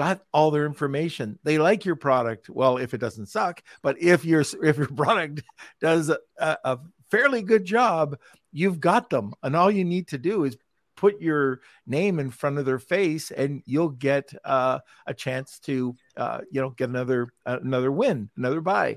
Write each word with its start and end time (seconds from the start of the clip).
got 0.00 0.22
all 0.32 0.50
their 0.50 0.64
information. 0.64 1.38
They 1.44 1.58
like 1.58 1.84
your 1.84 1.94
product. 1.94 2.48
Well, 2.48 2.78
if 2.78 2.94
it 2.94 3.02
doesn't 3.02 3.26
suck, 3.26 3.62
but 3.82 4.00
if 4.00 4.24
your 4.24 4.40
if 4.62 4.78
your 4.78 4.86
product 4.86 5.42
does 5.78 6.08
a, 6.08 6.18
a 6.38 6.78
fairly 7.10 7.42
good 7.42 7.66
job, 7.66 8.18
you've 8.50 8.80
got 8.80 9.10
them, 9.10 9.34
and 9.42 9.54
all 9.54 9.70
you 9.70 9.84
need 9.84 10.08
to 10.08 10.16
do 10.16 10.44
is 10.44 10.56
put 10.96 11.20
your 11.20 11.60
name 11.86 12.18
in 12.18 12.30
front 12.30 12.56
of 12.56 12.64
their 12.64 12.78
face, 12.78 13.30
and 13.30 13.62
you'll 13.66 13.90
get 13.90 14.32
uh, 14.42 14.78
a 15.06 15.12
chance 15.12 15.58
to 15.64 15.94
uh, 16.16 16.40
you 16.50 16.62
know 16.62 16.70
get 16.70 16.88
another 16.88 17.28
uh, 17.44 17.58
another 17.62 17.92
win, 17.92 18.30
another 18.38 18.62
buy. 18.62 18.96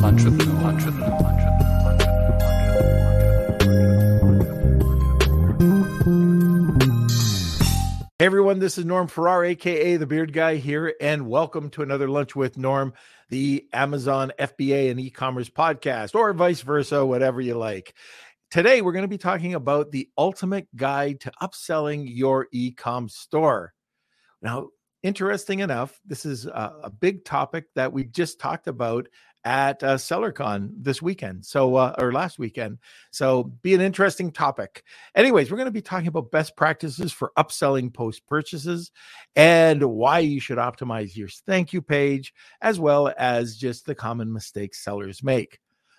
Lunch 0.00 0.24
with 0.24 0.42
lunch 0.62 1.59
Hey 8.20 8.26
everyone, 8.26 8.58
this 8.58 8.76
is 8.76 8.84
Norm 8.84 9.08
Farrar, 9.08 9.46
aka 9.46 9.96
the 9.96 10.04
Beard 10.04 10.34
Guy 10.34 10.56
here, 10.56 10.94
and 11.00 11.26
welcome 11.26 11.70
to 11.70 11.80
another 11.80 12.06
Lunch 12.06 12.36
with 12.36 12.58
Norm, 12.58 12.92
the 13.30 13.66
Amazon 13.72 14.30
FBA 14.38 14.90
and 14.90 15.00
e-commerce 15.00 15.48
podcast, 15.48 16.14
or 16.14 16.34
vice 16.34 16.60
versa, 16.60 17.06
whatever 17.06 17.40
you 17.40 17.54
like. 17.54 17.94
Today 18.50 18.82
we're 18.82 18.92
going 18.92 19.04
to 19.04 19.08
be 19.08 19.16
talking 19.16 19.54
about 19.54 19.90
the 19.90 20.06
ultimate 20.18 20.68
guide 20.76 21.20
to 21.20 21.32
upselling 21.40 22.04
your 22.14 22.46
e-com 22.52 23.08
store. 23.08 23.72
Now, 24.42 24.68
interesting 25.02 25.60
enough, 25.60 25.98
this 26.04 26.26
is 26.26 26.44
a, 26.44 26.74
a 26.82 26.90
big 26.90 27.24
topic 27.24 27.68
that 27.74 27.90
we 27.90 28.04
just 28.04 28.38
talked 28.38 28.68
about 28.68 29.08
at 29.44 29.82
uh, 29.82 29.96
SellerCon 29.96 30.70
this 30.76 31.00
weekend. 31.00 31.46
So, 31.46 31.76
uh, 31.76 31.94
or 31.98 32.12
last 32.12 32.38
weekend. 32.38 32.78
So, 33.10 33.44
be 33.44 33.74
an 33.74 33.80
interesting 33.80 34.32
topic. 34.32 34.84
Anyways, 35.14 35.50
we're 35.50 35.56
going 35.56 35.66
to 35.66 35.72
be 35.72 35.82
talking 35.82 36.08
about 36.08 36.30
best 36.30 36.56
practices 36.56 37.12
for 37.12 37.32
upselling 37.38 37.92
post 37.92 38.26
purchases 38.26 38.90
and 39.36 39.82
why 39.82 40.20
you 40.20 40.40
should 40.40 40.58
optimize 40.58 41.16
your 41.16 41.28
thank 41.46 41.72
you 41.72 41.82
page, 41.82 42.34
as 42.60 42.78
well 42.78 43.12
as 43.16 43.56
just 43.56 43.86
the 43.86 43.94
common 43.94 44.32
mistakes 44.32 44.84
sellers 44.84 45.22
make. 45.22 45.58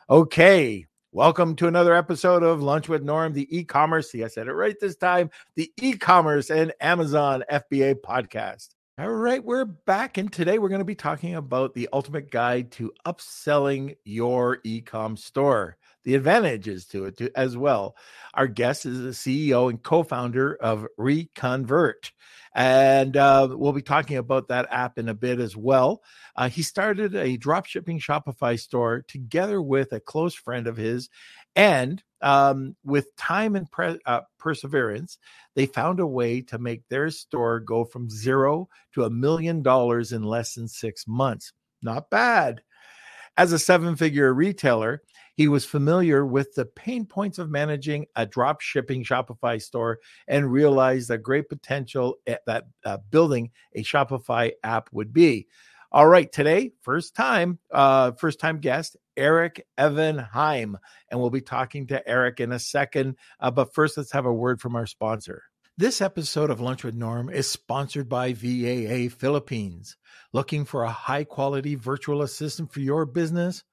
Okay. 0.09 0.86
Welcome 1.14 1.58
to 1.58 1.67
another 1.67 1.94
episode 1.94 2.42
of 2.42 2.61
Lunch 2.61 2.88
with 2.88 3.03
Norm, 3.03 3.33
the 3.33 3.45
e 3.53 3.66
commerce. 3.66 4.11
See, 4.11 4.23
I 4.23 4.28
said 4.28 4.48
it 4.48 4.53
right 4.53 4.80
this 4.80 4.95
time 4.95 5.30
the 5.55 5.70
e 5.81 5.94
commerce 5.94 6.50
and 6.50 6.72
Amazon 6.80 7.44
FBA 7.52 7.95
podcast. 7.95 8.70
All 9.02 9.09
right, 9.09 9.44
we're 9.44 9.66
back, 9.66 10.19
and 10.19 10.31
today 10.31 10.59
we're 10.59 10.69
going 10.69 10.77
to 10.77 10.85
be 10.85 10.94
talking 10.94 11.33
about 11.33 11.73
the 11.73 11.89
ultimate 11.91 12.30
guide 12.30 12.71
to 12.73 12.94
upselling 13.03 13.95
your 14.03 14.59
e-com 14.63 15.17
store, 15.17 15.77
the 16.03 16.13
advantages 16.13 16.85
to 16.89 17.05
it 17.05 17.19
as 17.35 17.58
well. 17.58 17.95
Our 18.35 18.45
guest 18.45 18.85
is 18.85 19.02
the 19.02 19.09
CEO 19.49 19.71
and 19.71 19.81
co-founder 19.81 20.55
of 20.55 20.85
Reconvert, 20.99 22.11
and 22.53 23.17
uh, 23.17 23.47
we'll 23.49 23.73
be 23.73 23.81
talking 23.81 24.17
about 24.17 24.49
that 24.49 24.67
app 24.69 24.99
in 24.99 25.09
a 25.09 25.15
bit 25.15 25.39
as 25.39 25.58
well. 25.58 26.03
Uh, 26.36 26.49
he 26.49 26.61
started 26.61 27.15
a 27.15 27.39
dropshipping 27.39 27.99
Shopify 27.99 28.59
store 28.59 29.03
together 29.08 29.59
with 29.59 29.93
a 29.93 29.99
close 29.99 30.36
friend 30.36 30.67
of 30.67 30.77
his, 30.77 31.09
and 31.55 32.03
um, 32.22 32.75
with 32.83 33.16
time 33.16 33.55
and 33.55 33.69
pre- 33.72 34.00
uh, 34.05 34.22
perseverance, 34.38 35.17
they 35.55 35.66
found 35.66 36.00
a 36.00 36.08
way 36.08 36.41
to 36.41 36.59
make 36.59 36.88
their 36.88 37.09
store 37.09 37.59
go 37.59 37.83
from 37.83 38.09
zero 38.09 38.67
to 38.94 39.03
a 39.03 39.09
million 39.09 39.61
dollars 39.61 40.11
in 40.11 40.23
less 40.23 40.55
than 40.55 40.67
six 40.67 41.08
months. 41.08 41.53
Not 41.81 42.09
bad. 42.09 42.61
As 43.38 43.53
a 43.53 43.59
seven 43.59 43.95
figure 43.95 44.33
retailer, 44.33 45.02
he 45.36 45.47
was 45.47 45.66
familiar 45.66 46.25
with 46.25 46.53
the 46.53 46.66
pain 46.66 47.05
points 47.05 47.39
of 47.39 47.49
managing 47.49 48.05
a 48.16 48.25
drop 48.25 48.61
shipping 48.61 49.03
Shopify 49.03 49.61
store 49.61 49.99
and 50.27 50.52
realized 50.52 51.08
the 51.09 51.17
great 51.17 51.49
potential 51.49 52.17
that 52.27 52.66
uh, 52.86 52.97
building 53.09 53.49
a 53.73 53.83
Shopify 53.83 54.52
app 54.64 54.89
would 54.92 55.14
be. 55.14 55.47
All 55.94 56.08
right, 56.08 56.31
today, 56.31 56.72
first 56.84 57.16
time, 57.16 57.59
uh, 57.70 58.14
first 58.14 58.39
time 58.39 58.59
guest, 58.59 58.95
Eric 59.17 59.67
Even 59.78 60.17
Haim. 60.17 60.77
And 61.10 61.20
we'll 61.20 61.32
be 61.32 61.42
talking 61.42 61.88
to 61.88 62.08
Eric 62.08 62.39
in 62.39 62.54
a 62.54 62.60
second. 62.60 63.17
Uh, 63.42 63.52
but 63.52 63.73
first, 63.73 63.98
let's 63.98 64.14
have 64.14 64.26
a 64.26 64.32
word 64.32 64.61
from 64.61 64.77
our 64.77 64.86
sponsor. 64.86 65.43
This 65.77 65.99
episode 65.99 66.49
of 66.49 66.61
Lunch 66.61 66.86
with 66.86 66.95
Norm 66.95 67.30
is 67.30 67.49
sponsored 67.49 68.08
by 68.08 68.32
VAA 68.32 69.14
Philippines. 69.14 69.98
Looking 70.32 70.64
for 70.64 70.83
a 70.83 70.92
high 70.92 71.26
quality 71.26 71.76
virtual 71.76 72.21
assistant 72.21 72.71
for 72.71 72.80
your 72.80 73.05
business? 73.05 73.65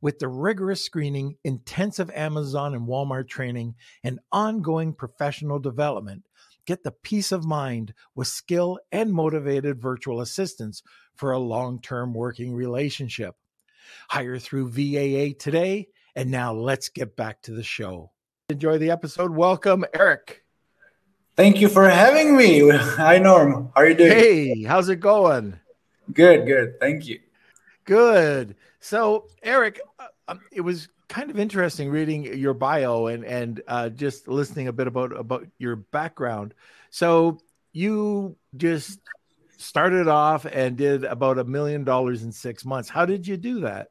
With 0.00 0.18
the 0.18 0.28
rigorous 0.28 0.82
screening, 0.82 1.36
intensive 1.44 2.10
Amazon 2.12 2.74
and 2.74 2.88
Walmart 2.88 3.28
training, 3.28 3.74
and 4.02 4.18
ongoing 4.32 4.94
professional 4.94 5.58
development, 5.58 6.22
get 6.70 6.84
the 6.84 6.92
peace 6.92 7.32
of 7.32 7.44
mind 7.44 7.92
with 8.14 8.28
skill 8.28 8.78
and 8.92 9.12
motivated 9.12 9.82
virtual 9.82 10.20
assistants 10.20 10.84
for 11.16 11.32
a 11.32 11.38
long 11.38 11.80
term 11.80 12.14
working 12.14 12.54
relationship. 12.54 13.34
Hire 14.08 14.38
through 14.38 14.70
VAA 14.70 15.34
today. 15.36 15.88
And 16.14 16.30
now 16.30 16.52
let's 16.52 16.88
get 16.88 17.16
back 17.16 17.42
to 17.42 17.52
the 17.52 17.64
show. 17.64 18.12
Enjoy 18.50 18.78
the 18.78 18.92
episode. 18.92 19.32
Welcome, 19.32 19.84
Eric. 19.92 20.44
Thank 21.34 21.60
you 21.60 21.68
for 21.68 21.88
having 21.88 22.36
me. 22.36 22.68
Hi, 22.72 23.18
Norm. 23.18 23.72
How 23.74 23.82
are 23.82 23.88
you 23.88 23.96
doing? 23.96 24.12
Hey, 24.12 24.62
how's 24.62 24.88
it 24.88 25.00
going? 25.00 25.58
Good, 26.12 26.46
good. 26.46 26.78
Thank 26.78 27.08
you. 27.08 27.18
Good. 27.84 28.54
So, 28.78 29.26
Eric, 29.42 29.80
uh, 29.98 30.06
um, 30.28 30.40
it 30.52 30.60
was 30.60 30.88
kind 31.10 31.28
of 31.28 31.38
interesting 31.38 31.90
reading 31.90 32.24
your 32.24 32.54
bio 32.54 33.08
and 33.08 33.24
and 33.24 33.60
uh, 33.68 33.90
just 33.90 34.28
listening 34.28 34.68
a 34.68 34.72
bit 34.72 34.86
about 34.86 35.14
about 35.14 35.46
your 35.58 35.76
background. 35.76 36.54
So, 36.88 37.38
you 37.72 38.36
just 38.56 38.98
started 39.58 40.08
off 40.08 40.46
and 40.46 40.76
did 40.76 41.04
about 41.04 41.38
a 41.38 41.44
million 41.44 41.84
dollars 41.84 42.22
in 42.22 42.32
six 42.32 42.64
months. 42.64 42.88
How 42.88 43.04
did 43.04 43.26
you 43.26 43.36
do 43.36 43.60
that? 43.60 43.88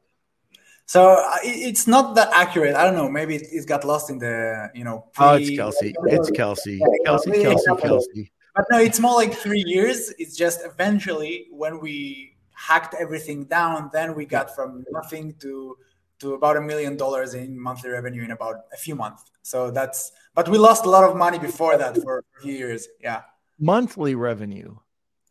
So 0.86 1.12
uh, 1.12 1.36
it's 1.44 1.86
not 1.86 2.16
that 2.16 2.30
accurate. 2.32 2.74
I 2.74 2.82
don't 2.82 2.96
know. 2.96 3.08
Maybe 3.08 3.36
it, 3.36 3.66
got 3.68 3.84
lost 3.84 4.10
in 4.10 4.18
the 4.18 4.70
you 4.74 4.82
know. 4.82 5.06
Pre- 5.12 5.26
oh, 5.26 5.34
it's 5.34 5.50
Kelsey. 5.50 5.94
It's 6.06 6.30
Kelsey. 6.32 6.80
Kelsey. 7.06 7.30
Kelsey. 7.30 7.76
Kelsey. 7.80 8.32
But 8.56 8.64
no, 8.72 8.78
it's 8.80 8.98
more 8.98 9.14
like 9.14 9.32
three 9.32 9.62
years. 9.64 10.12
It's 10.18 10.36
just 10.36 10.64
eventually 10.64 11.46
when 11.52 11.78
we 11.78 12.36
hacked 12.50 12.94
everything 12.98 13.44
down, 13.44 13.90
then 13.92 14.16
we 14.16 14.26
got 14.26 14.54
from 14.54 14.84
nothing 14.90 15.34
to 15.40 15.76
to 16.20 16.34
about 16.34 16.56
a 16.56 16.60
million 16.60 16.96
dollars 16.96 17.34
in 17.34 17.58
monthly 17.58 17.90
revenue 17.90 18.22
in 18.22 18.30
about 18.30 18.56
a 18.72 18.76
few 18.76 18.94
months. 18.94 19.24
So 19.42 19.70
that's. 19.70 20.12
But 20.34 20.48
we 20.48 20.58
lost 20.58 20.84
a 20.86 20.90
lot 20.90 21.04
of 21.08 21.16
money 21.16 21.38
before 21.38 21.76
that 21.76 21.96
for 22.02 22.18
a 22.18 22.42
few 22.42 22.54
years. 22.54 22.86
Yeah. 23.00 23.22
Monthly 23.58 24.14
revenue 24.14 24.76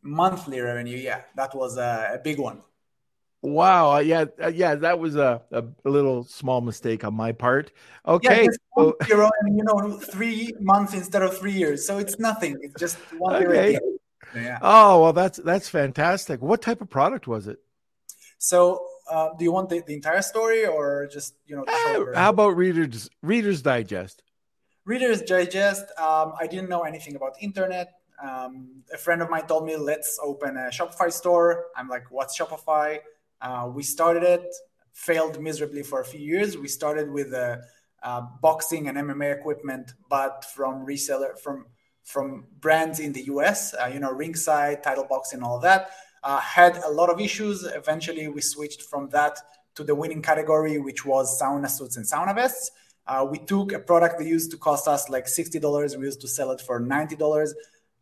monthly 0.02 0.60
revenue 0.60 0.98
yeah 0.98 1.22
that 1.36 1.56
was 1.56 1.78
a, 1.78 2.12
a 2.14 2.20
big 2.20 2.40
one 2.40 2.62
wow 3.42 3.96
uh, 3.96 4.00
yeah 4.00 4.26
uh, 4.42 4.48
yeah 4.48 4.76
that 4.76 5.00
was 5.00 5.16
a, 5.16 5.42
a, 5.52 5.64
little 5.90 6.24
small 6.24 6.62
mistake 6.62 7.04
on 7.04 7.14
my 7.14 7.32
part 7.32 7.72
okay 8.08 8.44
yeah, 8.44 8.50
so, 8.78 8.96
you 9.48 9.64
know 9.64 9.98
three 9.98 10.52
months 10.60 10.94
instead 10.94 11.22
of 11.22 11.38
three 11.38 11.52
years 11.52 11.86
so 11.86 11.98
it's 11.98 12.20
nothing 12.20 12.58
it's 12.62 12.80
just 12.80 12.98
one 13.18 13.44
okay. 13.44 13.78
yeah. 14.36 14.60
oh 14.62 15.02
well 15.02 15.14
that's 15.14 15.38
that's 15.38 15.70
fantastic 15.70 16.42
what 16.42 16.62
type 16.62 16.82
of 16.82 16.90
product 16.90 17.28
was 17.28 17.48
it 17.48 17.60
so 18.38 18.86
uh, 19.10 19.30
do 19.38 19.44
you 19.44 19.52
want 19.52 19.70
the, 19.70 19.82
the 19.86 19.94
entire 19.94 20.22
story 20.22 20.66
or 20.66 21.08
just 21.12 21.36
you 21.48 21.56
know 21.56 21.64
uh, 21.68 22.16
how 22.16 22.30
about 22.30 22.56
readers 22.56 23.10
readers 23.22 23.62
digest 23.62 24.24
readers 24.86 25.22
digest 25.22 25.86
um, 25.98 26.34
i 26.40 26.48
didn't 26.48 26.70
know 26.70 26.82
anything 26.82 27.16
about 27.16 27.34
internet 27.42 28.00
um, 28.22 28.84
a 28.94 28.98
friend 28.98 29.22
of 29.22 29.30
mine 29.30 29.48
told 29.48 29.66
me, 29.66 29.76
let's 29.76 30.20
open 30.22 30.58
a 30.58 30.70
Shopify 30.70 31.12
store. 31.12 31.68
I'm 31.76 31.88
like, 31.88 32.12
what's 32.12 32.38
Shopify? 32.38 33.00
Uh, 33.42 33.70
we 33.74 33.84
started 33.84 34.24
it, 34.24 34.54
failed 34.92 35.42
miserably 35.42 35.84
for 35.84 36.02
a 36.02 36.06
few 36.06 36.20
years. 36.20 36.58
We 36.58 36.68
started 36.68 37.10
with 37.10 37.34
uh, 37.34 37.58
boxing 38.42 38.88
and 38.88 38.98
MMA 38.98 39.40
equipment, 39.40 39.94
but 40.10 40.46
from 40.46 40.86
reseller, 40.86 41.38
from 41.40 41.66
from 42.04 42.46
brands 42.60 43.00
in 43.00 43.14
the 43.14 43.22
US, 43.26 43.76
uh, 43.76 43.86
you 43.86 44.00
know, 44.00 44.12
Ringside, 44.12 44.82
Title 44.82 45.06
Boxing, 45.08 45.44
all 45.44 45.60
that. 45.60 45.92
Uh, 46.24 46.40
had 46.40 46.78
a 46.78 46.90
lot 46.90 47.10
of 47.10 47.20
issues. 47.20 47.64
Eventually, 47.64 48.28
we 48.28 48.42
switched 48.42 48.84
from 48.84 49.10
that 49.10 49.40
to 49.76 49.84
the 49.84 49.96
winning 49.96 50.22
category, 50.22 50.78
which 50.80 51.06
was 51.06 51.40
sauna 51.42 51.70
suits 51.70 51.98
and 51.98 52.06
sauna 52.06 52.36
vests. 52.36 52.72
Uh, 53.08 53.26
we 53.30 53.40
took 53.40 53.72
a 53.72 53.80
product 53.80 54.20
that 54.20 54.28
used 54.28 54.52
to 54.52 54.58
cost 54.58 54.88
us 54.88 55.10
like 55.10 55.26
$60. 55.26 55.98
We 55.98 56.06
used 56.06 56.22
to 56.22 56.28
sell 56.28 56.52
it 56.52 56.62
for 56.62 56.80
$90 56.80 57.54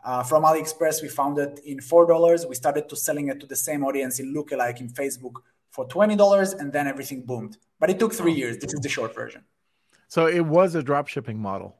uh, 0.07 0.23
from 0.23 0.43
AliExpress, 0.43 1.01
we 1.01 1.09
found 1.09 1.37
it 1.37 1.59
in 1.65 1.79
$4. 1.79 2.47
We 2.47 2.55
started 2.55 2.87
to 2.89 2.95
selling 2.95 3.27
it 3.27 3.39
to 3.41 3.45
the 3.45 3.57
same 3.57 3.83
audience 3.83 4.19
in 4.19 4.33
lookalike 4.33 4.79
in 4.79 4.89
Facebook 4.89 5.41
for 5.69 5.85
$20, 5.85 6.59
and 6.59 6.71
then 6.71 6.87
everything 6.87 7.23
boomed. 7.23 7.57
But 7.79 7.89
it 7.89 7.99
took 7.99 8.13
three 8.13 8.31
years. 8.31 8.57
This 8.57 8.73
is 8.73 8.79
the 8.79 8.89
short 8.89 9.13
version. 9.13 9.43
So 10.07 10.27
it 10.27 10.45
was 10.45 10.75
a 10.75 10.83
drop 10.83 11.07
shipping 11.07 11.39
model. 11.39 11.75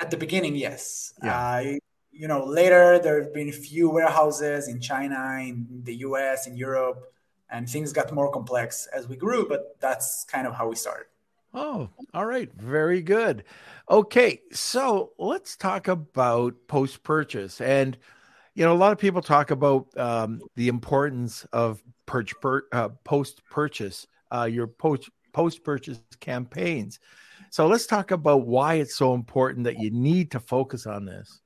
At 0.00 0.10
the 0.10 0.16
beginning, 0.16 0.56
yes. 0.56 1.12
Yeah. 1.22 1.38
Uh, 1.38 1.78
you 2.12 2.28
know, 2.28 2.44
later 2.44 2.98
there 2.98 3.22
have 3.22 3.32
been 3.32 3.48
a 3.48 3.52
few 3.52 3.90
warehouses 3.90 4.68
in 4.68 4.80
China, 4.80 5.38
in 5.40 5.66
the 5.84 5.96
US, 5.96 6.46
in 6.46 6.56
Europe, 6.56 7.12
and 7.50 7.68
things 7.68 7.92
got 7.92 8.12
more 8.12 8.30
complex 8.30 8.86
as 8.94 9.08
we 9.08 9.16
grew, 9.16 9.48
but 9.48 9.76
that's 9.80 10.24
kind 10.24 10.46
of 10.46 10.54
how 10.54 10.68
we 10.68 10.76
started. 10.76 11.06
Oh, 11.52 11.88
all 12.14 12.26
right. 12.26 12.50
Very 12.54 13.02
good. 13.02 13.44
Okay. 13.90 14.40
So 14.52 15.12
let's 15.18 15.56
talk 15.56 15.88
about 15.88 16.54
post 16.68 17.02
purchase. 17.02 17.60
And, 17.60 17.98
you 18.54 18.64
know, 18.64 18.72
a 18.72 18.78
lot 18.78 18.92
of 18.92 18.98
people 18.98 19.20
talk 19.20 19.50
about 19.50 19.86
um, 19.98 20.40
the 20.54 20.68
importance 20.68 21.44
of 21.52 21.82
per, 22.06 22.24
uh, 22.72 22.90
post 23.02 23.42
purchase, 23.50 24.06
uh, 24.30 24.48
your 24.50 24.68
post 24.68 25.10
post 25.32 25.64
purchase 25.64 26.00
campaigns. 26.20 27.00
So 27.50 27.66
let's 27.66 27.86
talk 27.86 28.12
about 28.12 28.46
why 28.46 28.74
it's 28.74 28.96
so 28.96 29.14
important 29.14 29.64
that 29.64 29.80
you 29.80 29.90
need 29.90 30.30
to 30.32 30.40
focus 30.40 30.86
on 30.86 31.04
this. 31.04 31.40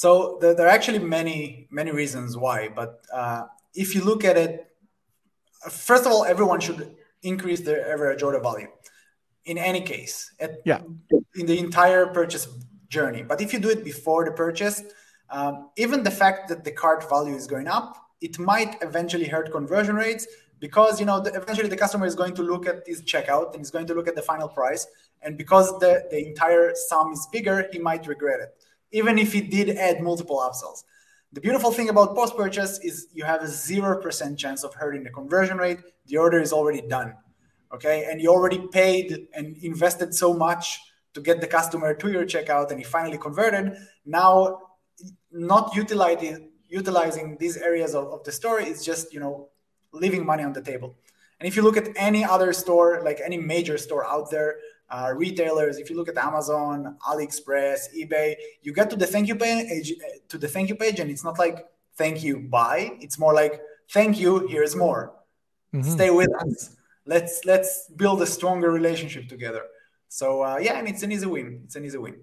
So 0.00 0.38
there, 0.40 0.54
there 0.54 0.66
are 0.66 0.74
actually 0.78 1.00
many 1.00 1.68
many 1.70 1.90
reasons 1.90 2.34
why, 2.34 2.68
but 2.68 3.04
uh, 3.12 3.42
if 3.74 3.94
you 3.94 4.02
look 4.02 4.24
at 4.24 4.38
it, 4.38 4.52
first 5.68 6.06
of 6.06 6.10
all, 6.12 6.24
everyone 6.24 6.60
should 6.60 6.96
increase 7.22 7.60
their 7.60 7.80
average 7.92 8.22
order 8.22 8.40
value 8.40 8.68
in 9.44 9.58
any 9.58 9.82
case 9.82 10.32
at, 10.40 10.52
yeah. 10.64 10.80
in 11.34 11.44
the 11.44 11.58
entire 11.58 12.06
purchase 12.06 12.48
journey. 12.88 13.22
But 13.22 13.42
if 13.42 13.52
you 13.52 13.58
do 13.58 13.68
it 13.68 13.84
before 13.84 14.24
the 14.24 14.32
purchase, 14.32 14.82
um, 15.28 15.68
even 15.76 16.02
the 16.02 16.10
fact 16.22 16.48
that 16.48 16.64
the 16.64 16.72
cart 16.72 17.06
value 17.10 17.34
is 17.34 17.46
going 17.46 17.68
up, 17.68 17.94
it 18.22 18.38
might 18.38 18.78
eventually 18.80 19.26
hurt 19.26 19.52
conversion 19.52 19.96
rates 19.96 20.26
because 20.60 20.98
you 20.98 21.04
know 21.04 21.20
the, 21.20 21.30
eventually 21.34 21.68
the 21.68 21.76
customer 21.76 22.06
is 22.06 22.14
going 22.14 22.34
to 22.36 22.42
look 22.42 22.66
at 22.66 22.76
his 22.86 23.02
checkout 23.02 23.52
and 23.52 23.58
he's 23.60 23.70
going 23.70 23.86
to 23.86 23.92
look 23.92 24.08
at 24.08 24.14
the 24.14 24.22
final 24.22 24.48
price, 24.48 24.86
and 25.20 25.36
because 25.36 25.78
the, 25.78 25.92
the 26.10 26.26
entire 26.26 26.72
sum 26.88 27.12
is 27.12 27.28
bigger, 27.30 27.68
he 27.70 27.78
might 27.78 28.06
regret 28.06 28.40
it, 28.40 28.59
even 28.92 29.18
if 29.18 29.32
he 29.32 29.40
did 29.40 29.76
add 29.76 30.02
multiple 30.02 30.38
upsells. 30.38 30.84
The 31.32 31.40
beautiful 31.40 31.70
thing 31.70 31.88
about 31.88 32.16
post 32.16 32.36
purchase 32.36 32.80
is 32.80 33.06
you 33.12 33.24
have 33.24 33.42
a 33.42 33.46
0% 33.46 34.36
chance 34.36 34.64
of 34.64 34.74
hurting 34.74 35.04
the 35.04 35.10
conversion 35.10 35.58
rate. 35.58 35.78
The 36.06 36.16
order 36.16 36.40
is 36.40 36.52
already 36.52 36.80
done. 36.82 37.14
Okay. 37.72 38.08
And 38.10 38.20
you 38.20 38.30
already 38.30 38.66
paid 38.72 39.28
and 39.32 39.56
invested 39.58 40.12
so 40.12 40.34
much 40.34 40.80
to 41.14 41.20
get 41.20 41.40
the 41.40 41.46
customer 41.46 41.94
to 41.94 42.10
your 42.10 42.24
checkout 42.24 42.70
and 42.70 42.80
he 42.80 42.84
finally 42.84 43.18
converted. 43.18 43.76
Now, 44.04 44.60
not 45.30 45.74
utilizing 45.76 46.50
utilizing 46.70 47.36
these 47.38 47.56
areas 47.56 47.94
of, 47.94 48.06
of 48.12 48.24
the 48.24 48.32
store 48.32 48.60
is 48.60 48.84
just, 48.84 49.12
you 49.12 49.20
know, 49.20 49.48
leaving 49.92 50.24
money 50.24 50.44
on 50.44 50.52
the 50.52 50.62
table. 50.62 50.94
And 51.40 51.48
if 51.48 51.56
you 51.56 51.62
look 51.62 51.76
at 51.76 51.88
any 51.96 52.24
other 52.24 52.52
store, 52.52 53.02
like 53.04 53.20
any 53.24 53.36
major 53.36 53.76
store 53.76 54.06
out 54.06 54.30
there, 54.30 54.58
uh, 54.90 55.12
retailers, 55.14 55.78
if 55.78 55.88
you 55.88 55.96
look 55.96 56.08
at 56.08 56.16
Amazon, 56.16 56.96
AliExpress, 57.08 57.94
eBay, 57.96 58.34
you 58.62 58.72
get 58.72 58.90
to 58.90 58.96
the 58.96 59.06
thank 59.06 59.28
you 59.28 59.36
page 59.36 59.92
to 60.28 60.38
the 60.38 60.48
thank 60.48 60.68
you 60.68 60.74
page, 60.74 61.00
and 61.00 61.10
it's 61.10 61.24
not 61.24 61.38
like 61.38 61.66
thank 61.96 62.22
you, 62.22 62.40
buy. 62.40 62.92
It's 63.00 63.18
more 63.18 63.32
like 63.32 63.60
thank 63.90 64.18
you, 64.18 64.46
here's 64.48 64.74
more. 64.74 65.12
Mm-hmm. 65.74 65.90
Stay 65.90 66.10
with 66.10 66.30
us. 66.42 66.76
Let's 67.06 67.44
let's 67.44 67.88
build 67.96 68.20
a 68.22 68.26
stronger 68.26 68.70
relationship 68.70 69.28
together. 69.28 69.62
So 70.08 70.42
uh, 70.42 70.58
yeah, 70.58 70.78
and 70.78 70.88
it's 70.88 71.02
an 71.02 71.12
easy 71.12 71.26
win. 71.26 71.62
It's 71.64 71.76
an 71.76 71.84
easy 71.84 71.98
win. 71.98 72.16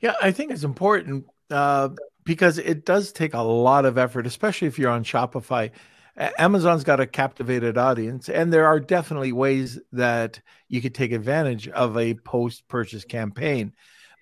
Yeah, 0.00 0.14
I 0.22 0.30
think 0.30 0.52
it's 0.52 0.64
important 0.64 1.26
uh, 1.50 1.90
because 2.24 2.58
it 2.58 2.84
does 2.84 3.12
take 3.12 3.34
a 3.34 3.42
lot 3.42 3.84
of 3.84 3.98
effort, 3.98 4.26
especially 4.26 4.68
if 4.68 4.78
you're 4.78 4.90
on 4.90 5.04
Shopify. 5.04 5.70
Amazon's 6.38 6.84
got 6.84 7.00
a 7.00 7.06
captivated 7.06 7.78
audience, 7.78 8.28
and 8.28 8.52
there 8.52 8.66
are 8.66 8.78
definitely 8.78 9.32
ways 9.32 9.78
that 9.92 10.40
you 10.68 10.82
could 10.82 10.94
take 10.94 11.12
advantage 11.12 11.66
of 11.68 11.96
a 11.96 12.14
post 12.14 12.68
purchase 12.68 13.04
campaign. 13.04 13.72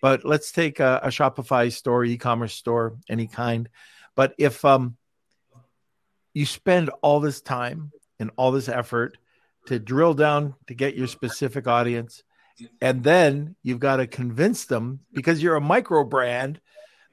But 0.00 0.25
let's 0.25 0.53
take 0.53 0.79
a, 0.79 1.00
a 1.03 1.09
Shopify 1.09 1.73
store, 1.73 2.05
e 2.05 2.17
commerce 2.17 2.55
store, 2.55 2.97
any 3.09 3.27
kind. 3.27 3.69
But 4.15 4.35
if 4.39 4.65
um, 4.65 4.97
you 6.35 6.47
spend 6.47 6.91
all 7.03 7.19
this 7.19 7.41
time 7.41 7.91
and 8.21 8.31
all 8.37 8.53
this 8.53 8.69
effort 8.69 9.19
to 9.67 9.81
drill 9.81 10.15
down 10.15 10.55
to 10.69 10.75
get 10.75 10.95
your 10.95 11.09
specific 11.09 11.67
audience, 11.67 12.23
and 12.81 13.03
then 13.03 13.56
you've 13.65 13.81
got 13.81 13.97
to 13.97 14.06
convince 14.06 14.67
them 14.67 15.00
because 15.12 15.43
you're 15.43 15.56
a 15.56 15.61
micro 15.61 16.05
brand 16.05 16.61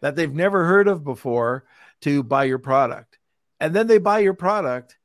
that 0.01 0.15
they've 0.15 0.33
never 0.33 0.65
heard 0.65 0.87
of 0.87 1.03
before 1.03 1.65
to 2.01 2.21
buy 2.21 2.43
your 2.43 2.59
product 2.59 3.14
and 3.59 3.75
then 3.75 3.87
they 3.87 3.97
buy 3.97 4.19
your 4.19 4.33
product. 4.33 4.97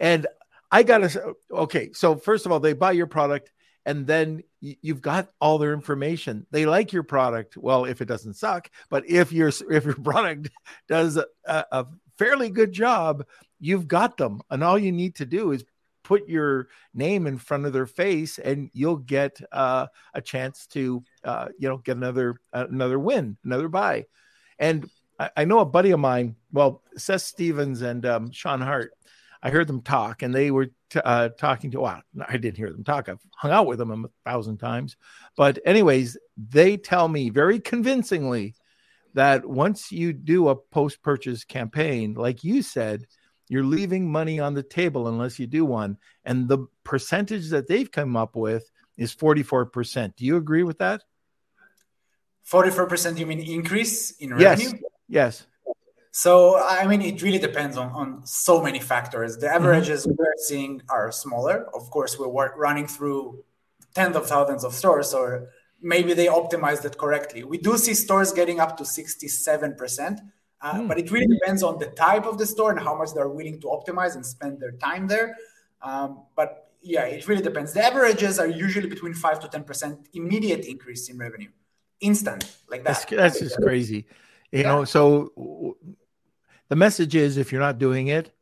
And 0.00 0.26
i 0.70 0.82
gotta 0.82 1.34
okay 1.50 1.90
so 1.94 2.14
first 2.14 2.44
of 2.44 2.52
all 2.52 2.60
they 2.60 2.74
buy 2.74 2.92
your 2.92 3.06
product 3.06 3.50
and 3.86 4.06
then 4.06 4.42
you've 4.60 5.00
got 5.00 5.30
all 5.40 5.56
their 5.56 5.72
information. 5.72 6.46
They 6.50 6.66
like 6.66 6.92
your 6.92 7.04
product. 7.04 7.56
Well 7.56 7.86
if 7.86 8.00
it 8.02 8.08
doesn't 8.08 8.34
suck 8.34 8.70
but 8.90 9.08
if 9.08 9.32
your 9.32 9.48
if 9.48 9.84
your 9.84 9.94
product 10.04 10.50
does 10.88 11.16
a, 11.16 11.26
a 11.46 11.86
fairly 12.18 12.50
good 12.50 12.72
job 12.72 13.24
you've 13.60 13.88
got 13.88 14.16
them. 14.16 14.40
And 14.50 14.62
all 14.62 14.78
you 14.78 14.92
need 14.92 15.16
to 15.16 15.26
do 15.26 15.52
is 15.52 15.64
put 16.04 16.28
your 16.28 16.68
name 16.94 17.26
in 17.26 17.36
front 17.36 17.66
of 17.66 17.72
their 17.72 17.86
face 17.86 18.38
and 18.38 18.70
you'll 18.72 18.96
get 18.96 19.40
uh, 19.52 19.86
a 20.14 20.22
chance 20.22 20.66
to 20.66 21.02
uh, 21.24 21.48
you 21.58 21.68
know 21.68 21.78
get 21.78 21.96
another 21.96 22.40
uh, 22.52 22.66
another 22.70 22.98
win 22.98 23.36
another 23.44 23.68
buy. 23.68 24.06
And 24.58 24.88
I, 25.18 25.30
I 25.38 25.44
know 25.44 25.60
a 25.60 25.64
buddy 25.64 25.90
of 25.90 26.00
mine, 26.00 26.36
well, 26.52 26.82
Seth 26.96 27.22
Stevens 27.22 27.82
and 27.82 28.04
um, 28.06 28.30
Sean 28.30 28.60
Hart. 28.60 28.92
I 29.42 29.50
heard 29.50 29.68
them 29.68 29.82
talk, 29.82 30.22
and 30.22 30.34
they 30.34 30.50
were 30.50 30.66
t- 30.90 31.00
uh, 31.04 31.28
talking 31.30 31.70
to. 31.70 31.80
Well, 31.80 32.02
I 32.26 32.36
didn't 32.36 32.56
hear 32.56 32.70
them 32.70 32.82
talk. 32.84 33.08
I've 33.08 33.20
hung 33.36 33.52
out 33.52 33.66
with 33.66 33.78
them 33.78 34.04
a 34.04 34.28
thousand 34.28 34.58
times, 34.58 34.96
but 35.36 35.58
anyways, 35.64 36.16
they 36.36 36.76
tell 36.76 37.06
me 37.06 37.30
very 37.30 37.60
convincingly 37.60 38.54
that 39.14 39.46
once 39.46 39.92
you 39.92 40.12
do 40.12 40.48
a 40.48 40.56
post-purchase 40.56 41.44
campaign, 41.44 42.14
like 42.14 42.42
you 42.42 42.62
said, 42.62 43.06
you're 43.48 43.64
leaving 43.64 44.10
money 44.10 44.40
on 44.40 44.54
the 44.54 44.62
table 44.62 45.08
unless 45.08 45.38
you 45.38 45.46
do 45.46 45.64
one, 45.64 45.98
and 46.24 46.48
the 46.48 46.66
percentage 46.84 47.50
that 47.50 47.68
they've 47.68 47.90
come 47.90 48.16
up 48.16 48.34
with 48.34 48.68
is 48.96 49.14
44%. 49.14 50.16
Do 50.16 50.24
you 50.24 50.36
agree 50.36 50.64
with 50.64 50.78
that? 50.78 51.02
44% 52.50 53.18
you 53.18 53.26
mean 53.26 53.40
increase 53.40 54.10
in 54.12 54.34
revenue? 54.34 54.78
Yes. 55.08 55.46
So 56.10 56.58
I 56.58 56.86
mean, 56.86 57.02
it 57.02 57.22
really 57.22 57.38
depends 57.38 57.76
on, 57.76 57.90
on 57.92 58.26
so 58.26 58.62
many 58.62 58.80
factors. 58.80 59.36
The 59.38 59.48
averages 59.48 60.06
mm-hmm. 60.06 60.16
we're 60.18 60.34
seeing 60.36 60.82
are 60.88 61.12
smaller. 61.12 61.66
Of 61.74 61.90
course, 61.90 62.18
we're 62.18 62.56
running 62.56 62.86
through 62.86 63.44
tens 63.94 64.16
of 64.16 64.26
thousands 64.26 64.64
of 64.64 64.74
stores, 64.74 65.14
or 65.14 65.48
maybe 65.80 66.14
they 66.14 66.26
optimized 66.26 66.84
it 66.84 66.98
correctly. 66.98 67.44
We 67.44 67.58
do 67.58 67.76
see 67.78 67.94
stores 67.94 68.32
getting 68.32 68.60
up 68.60 68.76
to 68.78 68.84
67%, 68.84 70.18
uh, 70.60 70.74
mm. 70.74 70.88
but 70.88 70.98
it 70.98 71.10
really 71.10 71.26
depends 71.26 71.62
on 71.62 71.78
the 71.78 71.86
type 71.86 72.26
of 72.26 72.38
the 72.38 72.46
store 72.46 72.70
and 72.70 72.80
how 72.80 72.96
much 72.96 73.10
they're 73.14 73.28
willing 73.28 73.60
to 73.60 73.66
optimize 73.68 74.14
and 74.14 74.24
spend 74.24 74.60
their 74.60 74.72
time 74.72 75.06
there. 75.06 75.36
Um, 75.82 76.24
but 76.34 76.70
yeah, 76.82 77.04
it 77.04 77.26
really 77.28 77.42
depends. 77.42 77.72
The 77.72 77.84
averages 77.84 78.38
are 78.38 78.46
usually 78.46 78.88
between 78.88 79.14
5 79.14 79.40
to 79.40 79.48
10% 79.48 80.06
immediate 80.14 80.64
increase 80.64 81.08
in 81.08 81.18
revenue, 81.18 81.50
instant, 82.00 82.56
like 82.68 82.84
that. 82.84 82.94
That's, 82.94 83.04
that's 83.04 83.40
just 83.40 83.56
crazy. 83.62 84.06
You 84.52 84.60
yeah. 84.60 84.68
know, 84.68 84.84
so 84.84 85.76
the 86.68 86.76
message 86.76 87.14
is 87.14 87.36
if 87.36 87.52
you're 87.52 87.60
not 87.60 87.78
doing 87.78 88.08
it, 88.08 88.32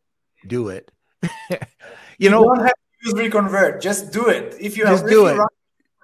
do 0.47 0.69
it. 0.69 0.91
you, 1.51 1.59
you 2.19 2.31
know, 2.31 2.45
don't 2.45 2.61
have 2.61 2.73
to 2.73 3.05
use 3.05 3.15
reconvert. 3.15 3.81
Just 3.81 4.13
do 4.13 4.29
it. 4.29 4.55
If 4.61 4.77
you 4.77 4.85
just 4.85 5.03
have, 5.03 5.11
do 5.11 5.27
it. 5.27 5.41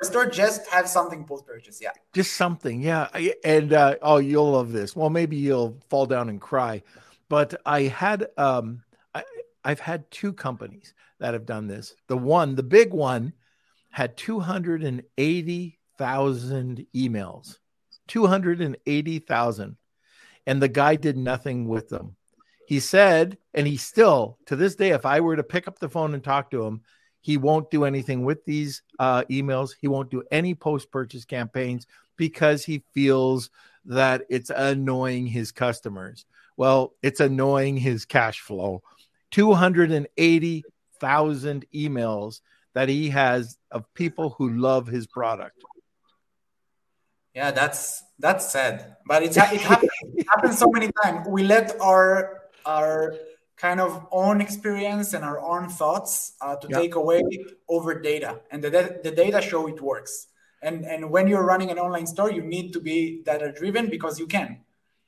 Store, 0.02 0.26
just 0.26 0.68
have 0.68 0.88
something 0.88 1.24
post 1.24 1.46
purchase. 1.46 1.80
Yeah. 1.80 1.92
Just 2.12 2.32
something. 2.32 2.82
Yeah. 2.82 3.06
And 3.44 3.72
uh, 3.72 3.94
oh, 4.02 4.16
you'll 4.16 4.50
love 4.50 4.72
this. 4.72 4.96
Well, 4.96 5.10
maybe 5.10 5.36
you'll 5.36 5.78
fall 5.88 6.06
down 6.06 6.28
and 6.28 6.40
cry. 6.40 6.82
But 7.28 7.54
I 7.64 7.82
had 7.82 8.26
um 8.36 8.82
I, 9.14 9.22
I've 9.64 9.78
had 9.78 10.10
two 10.10 10.32
companies 10.32 10.92
that 11.20 11.34
have 11.34 11.46
done 11.46 11.68
this. 11.68 11.94
The 12.08 12.16
one, 12.16 12.56
the 12.56 12.64
big 12.64 12.92
one, 12.92 13.32
had 13.90 14.16
280,000 14.16 16.86
emails. 16.94 17.58
280,000 18.08 19.76
and 20.46 20.60
the 20.60 20.68
guy 20.68 20.96
did 20.96 21.16
nothing 21.16 21.68
with 21.68 21.88
them. 21.88 22.16
He 22.66 22.80
said, 22.80 23.38
and 23.54 23.66
he 23.66 23.76
still, 23.76 24.38
to 24.46 24.56
this 24.56 24.76
day, 24.76 24.90
if 24.90 25.04
I 25.04 25.20
were 25.20 25.36
to 25.36 25.42
pick 25.42 25.68
up 25.68 25.78
the 25.78 25.88
phone 25.88 26.14
and 26.14 26.24
talk 26.24 26.50
to 26.50 26.64
him, 26.64 26.82
he 27.20 27.36
won't 27.36 27.70
do 27.70 27.84
anything 27.84 28.24
with 28.24 28.44
these 28.44 28.82
uh, 28.98 29.22
emails. 29.30 29.72
He 29.80 29.88
won't 29.88 30.10
do 30.10 30.22
any 30.30 30.54
post 30.54 30.90
purchase 30.90 31.24
campaigns 31.24 31.86
because 32.16 32.64
he 32.64 32.82
feels 32.92 33.50
that 33.84 34.22
it's 34.28 34.50
annoying 34.50 35.26
his 35.26 35.52
customers. 35.52 36.26
Well, 36.56 36.94
it's 37.02 37.20
annoying 37.20 37.76
his 37.76 38.04
cash 38.04 38.40
flow. 38.40 38.82
280,000 39.30 41.66
emails 41.74 42.40
that 42.74 42.88
he 42.88 43.10
has 43.10 43.58
of 43.70 43.84
people 43.94 44.30
who 44.30 44.50
love 44.50 44.86
his 44.86 45.06
product. 45.06 45.62
Yeah, 47.34 47.50
that's 47.50 48.02
that's 48.18 48.52
sad, 48.52 48.96
but 49.06 49.22
it's 49.22 49.38
it 49.38 49.42
happens, 49.42 49.90
happens 50.34 50.58
so 50.58 50.68
many 50.70 50.90
times. 51.02 51.26
We 51.28 51.42
let 51.44 51.80
our 51.80 52.42
our 52.64 53.14
kind 53.56 53.80
of 53.80 54.06
own 54.10 54.40
experience 54.40 55.14
and 55.14 55.24
our 55.24 55.38
own 55.38 55.68
thoughts 55.68 56.32
uh, 56.40 56.56
to 56.56 56.68
take 56.68 56.94
away 56.96 57.22
over 57.68 58.00
data, 58.00 58.40
and 58.50 58.62
the 58.62 58.70
the 59.02 59.10
data 59.10 59.40
show 59.40 59.68
it 59.68 59.80
works. 59.80 60.28
And 60.62 60.84
and 60.86 61.10
when 61.10 61.26
you're 61.26 61.44
running 61.44 61.70
an 61.70 61.78
online 61.78 62.06
store, 62.06 62.30
you 62.30 62.42
need 62.42 62.72
to 62.72 62.80
be 62.80 63.22
data 63.24 63.52
driven 63.52 63.88
because 63.88 64.18
you 64.18 64.26
can. 64.26 64.60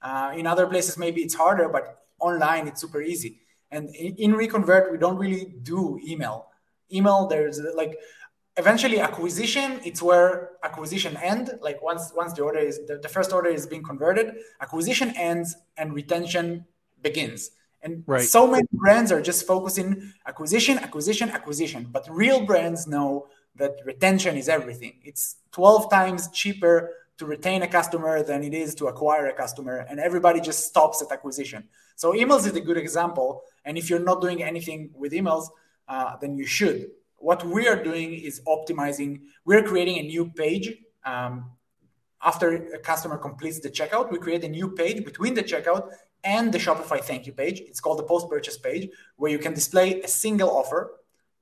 Uh, 0.02 0.35
in 0.37 0.47
other 0.47 0.66
places, 0.66 0.99
maybe 0.99 1.23
it's 1.23 1.35
harder, 1.35 1.69
but 1.69 2.04
online 2.19 2.69
it's 2.69 2.81
super 2.81 3.00
easy. 3.00 3.40
And 3.71 3.88
in, 3.95 4.14
in 4.16 4.33
Reconvert, 4.35 4.93
we 4.93 4.99
don't 4.99 5.16
really 5.16 5.54
do 5.62 5.99
email. 6.07 6.47
Email, 6.93 7.26
there's 7.26 7.61
like 7.75 7.97
eventually 8.57 9.01
acquisition 9.01 9.81
it's 9.85 10.01
where 10.01 10.51
acquisition 10.63 11.17
end 11.17 11.59
like 11.61 11.83
once 11.83 12.13
once 12.15 12.33
the 12.35 12.43
order 12.43 12.61
is 12.61 12.79
the, 12.87 12.99
the 12.99 13.09
first 13.09 13.33
order 13.33 13.49
is 13.49 13.67
being 13.67 13.83
converted 13.83 14.37
acquisition 14.61 15.13
ends 15.17 15.57
and 15.77 15.93
retention 15.93 16.65
begins. 17.03 17.51
And 17.83 18.03
right. 18.07 18.23
so 18.23 18.47
many 18.47 18.67
brands 18.73 19.13
are 19.13 19.21
just 19.21 19.47
focusing 19.47 20.13
acquisition 20.27 20.79
acquisition 20.79 21.31
acquisition 21.31 21.89
but 21.91 22.07
real 22.09 22.47
brands 22.47 22.87
know 22.87 23.27
that 23.57 23.77
retention 23.85 24.37
is 24.37 24.49
everything. 24.49 24.95
It's 25.05 25.37
12 25.53 25.91
times 25.91 26.29
cheaper 26.31 26.91
to 27.19 27.27
retain 27.27 27.63
a 27.63 27.69
customer 27.69 28.23
than 28.25 28.43
it 28.43 28.55
is 28.55 28.75
to 28.77 28.87
acquire 28.87 29.27
a 29.27 29.33
customer 29.33 29.87
and 29.89 30.01
everybody 30.01 30.41
just 30.41 30.65
stops 30.65 31.03
at 31.03 31.13
acquisition. 31.13 31.65
So 31.97 32.13
emails 32.13 32.47
is 32.47 32.55
a 32.55 32.61
good 32.61 32.77
example 32.77 33.43
and 33.65 33.77
if 33.77 33.91
you're 33.91 33.99
not 34.01 34.21
doing 34.21 34.43
anything 34.45 34.91
with 34.95 35.13
emails 35.13 35.49
uh, 35.89 36.17
then 36.21 36.37
you 36.39 36.47
should 36.47 36.91
what 37.25 37.43
we 37.43 37.66
are 37.66 37.83
doing 37.90 38.12
is 38.12 38.43
optimizing. 38.47 39.12
We're 39.47 39.62
creating 39.62 39.97
a 39.99 40.02
new 40.02 40.25
page. 40.43 40.66
Um, 41.07 41.33
after 42.23 42.47
a 42.75 42.78
customer 42.78 43.16
completes 43.16 43.61
the 43.61 43.71
checkout, 43.71 44.12
we 44.12 44.19
create 44.19 44.45
a 44.45 44.49
new 44.49 44.69
page 44.71 45.04
between 45.04 45.33
the 45.33 45.43
checkout 45.43 45.90
and 46.23 46.52
the 46.52 46.59
Shopify 46.59 47.00
thank 47.00 47.26
you 47.26 47.33
page. 47.33 47.61
It's 47.61 47.81
called 47.81 47.99
the 47.99 48.09
post 48.12 48.28
purchase 48.28 48.59
page, 48.59 48.90
where 49.16 49.31
you 49.31 49.38
can 49.38 49.54
display 49.54 50.02
a 50.02 50.09
single 50.09 50.50
offer, 50.50 50.81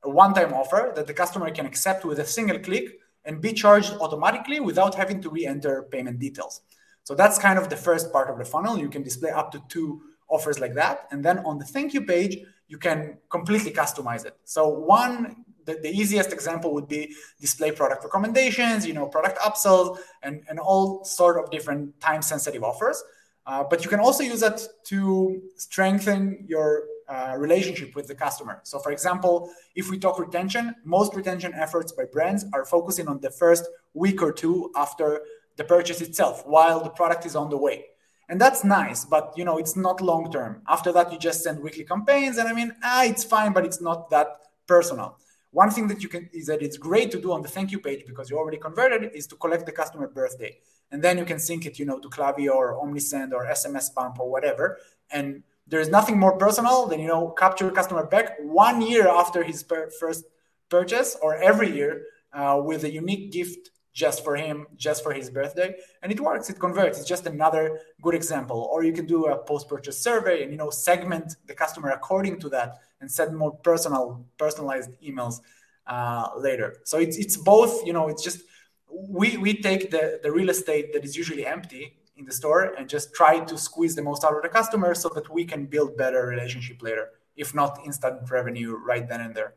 a 0.05 0.11
one 0.11 0.35
time 0.35 0.53
offer 0.55 0.93
that 0.95 1.09
the 1.09 1.15
customer 1.15 1.51
can 1.51 1.67
accept 1.67 2.05
with 2.05 2.21
a 2.21 2.25
single 2.25 2.61
click 2.61 3.01
and 3.25 3.41
be 3.41 3.53
charged 3.53 3.93
automatically 4.01 4.61
without 4.61 4.95
having 4.95 5.21
to 5.23 5.31
re 5.31 5.47
enter 5.47 5.83
payment 5.95 6.21
details. 6.21 6.61
So 7.03 7.17
that's 7.17 7.39
kind 7.39 7.59
of 7.59 7.69
the 7.69 7.77
first 7.89 8.13
part 8.13 8.31
of 8.31 8.39
the 8.39 8.45
funnel. 8.45 8.79
You 8.79 8.89
can 8.89 9.03
display 9.03 9.31
up 9.31 9.51
to 9.51 9.61
two 9.69 10.03
offers 10.29 10.61
like 10.61 10.75
that. 10.75 11.09
And 11.11 11.25
then 11.25 11.39
on 11.41 11.59
the 11.59 11.65
thank 11.65 11.93
you 11.93 12.03
page, 12.03 12.39
you 12.69 12.79
can 12.79 13.19
completely 13.29 13.73
customize 13.73 14.25
it. 14.25 14.37
So 14.45 14.69
one 14.69 15.45
the, 15.67 15.75
the 15.83 15.91
easiest 15.91 16.33
example 16.33 16.73
would 16.75 16.89
be 16.89 17.15
display 17.41 17.71
product 17.71 18.05
recommendations, 18.05 18.87
you 18.87 18.93
know, 18.93 19.07
product 19.07 19.39
upsells, 19.39 19.99
and, 20.23 20.43
and 20.49 20.59
all 20.59 21.05
sort 21.05 21.43
of 21.43 21.51
different 21.51 21.99
time 22.01 22.23
sensitive 22.23 22.63
offers. 22.63 23.03
Uh, 23.47 23.65
but 23.65 23.83
you 23.83 23.91
can 23.91 23.99
also 23.99 24.23
use 24.23 24.43
it 24.43 24.69
to 24.85 25.43
strengthen 25.57 26.45
your 26.47 26.85
uh, 27.09 27.35
relationship 27.37 27.95
with 27.97 28.07
the 28.07 28.15
customer. 28.15 28.61
So, 28.63 28.79
for 28.79 28.93
example, 28.93 29.51
if 29.75 29.91
we 29.91 29.99
talk 29.99 30.19
retention, 30.19 30.75
most 30.85 31.15
retention 31.15 31.53
efforts 31.55 31.93
by 31.93 32.05
brands 32.05 32.45
are 32.55 32.65
focusing 32.65 33.09
on 33.09 33.21
the 33.21 33.31
first 33.31 33.65
week 33.95 34.23
or 34.23 34.33
two 34.33 34.71
after 34.77 35.23
the 35.57 35.65
purchase 35.65 36.01
itself, 36.01 36.47
while 36.47 36.83
the 36.83 36.91
product 36.91 37.27
is 37.27 37.37
on 37.37 37.51
the 37.51 37.59
way. 37.59 37.87
And 38.29 38.41
that's 38.41 38.65
nice, 38.65 39.05
but 39.05 39.35
you 39.37 39.45
know 39.45 39.59
it's 39.59 39.77
not 39.77 40.01
long 40.01 40.33
term. 40.33 40.63
After 40.69 40.93
that, 40.93 41.13
you 41.13 41.19
just 41.19 41.43
send 41.43 41.61
weekly 41.61 41.85
campaigns, 41.85 42.39
and 42.39 42.49
I 42.49 42.53
mean, 42.53 42.75
ah, 42.83 43.05
it's 43.05 43.25
fine, 43.25 43.53
but 43.53 43.67
it's 43.67 43.81
not 43.81 44.09
that 44.11 44.29
personal. 44.67 45.19
One 45.53 45.71
thing 45.71 45.87
that 45.89 46.03
you 46.03 46.09
can 46.09 46.31
is 46.33 46.47
that 46.47 46.63
it's 46.63 46.79
great 46.79 47.11
to 47.11 47.21
do 47.21 47.33
on 47.33 47.43
the 47.43 47.49
thank 47.49 47.71
you 47.73 47.79
page 47.79 48.05
because 48.07 48.31
you 48.31 48.39
already 48.39 48.57
converted 48.57 49.11
is 49.15 49.27
to 49.29 49.37
collect 49.37 49.67
the 49.67 49.73
customer 49.73 50.09
birthday. 50.09 50.57
And 50.91 51.03
then 51.03 51.19
you 51.19 51.27
can 51.27 51.39
sync 51.39 51.67
it, 51.67 51.79
you 51.79 51.85
know, 51.85 51.99
to 51.99 52.09
Klaviyo 52.09 52.55
or 52.55 52.75
OmniSend 52.83 53.33
or 53.33 53.47
SMS 53.47 53.95
Bump 53.95 54.19
or 54.19 54.31
whatever. 54.31 54.79
And 55.11 55.43
there's 55.67 55.91
nothing 55.91 56.19
more 56.19 56.39
personal 56.39 56.87
than, 56.87 57.01
you 57.01 57.07
know, 57.07 57.31
capture 57.31 57.71
customer 57.71 58.07
back 58.07 58.39
one 58.41 58.81
year 58.81 59.07
after 59.07 59.43
his 59.43 59.63
per- 59.63 59.91
first 59.91 60.25
purchase 60.71 61.17
or 61.21 61.37
every 61.37 61.71
year 61.71 62.07
uh, 62.33 62.61
with 62.65 62.85
a 62.85 62.91
unique 62.91 63.31
gift 63.31 63.71
just 63.93 64.25
for 64.25 64.37
him, 64.37 64.67
just 64.77 65.03
for 65.03 65.13
his 65.13 65.29
birthday. 65.29 65.75
And 66.03 66.11
it 66.11 66.19
works, 66.19 66.49
it 66.49 66.59
converts. 66.59 66.99
It's 66.99 67.09
just 67.09 67.27
another 67.27 67.79
good 68.01 68.15
example. 68.15 68.71
Or 68.73 68.85
you 68.85 68.93
can 68.93 69.05
do 69.05 69.27
a 69.27 69.37
post-purchase 69.37 69.99
survey 69.99 70.43
and, 70.43 70.51
you 70.51 70.57
know, 70.57 70.71
segment 70.71 71.37
the 71.47 71.55
customer 71.55 71.91
according 71.91 72.41
to 72.41 72.49
that 72.49 72.79
and 73.03 73.11
send 73.11 73.37
more 73.37 73.53
personal, 73.53 74.25
personalized 74.39 74.91
emails 75.03 75.41
uh, 75.87 76.31
later. 76.39 76.77
So 76.85 76.99
it's 76.99 77.19
it's 77.19 77.37
both. 77.37 77.85
You 77.87 77.93
know, 77.93 78.09
it's 78.09 78.23
just 78.23 78.41
we 78.89 79.37
we 79.37 79.61
take 79.61 79.91
the 79.91 80.21
the 80.23 80.33
real 80.33 80.49
estate 80.49 80.95
that 80.95 81.05
is 81.05 81.15
usually 81.17 81.45
empty 81.45 81.99
in 82.17 82.25
the 82.25 82.33
store 82.33 82.75
and 82.79 82.89
just 82.89 83.13
try 83.15 83.41
to 83.41 83.59
squeeze 83.59 83.95
the 83.95 84.03
most 84.03 84.25
out 84.25 84.35
of 84.35 84.43
the 84.43 84.49
customer 84.49 84.95
so 84.95 85.09
that 85.11 85.29
we 85.29 85.45
can 85.45 85.67
build 85.67 85.97
better 85.97 86.27
relationship 86.27 86.81
later, 86.83 87.11
if 87.37 87.55
not 87.55 87.81
instant 87.85 88.31
revenue 88.31 88.77
right 88.77 89.09
then 89.09 89.21
and 89.21 89.35
there. 89.35 89.55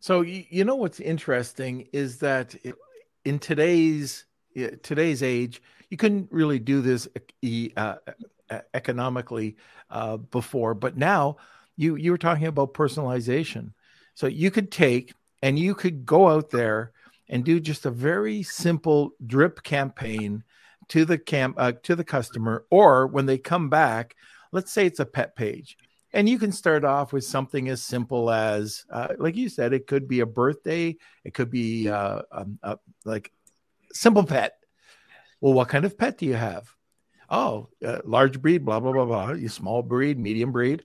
So 0.00 0.20
you 0.20 0.64
know 0.64 0.76
what's 0.76 1.00
interesting 1.00 1.88
is 1.92 2.18
that 2.18 2.54
in 3.24 3.38
today's 3.38 4.24
today's 4.82 5.22
age, 5.22 5.60
you 5.90 5.96
couldn't 5.96 6.28
really 6.30 6.58
do 6.58 6.80
this 6.80 7.08
uh, 7.76 7.96
economically 8.74 9.56
uh, 9.90 10.16
before, 10.16 10.74
but 10.74 10.96
now 10.96 11.36
you 11.78 11.94
you 11.94 12.10
were 12.10 12.18
talking 12.18 12.46
about 12.46 12.74
personalization. 12.74 13.72
So 14.14 14.26
you 14.26 14.50
could 14.50 14.70
take 14.70 15.14
and 15.42 15.58
you 15.58 15.74
could 15.74 16.04
go 16.04 16.28
out 16.28 16.50
there 16.50 16.92
and 17.28 17.44
do 17.44 17.60
just 17.60 17.86
a 17.86 17.90
very 17.90 18.42
simple 18.42 19.12
drip 19.24 19.62
campaign 19.62 20.42
to 20.88 21.04
the 21.04 21.16
camp 21.16 21.54
uh, 21.56 21.72
to 21.84 21.94
the 21.94 22.04
customer 22.04 22.64
or 22.68 23.06
when 23.06 23.26
they 23.26 23.38
come 23.38 23.70
back 23.70 24.16
let's 24.50 24.72
say 24.72 24.86
it's 24.86 25.00
a 25.00 25.04
pet 25.04 25.36
page. 25.36 25.76
And 26.14 26.26
you 26.26 26.38
can 26.38 26.52
start 26.52 26.86
off 26.86 27.12
with 27.12 27.24
something 27.24 27.68
as 27.68 27.82
simple 27.82 28.30
as 28.30 28.84
uh, 28.90 29.08
like 29.18 29.36
you 29.36 29.48
said 29.48 29.72
it 29.72 29.86
could 29.86 30.08
be 30.08 30.20
a 30.20 30.26
birthday 30.26 30.96
it 31.22 31.34
could 31.34 31.50
be 31.50 31.88
uh, 31.88 32.22
um, 32.32 32.58
like 33.04 33.30
simple 33.92 34.24
pet. 34.24 34.54
Well 35.40 35.52
what 35.52 35.68
kind 35.68 35.84
of 35.84 35.96
pet 35.96 36.18
do 36.18 36.26
you 36.26 36.34
have? 36.34 36.68
Oh 37.30 37.68
uh, 37.86 38.00
large 38.04 38.42
breed 38.42 38.64
blah 38.64 38.80
blah 38.80 38.92
blah 38.92 39.04
blah. 39.04 39.32
You 39.32 39.48
small 39.48 39.82
breed 39.82 40.18
medium 40.18 40.50
breed 40.50 40.82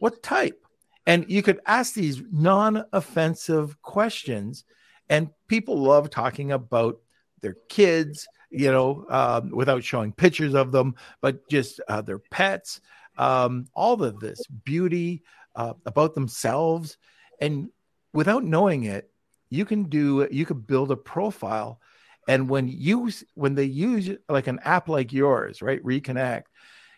what 0.00 0.22
type? 0.22 0.64
And 1.06 1.24
you 1.28 1.42
could 1.42 1.60
ask 1.66 1.94
these 1.94 2.22
non 2.30 2.84
offensive 2.92 3.80
questions. 3.82 4.64
And 5.08 5.30
people 5.46 5.78
love 5.78 6.10
talking 6.10 6.52
about 6.52 7.00
their 7.40 7.56
kids, 7.70 8.28
you 8.50 8.70
know, 8.70 9.06
um, 9.08 9.50
without 9.50 9.82
showing 9.82 10.12
pictures 10.12 10.54
of 10.54 10.70
them, 10.70 10.96
but 11.22 11.48
just 11.48 11.80
uh, 11.88 12.02
their 12.02 12.18
pets, 12.18 12.82
um, 13.16 13.66
all 13.74 14.02
of 14.02 14.20
this 14.20 14.46
beauty 14.64 15.22
uh, 15.56 15.72
about 15.86 16.14
themselves. 16.14 16.98
And 17.40 17.70
without 18.12 18.44
knowing 18.44 18.84
it, 18.84 19.10
you 19.48 19.64
can 19.64 19.84
do, 19.84 20.28
you 20.30 20.44
could 20.44 20.66
build 20.66 20.90
a 20.90 20.96
profile. 20.96 21.80
And 22.28 22.50
when 22.50 22.68
you, 22.68 23.10
when 23.34 23.54
they 23.54 23.64
use 23.64 24.10
like 24.28 24.46
an 24.46 24.60
app 24.62 24.90
like 24.90 25.12
yours, 25.12 25.62
right? 25.62 25.82
Reconnect, 25.82 26.42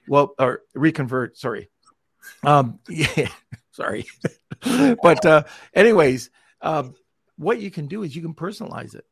well, 0.09 0.35
or 0.37 0.63
reconvert, 0.75 1.39
sorry, 1.39 1.71
um, 2.43 2.79
yeah, 2.89 3.29
sorry, 3.73 4.07
but 5.03 5.25
uh, 5.25 5.45
anyways, 5.75 6.31
um, 6.63 6.95
what 7.37 7.61
you 7.61 7.71
can 7.71 7.87
do 7.87 8.03
is 8.03 8.15
you 8.15 8.23
can 8.23 8.35
personalize 8.35 8.95
it. 8.95 9.05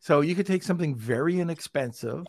So 0.00 0.20
you 0.20 0.34
could 0.34 0.46
take 0.46 0.62
something 0.62 0.96
very 0.96 1.38
inexpensive, 1.38 2.26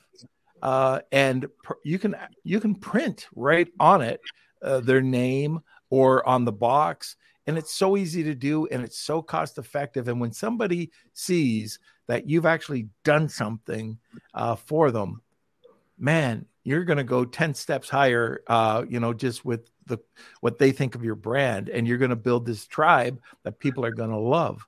uh, 0.62 1.00
and 1.12 1.48
pr- 1.64 1.74
you 1.84 1.98
can 1.98 2.16
you 2.44 2.60
can 2.60 2.76
print 2.76 3.28
right 3.36 3.68
on 3.80 4.02
it 4.02 4.22
uh, 4.62 4.80
their 4.80 5.02
name 5.02 5.60
or 5.90 6.28
on 6.28 6.46
the 6.46 6.52
box, 6.52 7.16
and 7.48 7.58
it's 7.58 7.74
so 7.74 7.98
easy 7.98 8.24
to 8.24 8.36
do, 8.36 8.68
and 8.68 8.84
it's 8.84 9.00
so 9.00 9.22
cost 9.22 9.58
effective. 9.58 10.08
And 10.08 10.22
when 10.22 10.32
somebody 10.32 10.92
sees 11.14 11.80
that 12.08 12.30
you've 12.30 12.46
actually 12.46 12.90
done 13.04 13.28
something 13.28 13.98
uh, 14.34 14.56
for 14.56 14.92
them, 14.92 15.22
man, 15.98 16.46
you're 16.64 16.84
going 16.84 16.98
to 16.98 17.04
go 17.04 17.26
10 17.26 17.54
steps 17.54 17.90
higher 17.90 18.42
uh, 18.48 18.84
you 18.88 19.00
know 19.00 19.14
just 19.14 19.44
with 19.46 19.70
the 19.86 19.98
what 20.42 20.58
they 20.58 20.72
think 20.72 20.96
of 20.96 21.04
your 21.04 21.16
brand 21.16 21.70
and 21.70 21.88
you're 21.88 21.98
going 21.98 22.10
to 22.10 22.16
build 22.16 22.46
this 22.46 22.66
tribe 22.66 23.20
that 23.44 23.60
people 23.60 23.86
are 23.86 23.92
going 23.92 24.10
to 24.10 24.18
love. 24.18 24.66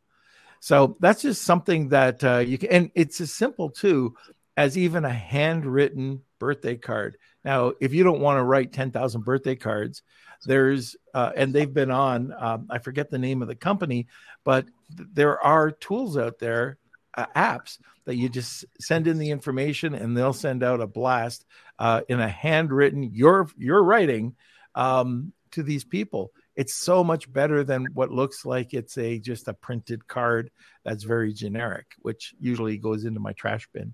So 0.59 0.97
that's 0.99 1.21
just 1.21 1.43
something 1.43 1.89
that 1.89 2.23
uh, 2.23 2.39
you 2.39 2.57
can 2.57 2.69
and 2.69 2.91
it's 2.95 3.21
as 3.21 3.31
simple 3.31 3.69
too 3.69 4.15
as 4.57 4.77
even 4.77 5.05
a 5.05 5.13
handwritten 5.13 6.21
birthday 6.39 6.75
card. 6.75 7.17
Now 7.43 7.73
if 7.79 7.93
you 7.93 8.03
don't 8.03 8.21
want 8.21 8.39
to 8.39 8.43
write 8.43 8.73
10,000 8.73 9.21
birthday 9.23 9.55
cards 9.55 10.01
there's 10.45 10.95
uh, 11.13 11.31
and 11.35 11.53
they've 11.53 11.73
been 11.73 11.91
on 11.91 12.33
um, 12.37 12.67
i 12.69 12.77
forget 12.77 13.09
the 13.09 13.17
name 13.17 13.41
of 13.41 13.47
the 13.47 13.55
company 13.55 14.05
but 14.43 14.65
th- 14.95 15.09
there 15.13 15.41
are 15.41 15.71
tools 15.71 16.17
out 16.17 16.39
there 16.39 16.77
uh, 17.15 17.25
apps 17.35 17.77
that 18.05 18.15
you 18.15 18.29
just 18.29 18.65
send 18.79 19.07
in 19.07 19.17
the 19.17 19.31
information 19.31 19.95
and 19.95 20.15
they'll 20.15 20.33
send 20.33 20.63
out 20.63 20.81
a 20.81 20.87
blast 20.87 21.45
uh, 21.79 22.01
in 22.07 22.19
a 22.19 22.29
handwritten 22.29 23.03
your 23.03 23.47
your 23.57 23.83
writing 23.83 24.35
um, 24.75 25.33
to 25.51 25.63
these 25.63 25.83
people. 25.83 26.31
It's 26.55 26.73
so 26.73 27.03
much 27.03 27.31
better 27.31 27.63
than 27.63 27.87
what 27.93 28.11
looks 28.11 28.45
like 28.45 28.73
it's 28.73 28.97
a 28.97 29.19
just 29.19 29.47
a 29.47 29.53
printed 29.53 30.07
card 30.07 30.51
that's 30.83 31.03
very 31.03 31.33
generic, 31.33 31.87
which 32.01 32.33
usually 32.39 32.77
goes 32.77 33.05
into 33.05 33.19
my 33.19 33.33
trash 33.33 33.67
bin. 33.73 33.93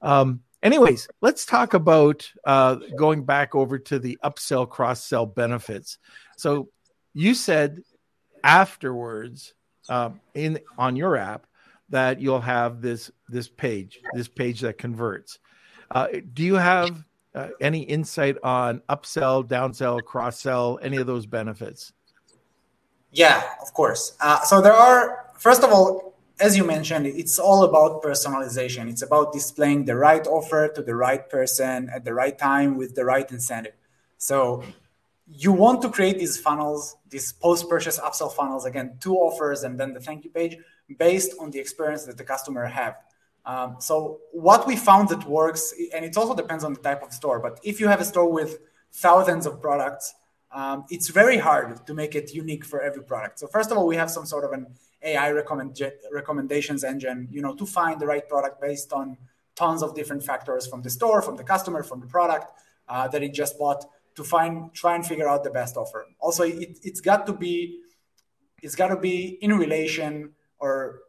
Um, 0.00 0.40
anyways, 0.62 1.08
let's 1.20 1.44
talk 1.44 1.74
about 1.74 2.30
uh, 2.44 2.76
going 2.96 3.24
back 3.24 3.54
over 3.54 3.78
to 3.78 3.98
the 3.98 4.18
upsell 4.24 4.68
cross 4.68 5.04
sell 5.04 5.26
benefits. 5.26 5.98
So 6.36 6.68
you 7.14 7.34
said 7.34 7.82
afterwards 8.42 9.54
uh, 9.88 10.10
in 10.34 10.60
on 10.78 10.96
your 10.96 11.16
app 11.16 11.46
that 11.92 12.20
you'll 12.20 12.40
have 12.40 12.82
this 12.82 13.10
this 13.28 13.48
page, 13.48 14.00
this 14.14 14.28
page 14.28 14.60
that 14.60 14.76
converts. 14.78 15.38
Uh, 15.90 16.08
do 16.34 16.42
you 16.42 16.56
have 16.56 17.04
uh, 17.34 17.48
any 17.60 17.82
insight 17.82 18.36
on 18.42 18.80
upsell, 18.88 19.46
downsell, 19.46 20.02
cross 20.04 20.40
sell, 20.40 20.78
any 20.82 20.96
of 20.96 21.06
those 21.06 21.26
benefits? 21.26 21.92
Yeah, 23.12 23.42
of 23.60 23.72
course. 23.74 24.16
Uh, 24.20 24.40
so 24.42 24.60
there 24.60 24.72
are, 24.72 25.26
first 25.38 25.62
of 25.62 25.70
all, 25.70 26.14
as 26.40 26.56
you 26.56 26.64
mentioned, 26.64 27.06
it's 27.06 27.38
all 27.38 27.64
about 27.64 28.02
personalization. 28.02 28.88
It's 28.88 29.02
about 29.02 29.32
displaying 29.32 29.84
the 29.84 29.96
right 29.96 30.26
offer 30.26 30.68
to 30.74 30.82
the 30.82 30.94
right 30.94 31.28
person 31.28 31.90
at 31.94 32.04
the 32.04 32.14
right 32.14 32.36
time 32.38 32.76
with 32.76 32.94
the 32.94 33.04
right 33.04 33.30
incentive. 33.30 33.74
So 34.16 34.64
you 35.34 35.52
want 35.52 35.82
to 35.82 35.88
create 35.88 36.18
these 36.18 36.38
funnels, 36.38 36.96
these 37.08 37.32
post-purchase 37.32 37.98
upsell 37.98 38.32
funnels, 38.32 38.66
again, 38.66 38.96
two 39.00 39.14
offers 39.16 39.62
and 39.64 39.78
then 39.78 39.92
the 39.92 40.00
thank 40.00 40.24
you 40.24 40.30
page 40.30 40.56
based 40.98 41.34
on 41.40 41.50
the 41.50 41.58
experience 41.58 42.04
that 42.04 42.18
the 42.18 42.24
customer 42.24 42.66
have. 42.66 42.96
Um, 43.44 43.76
so 43.80 44.20
what 44.30 44.66
we 44.66 44.76
found 44.76 45.08
that 45.08 45.24
works, 45.26 45.74
and 45.94 46.04
it 46.04 46.16
also 46.16 46.34
depends 46.34 46.64
on 46.64 46.74
the 46.74 46.80
type 46.80 47.02
of 47.02 47.12
store, 47.12 47.40
but 47.40 47.58
if 47.64 47.80
you 47.80 47.88
have 47.88 48.00
a 48.00 48.04
store 48.04 48.30
with 48.30 48.58
thousands 48.92 49.46
of 49.46 49.60
products, 49.60 50.14
um, 50.52 50.84
it's 50.90 51.08
very 51.08 51.38
hard 51.38 51.86
to 51.86 51.94
make 51.94 52.14
it 52.14 52.34
unique 52.34 52.64
for 52.64 52.82
every 52.82 53.02
product. 53.02 53.38
So 53.38 53.46
first 53.46 53.70
of 53.70 53.78
all, 53.78 53.86
we 53.86 53.96
have 53.96 54.10
some 54.10 54.26
sort 54.26 54.44
of 54.44 54.52
an 54.52 54.66
AI 55.02 55.30
recommend, 55.30 55.80
recommendations 56.12 56.84
engine, 56.84 57.28
you 57.30 57.40
know, 57.40 57.54
to 57.54 57.64
find 57.64 57.98
the 57.98 58.06
right 58.06 58.28
product 58.28 58.60
based 58.60 58.92
on 58.92 59.16
tons 59.54 59.82
of 59.82 59.94
different 59.94 60.22
factors 60.22 60.66
from 60.66 60.82
the 60.82 60.90
store, 60.90 61.22
from 61.22 61.36
the 61.36 61.44
customer, 61.44 61.82
from 61.82 62.00
the 62.00 62.06
product 62.06 62.52
uh, 62.88 63.08
that 63.08 63.22
it 63.22 63.32
just 63.32 63.58
bought 63.58 63.86
to 64.16 64.24
find 64.24 64.72
try 64.74 64.94
and 64.94 65.06
figure 65.06 65.28
out 65.28 65.44
the 65.44 65.50
best 65.50 65.76
offer. 65.76 66.06
Also, 66.20 66.44
it, 66.44 66.78
it's 66.82 67.00
got 67.00 67.26
to 67.26 67.32
be 67.32 67.80
it's 68.62 68.74
got 68.74 68.88
to 68.88 68.96
be 68.96 69.38
in 69.40 69.56
relation 69.56 70.32
or 70.58 71.00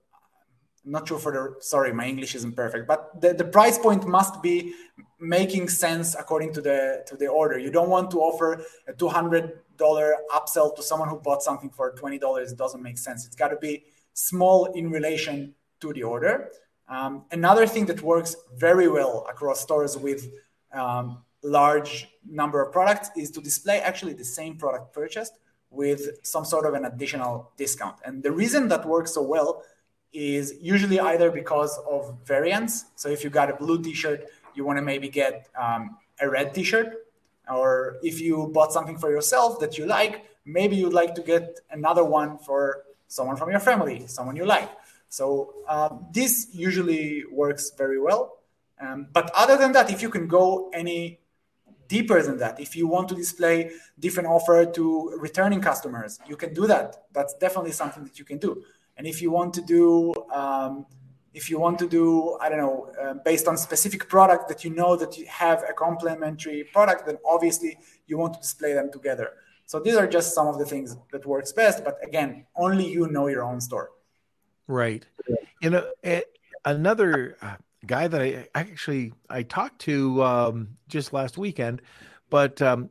I'm 0.86 0.92
not 0.92 1.08
sure 1.08 1.20
for 1.20 1.32
the 1.32 1.56
sorry, 1.62 1.94
my 1.94 2.06
English 2.06 2.36
isn't 2.36 2.56
perfect, 2.56 2.88
but 2.88 3.22
the, 3.22 3.34
the 3.34 3.46
price 3.46 3.78
point 3.78 4.06
must 4.06 4.42
be 4.42 4.74
making 5.20 5.70
sense 5.70 6.14
according 6.14 6.54
to 6.54 6.62
the 6.62 7.04
to 7.08 7.16
the 7.16 7.28
order. 7.28 7.58
You 7.58 7.72
don't 7.72 7.90
want 7.90 8.12
to 8.12 8.20
offer 8.20 8.64
a 8.88 8.94
two 8.94 9.08
hundred 9.08 9.60
dollar 9.78 10.16
upsell 10.32 10.76
to 10.76 10.84
someone 10.84 11.08
who 11.08 11.20
bought 11.20 11.42
something 11.42 11.70
for 11.70 11.92
twenty 11.92 12.20
dollars. 12.20 12.52
It 12.52 12.58
doesn't 12.58 12.84
make 12.84 12.98
sense. 12.98 13.26
It's 13.26 13.36
got 13.36 13.50
to 13.50 13.58
be 13.58 13.86
small 14.14 14.66
in 14.74 14.92
relation 14.92 15.56
to 15.80 15.94
the 15.94 16.04
order. 16.04 16.50
Um, 16.90 17.26
another 17.32 17.66
thing 17.66 17.86
that 17.86 18.02
works 18.02 18.36
very 18.56 18.90
well 18.90 19.26
across 19.30 19.62
stores 19.62 19.98
with 19.98 20.28
um, 20.74 21.24
large 21.44 22.08
number 22.26 22.62
of 22.62 22.72
products 22.72 23.10
is 23.16 23.30
to 23.32 23.42
display 23.42 23.80
actually 23.80 24.14
the 24.14 24.26
same 24.26 24.58
product 24.58 24.94
purchased 24.94 25.34
with 25.70 26.02
some 26.24 26.46
sort 26.46 26.66
of 26.66 26.74
an 26.74 26.86
additional 26.86 27.52
discount. 27.58 27.98
And 28.06 28.24
the 28.24 28.32
reason 28.32 28.68
that 28.70 28.86
works 28.86 29.14
so 29.14 29.22
well 29.24 29.64
is 30.14 30.54
usually 30.62 31.00
either 31.00 31.32
because 31.32 31.78
of 31.90 32.16
variants. 32.26 32.86
So 32.96 33.10
if 33.10 33.24
you 33.24 33.30
got 33.30 33.50
a 33.50 33.56
blue 33.56 33.82
T-shirt, 33.82 34.26
you 34.54 34.64
want 34.64 34.78
to 34.78 34.84
maybe 34.84 35.10
get 35.10 35.50
um, 35.60 35.98
a 36.22 36.30
red 36.30 36.54
T-shirt, 36.54 36.94
or 37.52 37.98
if 38.04 38.22
you 38.22 38.48
bought 38.54 38.72
something 38.72 38.98
for 38.98 39.10
yourself 39.10 39.60
that 39.60 39.78
you 39.78 39.86
like, 39.86 40.26
maybe 40.46 40.76
you'd 40.76 40.94
like 40.94 41.16
to 41.16 41.22
get 41.22 41.60
another 41.72 42.04
one 42.04 42.38
for 42.38 42.84
someone 43.08 43.36
from 43.36 43.50
your 43.50 43.60
family, 43.60 44.06
someone 44.08 44.36
you 44.36 44.46
like. 44.46 44.70
So 45.10 45.54
um, 45.68 46.06
this 46.12 46.50
usually 46.54 47.24
works 47.32 47.72
very 47.78 48.00
well. 48.00 48.38
Um, 48.80 49.08
but 49.12 49.32
other 49.36 49.58
than 49.58 49.72
that, 49.74 49.92
if 49.92 50.02
you 50.02 50.10
can 50.10 50.28
go 50.28 50.70
any 50.74 51.20
deeper 51.88 52.22
than 52.22 52.38
that, 52.38 52.60
if 52.60 52.76
you 52.76 52.88
want 52.88 53.10
to 53.10 53.16
display 53.16 53.72
different 54.00 54.30
offer 54.30 54.66
to 54.66 55.18
returning 55.20 55.62
customers, 55.62 56.20
you 56.28 56.36
can 56.36 56.54
do 56.54 56.68
that. 56.68 57.06
That's 57.14 57.34
definitely 57.36 57.72
something 57.72 58.04
that 58.04 58.20
you 58.20 58.26
can 58.26 58.38
do. 58.38 58.64
And 58.98 59.08
if 59.08 59.22
you 59.22 59.32
want 59.32 59.54
to 59.56 59.62
do, 59.62 60.14
um, 60.34 60.86
if 61.34 61.50
you 61.50 61.60
want 61.60 61.80
to 61.80 61.88
do, 61.88 62.38
I 62.40 62.50
don't 62.50 62.60
know, 62.60 62.92
uh, 63.02 63.14
based 63.26 63.48
on 63.48 63.58
specific 63.58 64.08
product 64.08 64.48
that 64.50 64.64
you 64.64 64.70
know 64.70 64.96
that 64.96 65.18
you 65.18 65.26
have 65.28 65.64
a 65.68 65.74
complementary 65.74 66.64
product, 66.66 67.06
then 67.08 67.18
obviously 67.26 67.78
you 68.06 68.18
want 68.18 68.36
to 68.36 68.40
display 68.40 68.74
them 68.74 68.92
together. 68.92 69.32
So 69.66 69.80
these 69.80 69.96
are 69.96 70.08
just 70.08 70.36
some 70.36 70.48
of 70.48 70.60
the 70.60 70.66
things 70.66 70.96
that 71.12 71.26
works 71.26 71.52
best. 71.52 71.84
But 71.84 71.98
again, 72.04 72.46
only 72.56 72.88
you 72.88 73.08
know 73.08 73.28
your 73.28 73.44
own 73.44 73.62
store. 73.62 73.92
Right. 74.68 75.06
You 75.62 75.70
know, 75.72 75.90
another 76.66 77.38
uh, 77.42 77.56
guy 77.86 78.08
that 78.08 78.22
I 78.22 78.48
actually 78.56 79.14
I 79.30 79.44
talked 79.44 79.82
to 79.82 80.24
um, 80.24 80.78
just 80.88 81.14
last 81.14 81.38
weekend, 81.38 81.82
but 82.30 82.62
um, 82.62 82.90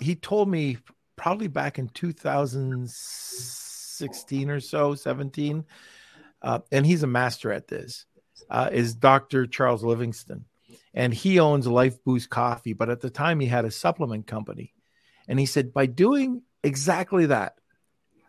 he 0.00 0.14
told 0.14 0.48
me 0.48 0.78
probably 1.16 1.48
back 1.48 1.78
in 1.78 1.88
2016 1.88 4.50
or 4.50 4.60
so, 4.60 4.94
17. 4.94 5.66
Uh, 6.42 6.60
and 6.72 6.86
he's 6.86 7.02
a 7.02 7.06
master 7.06 7.52
at 7.52 7.68
this, 7.68 8.06
uh, 8.48 8.70
is 8.72 8.94
Dr. 8.94 9.46
Charles 9.46 9.84
Livingston. 9.84 10.46
And 10.94 11.12
he 11.12 11.38
owns 11.38 11.66
Life 11.66 12.02
Boost 12.04 12.30
Coffee, 12.30 12.72
but 12.72 12.88
at 12.88 13.02
the 13.02 13.10
time 13.10 13.38
he 13.38 13.48
had 13.48 13.66
a 13.66 13.70
supplement 13.70 14.26
company. 14.26 14.72
And 15.28 15.38
he 15.38 15.44
said, 15.44 15.74
by 15.74 15.84
doing 15.84 16.40
exactly 16.64 17.26
that, 17.26 17.58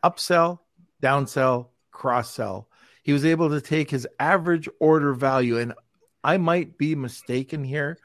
upsell, 0.04 0.60
downsell, 1.02 1.69
cross 1.91 2.34
sell, 2.34 2.67
he 3.04 3.13
was 3.13 3.24
able 3.26 3.52
to 3.52 3.62
take 3.62 3.89
his 3.89 4.06
average 4.19 4.67
order 4.80 5.13
value. 5.13 5.58
And 5.58 5.74
I 6.23 6.38
might 6.38 6.77
be 6.77 6.95
mistaken 6.95 7.63
here, 7.63 7.97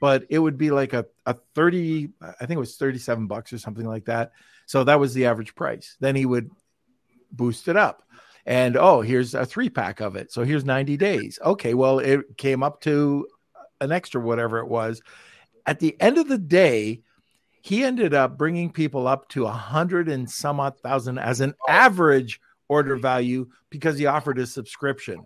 but 0.00 0.26
it 0.30 0.38
would 0.38 0.58
be 0.58 0.70
like 0.70 0.92
a, 0.92 1.06
a 1.26 1.34
30, 1.54 2.10
I 2.20 2.46
think 2.46 2.56
it 2.56 2.60
was 2.60 2.76
37 2.76 3.26
bucks 3.26 3.52
or 3.52 3.58
something 3.58 3.86
like 3.86 4.06
that. 4.06 4.32
So 4.66 4.84
that 4.84 5.00
was 5.00 5.14
the 5.14 5.26
average 5.26 5.54
price. 5.54 5.96
Then 6.00 6.16
he 6.16 6.26
would 6.26 6.50
boost 7.30 7.68
it 7.68 7.76
up. 7.76 8.02
And 8.44 8.76
oh, 8.76 9.00
here's 9.00 9.34
a 9.34 9.46
three 9.46 9.70
pack 9.70 10.00
of 10.00 10.16
it. 10.16 10.32
So 10.32 10.42
here's 10.44 10.64
90 10.64 10.96
days. 10.96 11.38
Okay, 11.44 11.74
well, 11.74 12.00
it 12.00 12.36
came 12.36 12.62
up 12.62 12.80
to 12.82 13.26
an 13.80 13.92
extra 13.92 14.20
whatever 14.20 14.58
it 14.58 14.68
was. 14.68 15.00
At 15.66 15.78
the 15.78 15.96
end 16.00 16.18
of 16.18 16.28
the 16.28 16.38
day, 16.38 17.02
he 17.62 17.84
ended 17.84 18.12
up 18.12 18.36
bringing 18.36 18.72
people 18.72 19.06
up 19.06 19.28
to 19.28 19.46
a 19.46 19.52
hundred 19.52 20.08
and 20.08 20.28
some 20.28 20.58
odd 20.58 20.78
thousand 20.80 21.18
as 21.18 21.40
an 21.40 21.54
average 21.68 22.40
order 22.68 22.96
value 22.96 23.48
because 23.70 23.96
he 23.96 24.06
offered 24.06 24.38
a 24.38 24.46
subscription. 24.46 25.24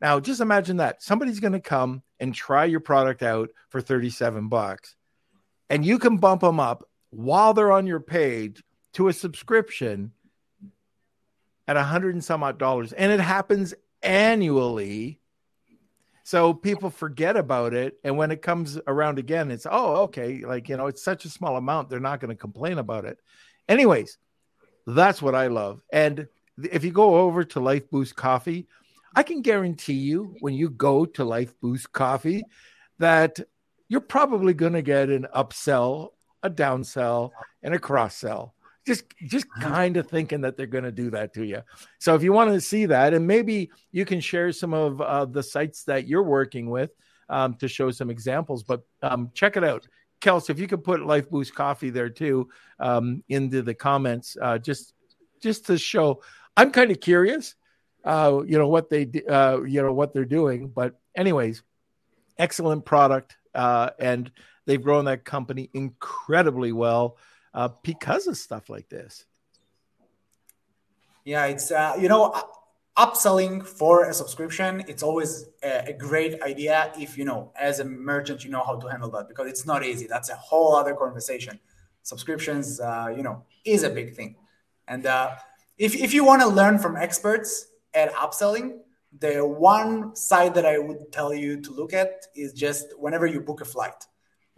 Now, 0.00 0.18
just 0.18 0.40
imagine 0.40 0.78
that 0.78 1.02
somebody's 1.02 1.40
going 1.40 1.52
to 1.52 1.60
come 1.60 2.02
and 2.18 2.34
try 2.34 2.64
your 2.64 2.80
product 2.80 3.22
out 3.22 3.50
for 3.68 3.80
37 3.80 4.48
bucks, 4.48 4.96
and 5.68 5.84
you 5.84 5.98
can 5.98 6.16
bump 6.16 6.40
them 6.40 6.58
up 6.58 6.88
while 7.10 7.52
they're 7.52 7.72
on 7.72 7.86
your 7.86 8.00
page 8.00 8.62
to 8.94 9.08
a 9.08 9.12
subscription 9.12 10.12
at 11.68 11.76
a 11.76 11.82
hundred 11.82 12.14
and 12.14 12.24
some 12.24 12.42
odd 12.42 12.58
dollars, 12.58 12.92
and 12.92 13.12
it 13.12 13.20
happens 13.20 13.74
annually. 14.02 15.20
So 16.24 16.54
people 16.54 16.90
forget 16.90 17.36
about 17.36 17.74
it, 17.74 17.98
and 18.02 18.16
when 18.16 18.30
it 18.30 18.42
comes 18.42 18.78
around 18.86 19.18
again, 19.18 19.50
it's 19.50 19.66
oh 19.70 20.02
okay, 20.02 20.44
like 20.44 20.68
you 20.68 20.76
know, 20.76 20.86
it's 20.86 21.02
such 21.02 21.24
a 21.24 21.30
small 21.30 21.56
amount, 21.56 21.90
they're 21.90 22.00
not 22.00 22.20
going 22.20 22.30
to 22.30 22.40
complain 22.40 22.78
about 22.78 23.04
it. 23.04 23.18
Anyways, 23.68 24.18
that's 24.86 25.20
what 25.20 25.34
I 25.34 25.48
love. 25.48 25.80
And 25.92 26.26
if 26.70 26.84
you 26.84 26.90
go 26.90 27.16
over 27.20 27.44
to 27.44 27.60
Life 27.60 27.90
Boost 27.90 28.16
Coffee, 28.16 28.66
I 29.14 29.22
can 29.22 29.42
guarantee 29.42 29.94
you 29.94 30.36
when 30.40 30.54
you 30.54 30.70
go 30.70 31.04
to 31.04 31.24
Life 31.24 31.54
Boost 31.60 31.92
Coffee 31.92 32.44
that 32.98 33.40
you're 33.88 34.00
probably 34.00 34.54
going 34.54 34.74
to 34.74 34.82
get 34.82 35.08
an 35.08 35.26
upsell, 35.34 36.10
a 36.42 36.50
downsell, 36.50 37.30
and 37.62 37.74
a 37.74 37.78
cross 37.78 38.16
sell 38.16 38.54
just 38.86 39.04
just 39.26 39.46
uh-huh. 39.56 39.68
kind 39.68 39.96
of 39.96 40.08
thinking 40.08 40.40
that 40.40 40.56
they're 40.56 40.66
going 40.66 40.84
to 40.84 40.92
do 40.92 41.10
that 41.10 41.32
to 41.34 41.44
you. 41.44 41.62
So 41.98 42.14
if 42.14 42.22
you 42.22 42.32
want 42.32 42.52
to 42.52 42.60
see 42.60 42.86
that, 42.86 43.14
and 43.14 43.26
maybe 43.26 43.70
you 43.92 44.04
can 44.04 44.20
share 44.20 44.52
some 44.52 44.74
of 44.74 45.00
uh, 45.00 45.26
the 45.26 45.42
sites 45.42 45.84
that 45.84 46.08
you're 46.08 46.22
working 46.22 46.70
with 46.70 46.90
um, 47.28 47.54
to 47.54 47.68
show 47.68 47.90
some 47.90 48.10
examples. 48.10 48.62
But 48.62 48.82
um, 49.02 49.30
check 49.34 49.56
it 49.56 49.64
out, 49.64 49.86
Kels. 50.20 50.50
If 50.50 50.58
you 50.58 50.66
could 50.66 50.82
put 50.82 51.06
Life 51.06 51.30
Boost 51.30 51.54
Coffee 51.54 51.90
there 51.90 52.10
too 52.10 52.48
um, 52.78 53.22
into 53.28 53.62
the 53.62 53.74
comments, 53.74 54.36
uh, 54.40 54.58
just 54.58 54.94
just 55.40 55.66
to 55.66 55.78
show. 55.78 56.22
I'm 56.56 56.72
kind 56.72 56.90
of 56.90 57.00
curious, 57.00 57.54
uh, 58.04 58.42
you 58.46 58.58
know 58.58 58.68
what 58.68 58.90
they 58.90 59.10
uh, 59.28 59.60
you 59.62 59.82
know 59.82 59.92
what 59.92 60.12
they're 60.12 60.24
doing. 60.24 60.68
But 60.68 60.98
anyways, 61.14 61.62
excellent 62.38 62.84
product, 62.84 63.36
uh, 63.54 63.90
and 63.98 64.30
they've 64.66 64.82
grown 64.82 65.04
that 65.06 65.24
company 65.24 65.70
incredibly 65.74 66.72
well 66.72 67.16
uh, 67.54 67.68
because 67.82 68.26
of 68.26 68.36
stuff 68.36 68.68
like 68.68 68.88
this. 68.88 69.24
Yeah, 71.24 71.46
it's 71.46 71.70
uh, 71.70 71.96
you 72.00 72.08
know 72.08 72.34
upselling 72.96 73.64
for 73.64 74.08
a 74.08 74.14
subscription. 74.14 74.82
It's 74.88 75.02
always 75.02 75.46
a, 75.62 75.90
a, 75.90 75.92
great 75.92 76.42
idea 76.42 76.92
if 76.98 77.16
you 77.16 77.24
know 77.24 77.52
as 77.58 77.78
a 77.80 77.84
merchant 77.84 78.44
you 78.44 78.50
know 78.50 78.64
how 78.64 78.76
to 78.76 78.88
handle 78.88 79.10
that 79.10 79.28
because 79.28 79.48
it's 79.48 79.66
not 79.66 79.84
easy. 79.84 80.06
That's 80.06 80.30
a 80.30 80.36
whole 80.36 80.74
other 80.74 80.94
conversation. 80.94 81.60
Subscriptions, 82.02 82.80
uh, 82.80 83.12
you 83.14 83.22
know, 83.22 83.44
is 83.64 83.82
a 83.82 83.90
big 83.90 84.14
thing, 84.14 84.36
and 84.88 85.04
uh, 85.06 85.32
if 85.76 85.94
if 85.94 86.14
you 86.14 86.24
want 86.24 86.40
to 86.42 86.48
learn 86.48 86.78
from 86.78 86.96
experts 86.96 87.66
at 87.94 88.12
upselling, 88.14 88.78
the 89.18 89.44
one 89.44 90.14
side 90.14 90.54
that 90.54 90.66
I 90.66 90.78
would 90.78 91.12
tell 91.12 91.34
you 91.34 91.60
to 91.62 91.72
look 91.72 91.92
at 91.92 92.26
is 92.36 92.52
just 92.52 92.86
whenever 92.98 93.26
you 93.26 93.40
book 93.40 93.60
a 93.60 93.64
flight 93.64 94.06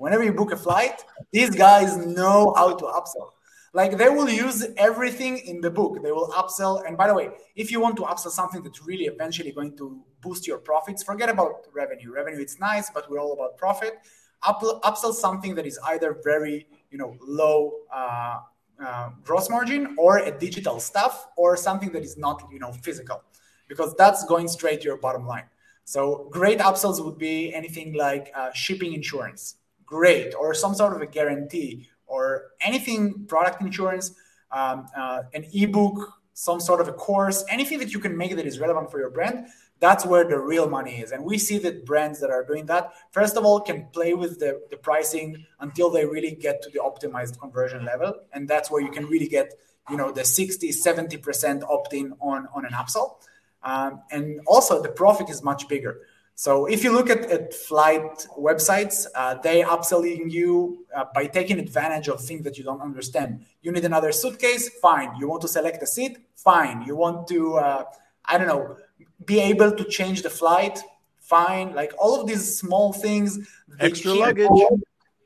whenever 0.02 0.24
you 0.24 0.32
book 0.32 0.52
a 0.52 0.56
flight, 0.56 1.04
these 1.32 1.50
guys 1.50 1.96
know 1.96 2.52
how 2.56 2.74
to 2.74 2.84
upsell. 2.84 3.30
Like 3.72 3.96
they 3.96 4.08
will 4.08 4.28
use 4.28 4.66
everything 4.76 5.38
in 5.38 5.60
the 5.60 5.70
book. 5.70 6.02
They 6.02 6.10
will 6.12 6.28
upsell. 6.30 6.84
And 6.86 6.96
by 6.96 7.06
the 7.06 7.14
way, 7.14 7.30
if 7.54 7.70
you 7.70 7.80
want 7.80 7.96
to 7.98 8.02
upsell 8.02 8.30
something 8.30 8.62
that's 8.64 8.82
really 8.82 9.04
eventually 9.04 9.52
going 9.52 9.76
to 9.78 10.02
boost 10.20 10.46
your 10.46 10.58
profits, 10.58 11.02
forget 11.04 11.28
about 11.30 11.66
revenue. 11.72 12.12
Revenue 12.12 12.40
it's 12.40 12.58
nice, 12.58 12.90
but 12.90 13.08
we're 13.08 13.20
all 13.20 13.32
about 13.32 13.56
profit. 13.56 13.94
Up, 14.42 14.60
upsell 14.60 15.14
something 15.14 15.54
that 15.54 15.66
is 15.66 15.78
either 15.86 16.18
very 16.24 16.66
you 16.90 16.98
know 16.98 17.16
low 17.20 17.72
uh, 17.94 18.38
uh, 18.82 19.10
gross 19.24 19.48
margin 19.48 19.94
or 19.98 20.18
a 20.18 20.30
digital 20.30 20.80
stuff 20.80 21.28
or 21.36 21.56
something 21.56 21.90
that 21.92 22.02
is 22.02 22.16
not 22.16 22.48
you 22.52 22.58
know 22.58 22.72
physical 22.72 23.22
because 23.68 23.94
that's 23.94 24.24
going 24.26 24.48
straight 24.48 24.80
to 24.80 24.86
your 24.86 24.98
bottom 24.98 25.26
line. 25.26 25.44
So 25.84 26.28
great 26.30 26.58
upsells 26.58 27.04
would 27.04 27.18
be 27.18 27.52
anything 27.54 27.94
like 27.94 28.30
uh, 28.34 28.52
shipping 28.52 28.92
insurance, 28.92 29.56
great, 29.84 30.34
or 30.34 30.54
some 30.54 30.74
sort 30.74 30.94
of 30.94 31.02
a 31.02 31.06
guarantee, 31.06 31.88
or 32.06 32.52
anything 32.60 33.24
product 33.26 33.60
insurance, 33.62 34.14
um, 34.50 34.86
uh, 34.96 35.22
an 35.34 35.46
ebook, 35.52 36.12
some 36.34 36.60
sort 36.60 36.80
of 36.80 36.88
a 36.88 36.92
course, 36.92 37.44
anything 37.48 37.78
that 37.78 37.92
you 37.92 37.98
can 37.98 38.16
make 38.16 38.36
that 38.36 38.46
is 38.46 38.58
relevant 38.58 38.90
for 38.90 38.98
your 38.98 39.10
brand. 39.10 39.46
That's 39.82 40.06
where 40.06 40.24
the 40.24 40.38
real 40.38 40.68
money 40.70 41.00
is. 41.00 41.10
And 41.10 41.24
we 41.24 41.38
see 41.38 41.58
that 41.58 41.84
brands 41.84 42.20
that 42.20 42.30
are 42.30 42.44
doing 42.44 42.66
that, 42.66 42.92
first 43.10 43.36
of 43.36 43.44
all, 43.44 43.58
can 43.58 43.86
play 43.92 44.14
with 44.14 44.38
the, 44.38 44.62
the 44.70 44.76
pricing 44.76 45.44
until 45.58 45.90
they 45.90 46.06
really 46.06 46.36
get 46.36 46.62
to 46.62 46.70
the 46.70 46.78
optimized 46.78 47.40
conversion 47.40 47.84
level. 47.84 48.14
And 48.32 48.46
that's 48.46 48.70
where 48.70 48.80
you 48.80 48.92
can 48.92 49.06
really 49.06 49.26
get, 49.26 49.52
you 49.90 49.96
know, 49.96 50.12
the 50.12 50.24
60, 50.24 50.70
70% 50.70 51.64
opt-in 51.64 52.14
on, 52.20 52.46
on 52.54 52.64
an 52.64 52.70
upsell. 52.74 53.16
Um, 53.64 54.02
and 54.12 54.40
also 54.46 54.80
the 54.80 54.88
profit 54.88 55.28
is 55.28 55.42
much 55.42 55.66
bigger. 55.66 56.02
So 56.36 56.66
if 56.66 56.84
you 56.84 56.92
look 56.92 57.10
at, 57.10 57.28
at 57.28 57.52
flight 57.52 58.28
websites, 58.38 59.06
uh, 59.16 59.34
they 59.34 59.62
upselling 59.62 60.30
you 60.30 60.86
uh, 60.94 61.06
by 61.12 61.26
taking 61.26 61.58
advantage 61.58 62.06
of 62.06 62.24
things 62.24 62.44
that 62.44 62.56
you 62.56 62.62
don't 62.62 62.80
understand. 62.80 63.44
You 63.62 63.72
need 63.72 63.84
another 63.84 64.12
suitcase, 64.12 64.68
fine. 64.80 65.16
You 65.18 65.28
want 65.28 65.42
to 65.42 65.48
select 65.48 65.82
a 65.82 65.88
seat, 65.88 66.18
fine. 66.36 66.82
You 66.82 66.94
want 66.94 67.26
to, 67.28 67.56
uh, 67.56 67.84
I 68.24 68.38
don't 68.38 68.46
know, 68.46 68.76
be 69.24 69.40
able 69.40 69.72
to 69.72 69.84
change 69.84 70.22
the 70.22 70.30
flight, 70.30 70.80
fine. 71.20 71.74
Like 71.74 71.92
all 71.98 72.20
of 72.20 72.26
these 72.26 72.58
small 72.58 72.92
things. 72.92 73.38
Extra 73.80 74.12
luggage 74.12 74.48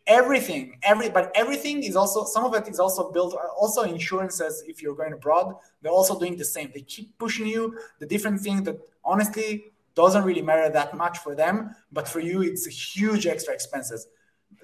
everything 0.07 0.79
every 0.85 1.09
but 1.09 1.33
everything 1.35 1.83
is 1.83 1.97
also 1.97 2.25
some 2.25 2.45
of 2.45 2.55
it 2.55 2.69
is 2.69 2.79
also 2.79 3.11
built 3.11 3.37
also 3.59 3.83
insurances 3.83 4.63
if 4.67 4.81
you're 4.81 4.95
going 4.95 5.13
abroad 5.13 5.55
they're 5.83 5.93
also 5.93 6.19
doing 6.19 6.37
the 6.37 6.45
same 6.45 6.71
they 6.73 6.81
keep 6.83 7.17
pushing 7.19 7.47
you 7.47 7.77
the 7.99 8.07
different 8.07 8.41
thing 8.41 8.63
that 8.63 8.79
honestly 9.05 9.65
doesn't 9.97 10.23
really 10.23 10.43
matter 10.43 10.69
that 10.69 10.97
much 10.97 11.19
for 11.19 11.35
them 11.35 11.75
but 11.91 12.07
for 12.07 12.21
you 12.21 12.43
it's 12.43 12.67
a 12.69 12.71
huge 12.71 13.27
extra 13.27 13.53
expenses 13.53 14.07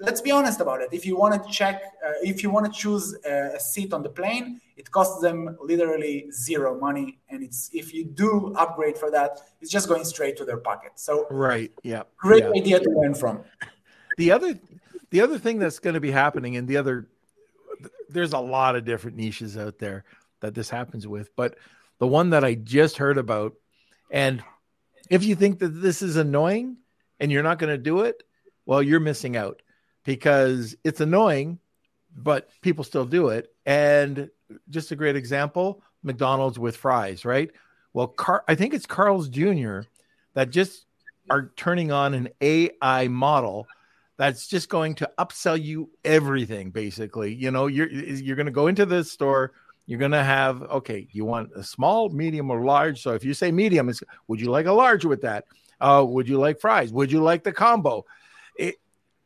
let's 0.03 0.21
be 0.21 0.31
honest 0.31 0.59
about 0.59 0.81
it. 0.81 0.89
If 0.91 1.05
you 1.05 1.15
want 1.17 1.33
to 1.41 1.41
check 1.49 1.81
uh, 2.05 2.11
if 2.21 2.43
you 2.43 2.49
want 2.49 2.65
to 2.67 2.71
choose 2.71 3.15
a, 3.25 3.55
a, 3.55 3.59
seat 3.59 3.93
on 3.93 4.03
the 4.03 4.09
plane 4.09 4.61
it 4.75 4.91
costs 4.91 5.21
them 5.21 5.57
literally 5.61 6.29
zero 6.31 6.79
money 6.79 7.19
and 7.29 7.43
it's 7.43 7.69
if 7.73 7.93
you 7.93 8.03
do 8.05 8.53
upgrade 8.63 8.97
for 8.97 9.09
that 9.11 9.39
it's 9.61 9.71
just 9.71 9.87
going 9.87 10.03
straight 10.03 10.35
to 10.37 10.45
their 10.45 10.61
pocket. 10.69 10.91
So 10.95 11.27
right 11.31 11.71
yeah 11.83 12.03
great 12.17 12.43
yeah. 12.43 12.61
idea 12.61 12.79
to 12.79 12.89
learn 12.89 13.15
from. 13.15 13.43
The 14.15 14.31
other 14.31 14.59
the 15.13 15.21
other 15.21 15.37
thing 15.37 15.59
that's 15.59 15.77
going 15.77 15.93
to 15.93 15.99
be 15.99 16.09
happening, 16.09 16.57
and 16.57 16.67
the 16.67 16.77
other, 16.77 17.07
there's 18.09 18.33
a 18.33 18.39
lot 18.39 18.75
of 18.75 18.83
different 18.83 19.15
niches 19.15 19.55
out 19.55 19.77
there 19.77 20.05
that 20.39 20.55
this 20.55 20.71
happens 20.71 21.05
with, 21.05 21.35
but 21.35 21.55
the 21.99 22.07
one 22.07 22.31
that 22.31 22.43
I 22.43 22.55
just 22.55 22.97
heard 22.97 23.19
about, 23.19 23.53
and 24.09 24.43
if 25.11 25.23
you 25.23 25.35
think 25.35 25.59
that 25.59 25.67
this 25.67 26.01
is 26.01 26.15
annoying 26.15 26.77
and 27.19 27.31
you're 27.31 27.43
not 27.43 27.59
going 27.59 27.69
to 27.69 27.77
do 27.77 28.01
it, 28.01 28.23
well, 28.65 28.81
you're 28.81 28.99
missing 28.99 29.37
out 29.37 29.61
because 30.03 30.75
it's 30.83 31.01
annoying, 31.01 31.59
but 32.15 32.49
people 32.61 32.83
still 32.83 33.05
do 33.05 33.29
it. 33.29 33.53
And 33.65 34.29
just 34.69 34.91
a 34.91 34.95
great 34.95 35.15
example 35.15 35.81
McDonald's 36.03 36.59
with 36.59 36.75
fries, 36.75 37.25
right? 37.25 37.49
Well, 37.93 38.07
Car- 38.07 38.43
I 38.47 38.55
think 38.55 38.73
it's 38.73 38.85
Carl's 38.85 39.29
Jr. 39.29 39.81
that 40.33 40.49
just 40.49 40.85
are 41.29 41.51
turning 41.55 41.91
on 41.91 42.13
an 42.13 42.29
AI 42.41 43.07
model 43.07 43.67
that's 44.17 44.47
just 44.47 44.69
going 44.69 44.95
to 44.95 45.09
upsell 45.17 45.61
you 45.61 45.89
everything 46.05 46.69
basically 46.69 47.33
you 47.33 47.49
know 47.51 47.67
you're 47.67 47.89
you're 47.89 48.35
going 48.35 48.45
to 48.45 48.51
go 48.51 48.67
into 48.67 48.85
the 48.85 49.03
store 49.03 49.51
you're 49.85 49.99
going 49.99 50.11
to 50.11 50.23
have 50.23 50.61
okay 50.63 51.07
you 51.11 51.25
want 51.25 51.51
a 51.55 51.63
small 51.63 52.09
medium 52.09 52.49
or 52.51 52.63
large 52.63 53.01
so 53.01 53.13
if 53.13 53.23
you 53.23 53.33
say 53.33 53.51
medium 53.51 53.89
is 53.89 54.03
would 54.27 54.39
you 54.39 54.49
like 54.49 54.65
a 54.65 54.71
large 54.71 55.05
with 55.05 55.21
that 55.21 55.45
uh, 55.81 56.03
would 56.07 56.27
you 56.27 56.37
like 56.37 56.59
fries 56.59 56.93
would 56.93 57.11
you 57.11 57.21
like 57.21 57.43
the 57.43 57.51
combo 57.51 58.05
it 58.57 58.75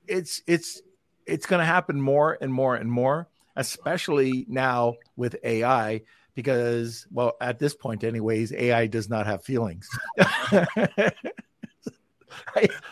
it's 0.08 0.41
it's 0.48 0.82
it's 1.26 1.46
going 1.46 1.60
to 1.60 1.65
happen 1.65 2.02
more 2.02 2.38
and 2.41 2.54
more 2.54 2.76
and 2.76 2.91
more 2.91 3.28
especially 3.56 4.46
now 4.48 4.96
with 5.15 5.36
ai 5.43 6.02
because 6.36 7.08
well 7.12 7.34
at 7.41 7.60
this 7.60 7.74
point 7.74 8.04
anyways 8.04 8.54
ai 8.54 8.88
does 8.88 9.10
not 9.10 9.26
have 9.26 9.43
feelings 9.43 9.89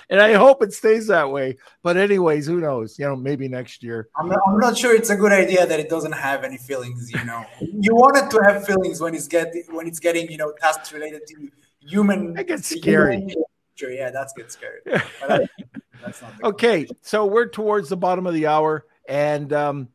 and 0.10 0.22
I 0.22 0.34
hope 0.34 0.64
it 0.64 0.74
stays 0.74 1.08
that 1.08 1.30
way. 1.30 1.58
But 1.84 1.98
anyways, 1.98 2.46
who 2.46 2.60
knows? 2.60 2.98
You 3.00 3.06
know, 3.06 3.16
maybe 3.16 3.48
next 3.48 3.84
year. 3.84 4.10
I'm 4.18 4.28
not, 4.28 4.40
I'm 4.48 4.58
not 4.60 4.78
sure 4.78 4.96
it's 4.96 5.10
a 5.10 5.16
good 5.16 5.32
idea 5.32 5.66
that 5.66 5.80
it 5.80 5.90
doesn't 5.90 6.12
have 6.12 6.44
any 6.44 6.58
feelings. 6.58 7.12
You 7.12 7.24
know, 7.24 7.46
you 7.60 7.96
want 7.96 8.18
it 8.18 8.30
to 8.32 8.44
have 8.44 8.66
feelings 8.66 9.02
when 9.02 9.16
it's 9.16 9.28
get 9.28 9.54
when 9.70 9.88
it's 9.88 10.00
getting 10.00 10.30
you 10.30 10.38
know 10.38 10.54
tasks 10.60 10.92
related 10.92 11.22
to 11.28 11.50
human. 11.80 12.34
That 12.34 12.48
gets 12.48 12.68
scary. 12.68 13.28
Sure, 13.76 13.92
yeah, 13.92 14.10
that's 14.10 14.34
get 14.34 14.52
scary. 14.52 14.80
that's 14.86 16.22
not 16.22 16.34
okay, 16.44 16.88
so 17.02 17.26
we're 17.26 17.48
towards 17.48 17.90
the 17.90 17.98
bottom 17.98 18.26
of 18.26 18.34
the 18.34 18.48
hour, 18.48 18.86
and 19.08 19.52
um, 19.54 19.90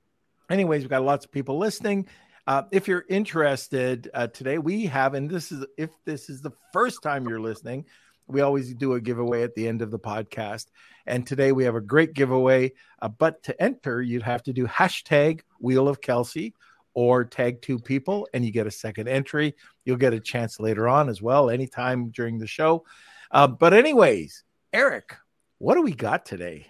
anyways, 0.51 0.83
we've 0.83 0.91
got 0.91 1.03
lots 1.03 1.25
of 1.25 1.33
people 1.33 1.59
listening. 1.59 2.07
Uh, 2.47 2.63
if 2.73 2.89
you're 2.89 3.05
interested 3.09 4.11
uh, 4.15 4.27
today, 4.27 4.59
we 4.59 4.87
have, 4.87 5.15
and 5.15 5.31
this 5.31 5.53
is 5.53 5.65
if 5.79 5.91
this 6.05 6.29
is 6.29 6.43
the 6.43 6.53
first 6.73 7.03
time 7.03 7.29
you're 7.29 7.41
listening, 7.41 7.85
we 8.27 8.41
always 8.41 8.75
do 8.75 8.95
a 8.95 9.01
giveaway 9.01 9.43
at 9.43 9.55
the 9.55 9.67
end 9.67 9.83
of 9.83 9.91
the 9.91 9.99
podcast. 9.99 10.67
And 11.07 11.27
today 11.27 11.53
we 11.53 11.65
have 11.65 11.75
a 11.75 11.81
great 11.81 12.15
giveaway. 12.15 12.73
Uh, 13.01 13.09
but 13.09 13.43
to 13.45 13.63
enter, 13.63 14.03
you'd 14.03 14.23
have 14.23 14.43
to 14.45 14.53
do 14.53 14.67
hashtag 14.67 15.41
Wheel 15.61 15.89
of 15.89 16.01
Kelsey 16.01 16.55
or 16.95 17.25
tag 17.25 17.63
two 17.63 17.79
people, 17.79 18.29
and 18.35 18.45
you 18.45 18.51
get 18.51 18.67
a 18.67 18.71
second 18.71 19.09
entry. 19.09 19.55
You'll 19.85 19.97
get 19.97 20.13
a 20.13 20.21
chance 20.21 20.59
later 20.59 20.89
on 20.89 21.09
as 21.09 21.23
well, 21.23 21.51
anytime 21.51 22.11
during 22.11 22.39
the 22.39 22.47
show. 22.47 22.85
Uh, 23.31 23.47
but, 23.47 23.73
anyways, 23.73 24.43
Eric, 24.73 25.17
what 25.59 25.75
do 25.75 25.83
we 25.83 25.93
got 25.93 26.25
today? 26.25 26.67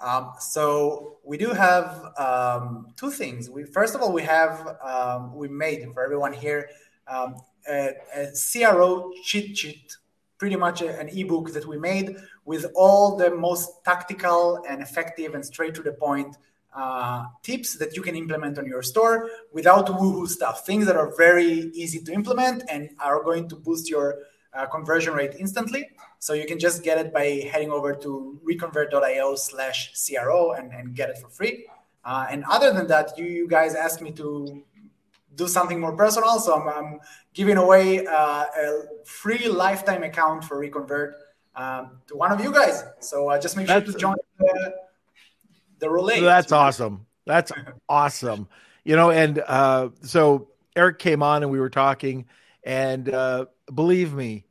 Um, 0.00 0.32
so 0.38 1.18
we 1.24 1.38
do 1.38 1.50
have 1.50 2.12
um, 2.18 2.88
two 2.96 3.10
things. 3.10 3.48
We 3.48 3.64
first 3.64 3.94
of 3.94 4.02
all 4.02 4.12
we 4.12 4.22
have 4.22 4.76
um, 4.84 5.34
we 5.34 5.48
made 5.48 5.88
for 5.94 6.04
everyone 6.04 6.32
here 6.34 6.68
um, 7.08 7.36
a, 7.68 7.92
a 8.14 8.26
CRO 8.34 9.10
cheat 9.22 9.56
sheet, 9.56 9.96
pretty 10.38 10.56
much 10.56 10.82
an 10.82 11.08
ebook 11.08 11.52
that 11.52 11.66
we 11.66 11.78
made 11.78 12.16
with 12.44 12.66
all 12.74 13.16
the 13.16 13.30
most 13.30 13.84
tactical 13.84 14.62
and 14.68 14.82
effective 14.82 15.34
and 15.34 15.44
straight 15.44 15.74
to 15.74 15.82
the 15.82 15.92
point 15.92 16.36
uh, 16.74 17.24
tips 17.42 17.78
that 17.78 17.96
you 17.96 18.02
can 18.02 18.14
implement 18.14 18.58
on 18.58 18.66
your 18.66 18.82
store 18.82 19.30
without 19.52 19.86
woohoo 19.86 20.28
stuff. 20.28 20.66
Things 20.66 20.84
that 20.86 20.96
are 20.96 21.16
very 21.16 21.70
easy 21.74 22.00
to 22.00 22.12
implement 22.12 22.64
and 22.68 22.90
are 23.00 23.22
going 23.22 23.48
to 23.48 23.56
boost 23.56 23.88
your 23.88 24.18
uh, 24.56 24.66
conversion 24.66 25.14
rate 25.14 25.34
instantly. 25.38 25.88
So 26.18 26.32
you 26.32 26.46
can 26.46 26.58
just 26.58 26.82
get 26.82 26.98
it 26.98 27.12
by 27.12 27.48
heading 27.50 27.70
over 27.70 27.94
to 27.94 28.40
reconvert.io 28.42 29.34
slash 29.36 29.92
CRO 29.94 30.52
and, 30.52 30.72
and 30.72 30.94
get 30.94 31.10
it 31.10 31.18
for 31.18 31.28
free. 31.28 31.66
Uh, 32.04 32.26
and 32.30 32.44
other 32.50 32.72
than 32.72 32.86
that, 32.86 33.18
you, 33.18 33.24
you 33.26 33.48
guys 33.48 33.74
asked 33.74 34.00
me 34.00 34.12
to 34.12 34.62
do 35.34 35.46
something 35.46 35.78
more 35.78 35.94
personal. 35.94 36.38
So 36.38 36.54
I'm, 36.54 36.68
I'm 36.68 37.00
giving 37.34 37.58
away 37.58 38.06
uh, 38.06 38.12
a 38.12 38.82
free 39.04 39.48
lifetime 39.48 40.02
account 40.02 40.44
for 40.44 40.58
Reconvert 40.58 41.16
um, 41.54 41.98
to 42.06 42.16
one 42.16 42.32
of 42.32 42.40
you 42.40 42.52
guys. 42.52 42.84
So 43.00 43.28
uh, 43.28 43.38
just 43.38 43.56
make 43.56 43.66
sure 43.66 43.80
that's, 43.80 43.92
to 43.92 43.98
join 43.98 44.16
the, 44.38 44.74
the 45.80 45.90
relay. 45.90 46.20
That's 46.20 46.52
awesome. 46.52 47.06
That's 47.26 47.52
awesome. 47.88 48.48
You 48.84 48.96
know, 48.96 49.10
and 49.10 49.42
uh, 49.46 49.90
so 50.02 50.48
Eric 50.76 50.98
came 50.98 51.22
on 51.22 51.42
and 51.42 51.50
we 51.50 51.58
were 51.58 51.70
talking, 51.70 52.26
and 52.62 53.08
uh, 53.12 53.46
believe 53.74 54.14
me, 54.14 54.45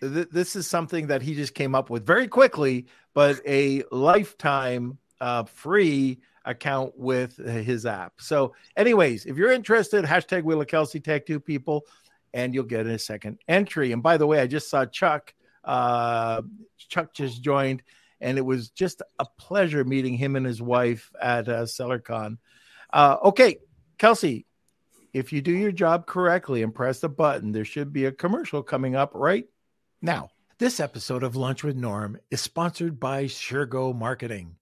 th- 0.00 0.28
this 0.30 0.56
is 0.56 0.66
something 0.66 1.08
that 1.08 1.22
he 1.22 1.34
just 1.34 1.54
came 1.54 1.74
up 1.74 1.90
with 1.90 2.06
very 2.06 2.28
quickly, 2.28 2.86
but 3.14 3.40
a 3.46 3.82
lifetime 3.90 4.98
uh, 5.20 5.44
free 5.44 6.20
account 6.44 6.96
with 6.96 7.36
his 7.36 7.86
app. 7.86 8.14
So, 8.18 8.54
anyways, 8.76 9.26
if 9.26 9.36
you're 9.36 9.52
interested, 9.52 10.04
hashtag 10.04 10.44
Wheel 10.44 10.60
of 10.60 10.66
Kelsey, 10.66 11.00
tag 11.00 11.26
two 11.26 11.40
people, 11.40 11.84
and 12.32 12.54
you'll 12.54 12.64
get 12.64 12.86
a 12.86 12.98
second 12.98 13.38
entry. 13.48 13.92
And 13.92 14.02
by 14.02 14.16
the 14.16 14.26
way, 14.26 14.40
I 14.40 14.46
just 14.46 14.70
saw 14.70 14.84
Chuck. 14.86 15.34
Uh, 15.64 16.42
Chuck 16.88 17.12
just 17.12 17.42
joined, 17.42 17.82
and 18.20 18.38
it 18.38 18.44
was 18.44 18.70
just 18.70 19.02
a 19.18 19.26
pleasure 19.38 19.84
meeting 19.84 20.14
him 20.14 20.36
and 20.36 20.46
his 20.46 20.62
wife 20.62 21.10
at 21.20 21.48
uh, 21.48 21.62
SellerCon. 21.64 22.38
Uh, 22.92 23.16
okay, 23.24 23.58
Kelsey, 23.98 24.46
if 25.12 25.32
you 25.32 25.42
do 25.42 25.52
your 25.52 25.72
job 25.72 26.06
correctly 26.06 26.62
and 26.62 26.74
press 26.74 27.00
the 27.00 27.08
button, 27.08 27.52
there 27.52 27.64
should 27.64 27.92
be 27.92 28.06
a 28.06 28.12
commercial 28.12 28.62
coming 28.62 28.96
up 28.96 29.10
right 29.14 29.44
now. 30.00 30.30
This 30.58 30.80
episode 30.80 31.22
of 31.22 31.36
Lunch 31.36 31.62
with 31.62 31.76
Norm 31.76 32.18
is 32.30 32.40
sponsored 32.40 32.98
by 32.98 33.24
Shergo 33.24 33.94
Marketing. 33.94 34.56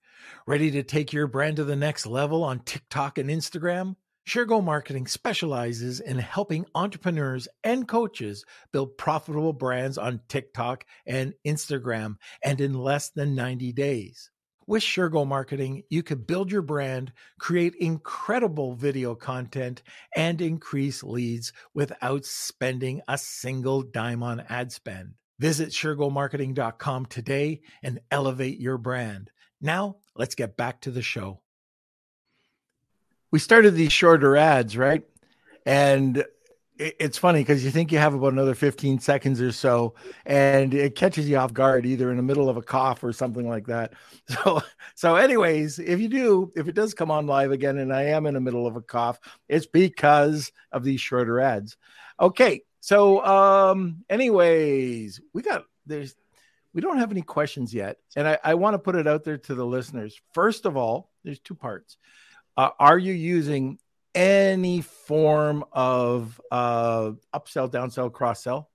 Ready 0.46 0.70
to 0.72 0.82
take 0.82 1.12
your 1.12 1.26
brand 1.26 1.56
to 1.56 1.64
the 1.64 1.76
next 1.76 2.06
level 2.06 2.44
on 2.44 2.60
TikTok 2.60 3.18
and 3.18 3.30
Instagram? 3.30 3.96
Shergo 4.28 4.62
Marketing 4.62 5.06
specializes 5.06 6.00
in 6.00 6.18
helping 6.18 6.66
entrepreneurs 6.74 7.48
and 7.64 7.86
coaches 7.86 8.44
build 8.72 8.98
profitable 8.98 9.52
brands 9.52 9.98
on 9.98 10.20
TikTok 10.28 10.84
and 11.06 11.34
Instagram 11.46 12.16
and 12.42 12.60
in 12.60 12.74
less 12.74 13.10
than 13.10 13.34
90 13.34 13.72
days. 13.72 14.30
With 14.66 14.82
Shergo 14.82 15.26
Marketing, 15.26 15.84
you 15.90 16.02
can 16.02 16.18
build 16.18 16.50
your 16.50 16.62
brand, 16.62 17.12
create 17.38 17.76
incredible 17.76 18.74
video 18.74 19.14
content, 19.14 19.82
and 20.16 20.40
increase 20.40 21.04
leads 21.04 21.52
without 21.72 22.24
spending 22.24 23.00
a 23.06 23.16
single 23.16 23.82
dime 23.82 24.24
on 24.24 24.40
ad 24.48 24.72
spend. 24.72 25.14
Visit 25.38 25.70
SureGoMarketing.com 25.70 27.06
today 27.06 27.60
and 27.82 28.00
elevate 28.10 28.58
your 28.58 28.78
brand. 28.78 29.30
Now, 29.60 29.96
let's 30.14 30.34
get 30.34 30.56
back 30.56 30.80
to 30.82 30.90
the 30.90 31.02
show. 31.02 31.40
We 33.30 33.38
started 33.38 33.72
these 33.72 33.92
shorter 33.92 34.36
ads, 34.36 34.76
right? 34.76 35.02
And 35.66 36.24
it's 36.78 37.16
funny 37.16 37.40
because 37.40 37.64
you 37.64 37.70
think 37.70 37.90
you 37.90 37.98
have 37.98 38.14
about 38.14 38.32
another 38.32 38.54
15 38.54 38.98
seconds 38.98 39.40
or 39.40 39.50
so 39.50 39.94
and 40.26 40.74
it 40.74 40.94
catches 40.94 41.28
you 41.28 41.36
off 41.36 41.52
guard 41.52 41.86
either 41.86 42.10
in 42.10 42.18
the 42.18 42.22
middle 42.22 42.50
of 42.50 42.56
a 42.56 42.62
cough 42.62 43.02
or 43.02 43.12
something 43.12 43.48
like 43.48 43.66
that 43.66 43.94
so 44.28 44.60
so 44.94 45.16
anyways 45.16 45.78
if 45.78 46.00
you 46.00 46.08
do 46.08 46.52
if 46.54 46.68
it 46.68 46.74
does 46.74 46.92
come 46.92 47.10
on 47.10 47.26
live 47.26 47.50
again 47.50 47.78
and 47.78 47.92
i 47.92 48.02
am 48.02 48.26
in 48.26 48.34
the 48.34 48.40
middle 48.40 48.66
of 48.66 48.76
a 48.76 48.82
cough 48.82 49.18
it's 49.48 49.66
because 49.66 50.52
of 50.70 50.84
these 50.84 51.00
shorter 51.00 51.40
ads 51.40 51.76
okay 52.20 52.60
so 52.86 53.24
um 53.24 54.04
anyways 54.08 55.20
we 55.32 55.42
got 55.42 55.64
there's 55.86 56.14
we 56.72 56.80
don't 56.80 56.98
have 56.98 57.10
any 57.10 57.22
questions 57.22 57.74
yet 57.74 57.98
and 58.16 58.28
i, 58.28 58.38
I 58.44 58.54
want 58.54 58.74
to 58.74 58.78
put 58.78 58.94
it 58.94 59.06
out 59.06 59.24
there 59.24 59.38
to 59.38 59.54
the 59.54 59.66
listeners 59.66 60.20
first 60.32 60.66
of 60.66 60.76
all 60.76 61.10
there's 61.24 61.40
two 61.40 61.54
parts 61.54 61.96
uh, 62.56 62.70
are 62.78 62.98
you 62.98 63.12
using 63.12 63.78
any 64.16 64.80
form 64.80 65.62
of 65.72 66.40
uh, 66.50 67.12
upsell, 67.34 67.70
downsell, 67.70 68.10
cross 68.10 68.42
sell. 68.42 68.70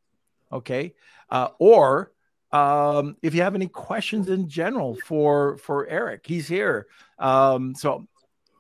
Okay. 0.54 0.93
Uh, 1.30 1.47
or 1.58 2.12
um, 2.52 3.17
if 3.24 3.34
you 3.34 3.41
have 3.41 3.56
any 3.56 3.67
questions 3.67 4.30
in 4.30 4.47
general 4.47 4.95
for 5.06 5.58
for 5.58 5.88
Eric, 5.88 6.26
he's 6.26 6.47
here. 6.47 6.88
Um, 7.17 7.74
so 7.74 8.08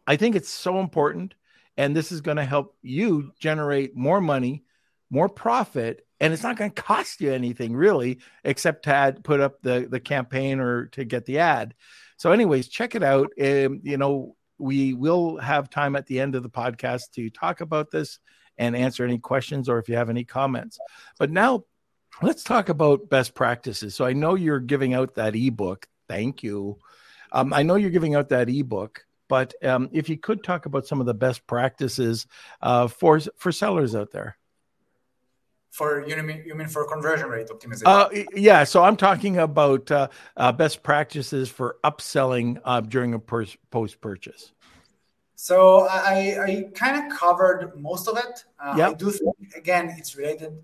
I 0.07 0.15
think 0.15 0.35
it's 0.35 0.49
so 0.49 0.79
important, 0.79 1.35
and 1.77 1.95
this 1.95 2.11
is 2.11 2.21
going 2.21 2.37
to 2.37 2.45
help 2.45 2.75
you 2.81 3.31
generate 3.39 3.95
more 3.95 4.21
money, 4.21 4.63
more 5.11 5.29
profit, 5.29 6.07
and 6.19 6.33
it's 6.33 6.41
not 6.41 6.57
going 6.57 6.71
to 6.71 6.81
cost 6.81 7.21
you 7.21 7.31
anything 7.31 7.75
really, 7.75 8.19
except 8.43 8.83
to 8.83 8.95
add, 8.95 9.23
put 9.23 9.41
up 9.41 9.61
the 9.61 9.87
the 9.87 9.99
campaign 9.99 10.59
or 10.59 10.87
to 10.87 11.03
get 11.03 11.25
the 11.25 11.39
ad. 11.39 11.75
So, 12.17 12.31
anyways, 12.31 12.67
check 12.67 12.95
it 12.95 13.03
out. 13.03 13.31
Um, 13.39 13.81
you 13.83 13.97
know, 13.97 14.35
we 14.57 14.93
will 14.93 15.37
have 15.37 15.69
time 15.69 15.95
at 15.95 16.07
the 16.07 16.19
end 16.19 16.35
of 16.35 16.43
the 16.43 16.49
podcast 16.49 17.11
to 17.15 17.29
talk 17.29 17.61
about 17.61 17.91
this 17.91 18.19
and 18.57 18.75
answer 18.75 19.03
any 19.03 19.17
questions 19.17 19.67
or 19.67 19.79
if 19.79 19.89
you 19.89 19.95
have 19.95 20.09
any 20.09 20.23
comments. 20.23 20.79
But 21.19 21.31
now 21.31 21.65
let's 22.21 22.43
talk 22.43 22.69
about 22.69 23.09
best 23.09 23.33
practices. 23.33 23.95
So 23.95 24.05
I 24.05 24.13
know 24.13 24.35
you're 24.35 24.59
giving 24.59 24.93
out 24.93 25.15
that 25.15 25.35
ebook. 25.35 25.87
Thank 26.07 26.43
you. 26.43 26.77
Um, 27.31 27.53
I 27.53 27.63
know 27.63 27.75
you're 27.75 27.89
giving 27.89 28.15
out 28.15 28.29
that 28.29 28.49
ebook, 28.49 29.05
but 29.27 29.53
um, 29.63 29.89
if 29.91 30.09
you 30.09 30.17
could 30.17 30.43
talk 30.43 30.65
about 30.65 30.85
some 30.85 30.99
of 30.99 31.05
the 31.05 31.13
best 31.13 31.47
practices 31.47 32.27
uh, 32.61 32.87
for 32.87 33.19
for 33.37 33.51
sellers 33.51 33.95
out 33.95 34.11
there. 34.11 34.37
For 35.71 36.05
you 36.05 36.21
mean 36.21 36.43
you 36.45 36.53
mean 36.53 36.67
for 36.67 36.85
conversion 36.85 37.29
rate 37.29 37.47
optimization? 37.47 37.83
Uh, 37.85 38.09
yeah, 38.35 38.65
so 38.65 38.83
I'm 38.83 38.97
talking 38.97 39.37
about 39.37 39.89
uh, 39.89 40.09
uh, 40.35 40.51
best 40.51 40.83
practices 40.83 41.47
for 41.49 41.77
upselling 41.85 42.59
uh, 42.65 42.81
during 42.81 43.13
a 43.13 43.19
per- 43.19 43.45
post 43.71 44.01
purchase. 44.01 44.51
So 45.35 45.87
I, 45.87 46.37
I 46.43 46.69
kind 46.75 46.97
of 47.01 47.17
covered 47.17 47.71
most 47.79 48.09
of 48.09 48.17
it. 48.17 48.43
Uh, 48.59 48.75
yep. 48.77 48.89
I 48.89 48.93
do 48.95 49.11
think 49.11 49.35
again 49.55 49.95
it's 49.97 50.17
related. 50.17 50.61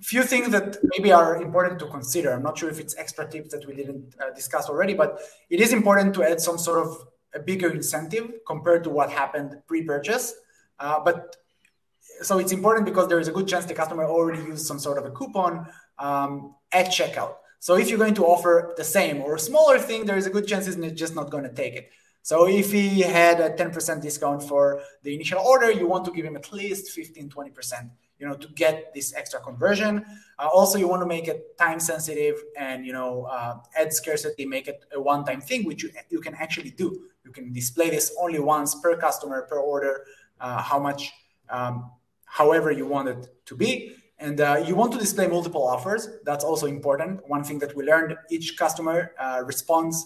Few 0.00 0.24
things 0.24 0.50
that 0.50 0.78
maybe 0.82 1.12
are 1.12 1.40
important 1.40 1.78
to 1.78 1.86
consider. 1.86 2.32
I'm 2.32 2.42
not 2.42 2.58
sure 2.58 2.68
if 2.68 2.80
it's 2.80 2.96
extra 2.96 3.24
tips 3.30 3.52
that 3.52 3.64
we 3.68 3.76
didn't 3.76 4.16
uh, 4.20 4.34
discuss 4.34 4.68
already, 4.68 4.94
but 4.94 5.20
it 5.48 5.60
is 5.60 5.72
important 5.72 6.12
to 6.14 6.24
add 6.24 6.40
some 6.40 6.58
sort 6.58 6.84
of 6.84 7.06
a 7.32 7.38
bigger 7.38 7.70
incentive 7.70 8.32
compared 8.48 8.82
to 8.82 8.90
what 8.90 9.10
happened 9.10 9.62
pre-purchase. 9.68 10.34
but 10.78 11.36
so 12.22 12.38
it's 12.38 12.52
important 12.52 12.84
because 12.86 13.08
there 13.08 13.20
is 13.20 13.28
a 13.28 13.32
good 13.32 13.48
chance 13.48 13.64
the 13.64 13.74
customer 13.74 14.04
already 14.04 14.42
used 14.42 14.66
some 14.66 14.78
sort 14.78 14.98
of 14.98 15.04
a 15.04 15.10
coupon 15.10 15.66
um, 15.98 16.54
at 16.72 16.86
checkout. 16.86 17.34
So 17.60 17.76
if 17.76 17.88
you're 17.88 17.98
going 17.98 18.14
to 18.14 18.24
offer 18.24 18.74
the 18.76 18.84
same 18.84 19.22
or 19.22 19.36
a 19.36 19.38
smaller 19.38 19.78
thing, 19.78 20.04
there 20.04 20.18
is 20.18 20.26
a 20.26 20.30
good 20.30 20.46
chance 20.46 20.66
he's 20.66 20.76
just 20.92 21.14
not 21.14 21.30
going 21.30 21.44
to 21.44 21.52
take 21.52 21.74
it. 21.74 21.90
So 22.24 22.48
if 22.48 22.72
he 22.72 23.00
had 23.00 23.40
a 23.40 23.50
10% 23.50 24.00
discount 24.02 24.42
for 24.42 24.80
the 25.02 25.14
initial 25.14 25.40
order, 25.40 25.70
you 25.70 25.86
want 25.86 26.06
to 26.06 26.10
give 26.10 26.24
him 26.24 26.36
at 26.36 26.50
least 26.52 26.90
15, 26.92 27.28
20%, 27.28 27.90
you 28.18 28.26
know, 28.26 28.34
to 28.34 28.48
get 28.48 28.94
this 28.94 29.14
extra 29.14 29.40
conversion. 29.40 30.04
Uh, 30.38 30.48
also, 30.48 30.78
you 30.78 30.88
want 30.88 31.02
to 31.02 31.06
make 31.06 31.28
it 31.28 31.56
time 31.58 31.78
sensitive 31.78 32.36
and, 32.58 32.86
you 32.86 32.94
know, 32.94 33.24
uh, 33.24 33.58
add 33.78 33.92
scarcity, 33.92 34.46
make 34.46 34.68
it 34.68 34.84
a 34.94 35.00
one-time 35.00 35.42
thing, 35.42 35.64
which 35.64 35.82
you, 35.82 35.90
you 36.08 36.20
can 36.20 36.34
actually 36.36 36.70
do. 36.70 37.02
You 37.24 37.30
can 37.30 37.52
display 37.52 37.90
this 37.90 38.14
only 38.18 38.38
once 38.38 38.74
per 38.74 38.96
customer, 38.96 39.42
per 39.42 39.58
order, 39.58 40.06
uh, 40.40 40.62
how 40.62 40.78
much 40.78 41.12
um, 41.50 41.90
however 42.40 42.70
you 42.72 42.86
want 42.94 43.08
it 43.08 43.22
to 43.46 43.54
be. 43.54 43.94
And 44.18 44.40
uh, 44.40 44.64
you 44.66 44.74
want 44.74 44.90
to 44.92 44.98
display 44.98 45.26
multiple 45.28 45.64
offers. 45.74 46.02
That's 46.24 46.44
also 46.44 46.66
important. 46.66 47.12
One 47.28 47.44
thing 47.44 47.58
that 47.60 47.76
we 47.76 47.84
learned 47.84 48.16
each 48.28 48.56
customer 48.56 49.12
uh, 49.18 49.42
responds 49.44 49.96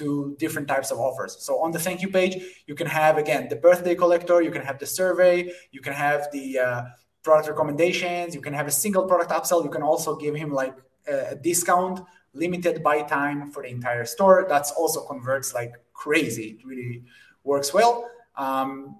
to 0.00 0.36
different 0.38 0.66
types 0.66 0.90
of 0.90 0.98
offers. 0.98 1.32
So 1.46 1.52
on 1.64 1.70
the 1.70 1.78
thank 1.78 2.02
you 2.02 2.08
page, 2.08 2.34
you 2.66 2.74
can 2.74 2.88
have, 2.88 3.18
again, 3.18 3.46
the 3.48 3.56
birthday 3.56 3.94
collector, 3.94 4.42
you 4.42 4.50
can 4.50 4.62
have 4.62 4.78
the 4.80 4.86
survey, 4.86 5.52
you 5.70 5.80
can 5.80 5.92
have 5.92 6.28
the 6.32 6.58
uh, 6.58 6.82
product 7.22 7.48
recommendations, 7.48 8.34
you 8.34 8.40
can 8.40 8.52
have 8.52 8.66
a 8.66 8.76
single 8.84 9.04
product 9.06 9.30
upsell. 9.30 9.62
You 9.62 9.70
can 9.70 9.82
also 9.82 10.16
give 10.16 10.34
him 10.34 10.50
like 10.52 10.74
a 11.06 11.36
discount 11.36 12.00
limited 12.34 12.82
by 12.82 13.02
time 13.02 13.50
for 13.52 13.62
the 13.62 13.70
entire 13.78 14.04
store. 14.04 14.46
That's 14.48 14.72
also 14.72 14.98
converts 15.12 15.54
like 15.54 15.72
crazy. 15.92 16.48
It 16.58 16.66
really 16.66 17.04
works 17.44 17.72
well. 17.72 18.10
Um, 18.36 18.96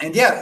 and 0.00 0.14
yeah, 0.14 0.34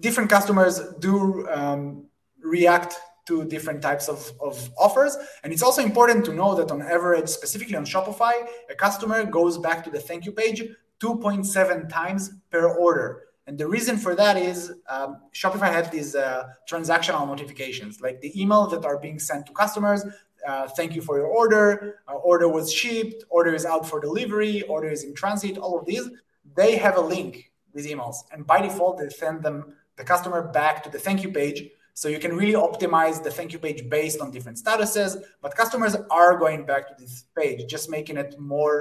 different 0.00 0.30
customers 0.30 0.80
do 0.98 1.48
um, 1.48 2.06
react 2.42 2.96
to 3.26 3.44
different 3.44 3.80
types 3.80 4.08
of, 4.08 4.32
of 4.40 4.70
offers. 4.78 5.16
And 5.44 5.52
it's 5.52 5.62
also 5.62 5.82
important 5.82 6.24
to 6.24 6.34
know 6.34 6.54
that 6.56 6.70
on 6.70 6.82
average, 6.82 7.28
specifically 7.28 7.76
on 7.76 7.84
Shopify, 7.84 8.32
a 8.68 8.74
customer 8.74 9.24
goes 9.24 9.58
back 9.58 9.84
to 9.84 9.90
the 9.90 10.00
thank 10.00 10.24
you 10.24 10.32
page 10.32 10.62
2.7 11.00 11.88
times 11.88 12.32
per 12.50 12.68
order. 12.68 13.24
And 13.46 13.58
the 13.58 13.66
reason 13.66 13.96
for 13.96 14.14
that 14.14 14.36
is 14.36 14.72
um, 14.88 15.20
Shopify 15.32 15.72
has 15.72 15.90
these 15.90 16.14
uh, 16.14 16.48
transactional 16.68 17.26
notifications, 17.26 18.00
like 18.00 18.20
the 18.20 18.40
email 18.40 18.66
that 18.68 18.84
are 18.84 18.98
being 18.98 19.18
sent 19.18 19.46
to 19.46 19.52
customers. 19.52 20.04
Uh, 20.46 20.68
thank 20.68 20.94
you 20.94 21.02
for 21.02 21.18
your 21.18 21.26
order. 21.26 22.00
Uh, 22.08 22.14
order 22.14 22.48
was 22.48 22.72
shipped. 22.72 23.24
Order 23.28 23.54
is 23.54 23.64
out 23.64 23.88
for 23.88 24.00
delivery. 24.00 24.62
Order 24.62 24.88
is 24.88 25.04
in 25.04 25.14
transit. 25.14 25.58
All 25.58 25.78
of 25.78 25.86
these, 25.86 26.08
they 26.56 26.76
have 26.76 26.96
a 26.96 27.00
link. 27.00 27.52
These 27.72 27.86
emails, 27.86 28.16
and 28.32 28.44
by 28.44 28.60
default, 28.60 28.98
they 28.98 29.08
send 29.10 29.44
them 29.44 29.74
the 30.00 30.06
customer 30.06 30.40
back 30.42 30.82
to 30.84 30.90
the 30.90 30.98
thank 30.98 31.22
you 31.22 31.30
page. 31.30 31.60
So 31.92 32.08
you 32.08 32.18
can 32.18 32.34
really 32.34 32.54
optimize 32.54 33.22
the 33.22 33.30
thank 33.30 33.52
you 33.52 33.58
page 33.58 33.88
based 33.88 34.20
on 34.22 34.30
different 34.30 34.56
statuses, 34.56 35.22
but 35.42 35.54
customers 35.54 35.94
are 36.10 36.38
going 36.38 36.64
back 36.64 36.88
to 36.88 36.94
this 36.98 37.24
page, 37.38 37.68
just 37.68 37.90
making 37.90 38.16
it 38.16 38.40
more 38.40 38.76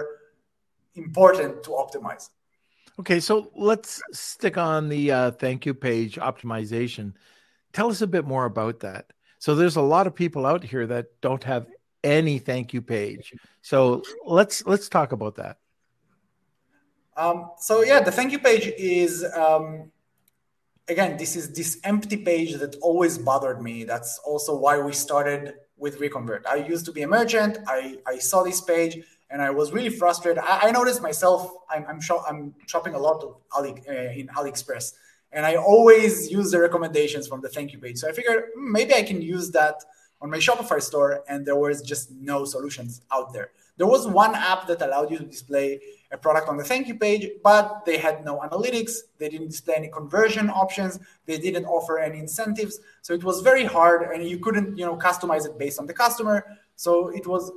important 0.96 1.64
to 1.64 1.72
optimize. 1.72 2.30
Okay, 3.00 3.20
so 3.20 3.52
let's 3.56 4.02
stick 4.14 4.58
on 4.58 4.90
the 4.90 5.12
uh, 5.12 5.32
thank 5.32 5.66
you 5.66 5.74
page 5.74 6.16
optimization. 6.16 7.14
Tell 7.74 7.90
us 7.90 8.02
a 8.02 8.08
bit 8.08 8.26
more 8.26 8.46
about 8.46 8.80
that. 8.82 9.12
So 9.40 9.56
there's 9.56 9.78
a 9.78 9.82
lot 9.82 10.08
of 10.08 10.16
people 10.16 10.46
out 10.46 10.64
here 10.64 10.88
that 10.88 11.06
don't 11.22 11.44
have 11.44 11.68
any 12.04 12.40
thank 12.40 12.74
you 12.74 12.82
page. 12.82 13.34
So 13.62 14.04
let's 14.26 14.66
let's 14.66 14.88
talk 14.90 15.12
about 15.12 15.36
that. 15.36 15.58
Um, 17.18 17.52
so 17.58 17.84
yeah, 17.84 18.00
the 18.02 18.12
thank 18.12 18.32
you 18.32 18.40
page 18.40 18.72
is 18.78 19.26
um, 19.34 19.92
again, 20.90 21.18
this 21.18 21.36
is 21.36 21.54
this 21.54 21.80
empty 21.84 22.18
page 22.18 22.54
that 22.56 22.76
always 22.82 23.18
bothered 23.18 23.62
me. 23.62 23.84
That's 23.84 24.20
also 24.26 24.58
why 24.58 24.80
we 24.80 24.94
started 24.94 25.54
with 25.78 26.00
Reconvert. 26.00 26.46
I 26.48 26.56
used 26.56 26.86
to 26.86 26.92
be 26.92 27.04
a 27.04 27.08
merchant. 27.08 27.58
I, 27.68 27.98
I 28.06 28.18
saw 28.18 28.44
this 28.44 28.60
page 28.62 28.98
and 29.30 29.42
I 29.42 29.50
was 29.52 29.72
really 29.72 29.90
frustrated. 29.90 30.44
I, 30.44 30.68
I 30.68 30.72
noticed 30.72 31.02
myself, 31.02 31.52
I'm, 31.70 31.86
I'm, 31.88 32.00
I'm 32.28 32.56
shopping 32.68 32.96
a 32.96 33.00
lot 33.00 33.24
of 33.24 33.38
Ali, 33.56 33.82
uh, 33.88 33.94
in 33.94 34.28
AliExpress 34.28 34.94
and 35.32 35.46
I 35.46 35.56
always 35.56 36.32
use 36.32 36.52
the 36.52 36.60
recommendations 36.60 37.28
from 37.28 37.42
the 37.42 37.50
thank 37.50 37.72
you 37.72 37.80
page. 37.80 37.98
So 37.98 38.10
I 38.10 38.12
figured 38.12 38.46
hmm, 38.56 38.72
maybe 38.72 38.94
I 38.94 39.04
can 39.04 39.22
use 39.22 39.52
that 39.52 39.76
on 40.22 40.30
my 40.30 40.38
Shopify 40.38 40.82
store 40.82 41.24
and 41.30 41.46
there 41.46 41.56
was 41.56 41.82
just 41.82 42.12
no 42.12 42.46
solutions 42.46 43.02
out 43.12 43.32
there. 43.34 43.52
There 43.80 43.88
was 43.88 44.06
one 44.06 44.36
app 44.36 44.68
that 44.68 44.82
allowed 44.82 45.10
you 45.10 45.18
to 45.20 45.24
display 45.24 45.80
a 46.12 46.18
product 46.18 46.50
on 46.50 46.58
the 46.58 46.66
thank 46.66 46.90
you 46.90 46.96
page, 46.96 47.30
but 47.42 47.86
they 47.86 47.98
had 47.98 48.26
no 48.26 48.40
analytics. 48.40 48.94
They 49.18 49.30
didn't 49.30 49.48
display 49.48 49.76
any 49.76 49.88
conversion 49.88 50.50
options. 50.50 51.00
They 51.26 51.38
didn't 51.38 51.64
offer 51.64 51.98
any 51.98 52.20
incentives. 52.20 52.82
So 53.04 53.14
it 53.14 53.24
was 53.24 53.40
very 53.40 53.64
hard, 53.64 54.02
and 54.12 54.28
you 54.28 54.38
couldn't, 54.38 54.78
you 54.78 54.86
know, 54.86 54.98
customize 54.98 55.46
it 55.46 55.58
based 55.58 55.80
on 55.80 55.86
the 55.88 55.94
customer. 55.94 56.46
So 56.76 57.08
it 57.08 57.26
was 57.26 57.54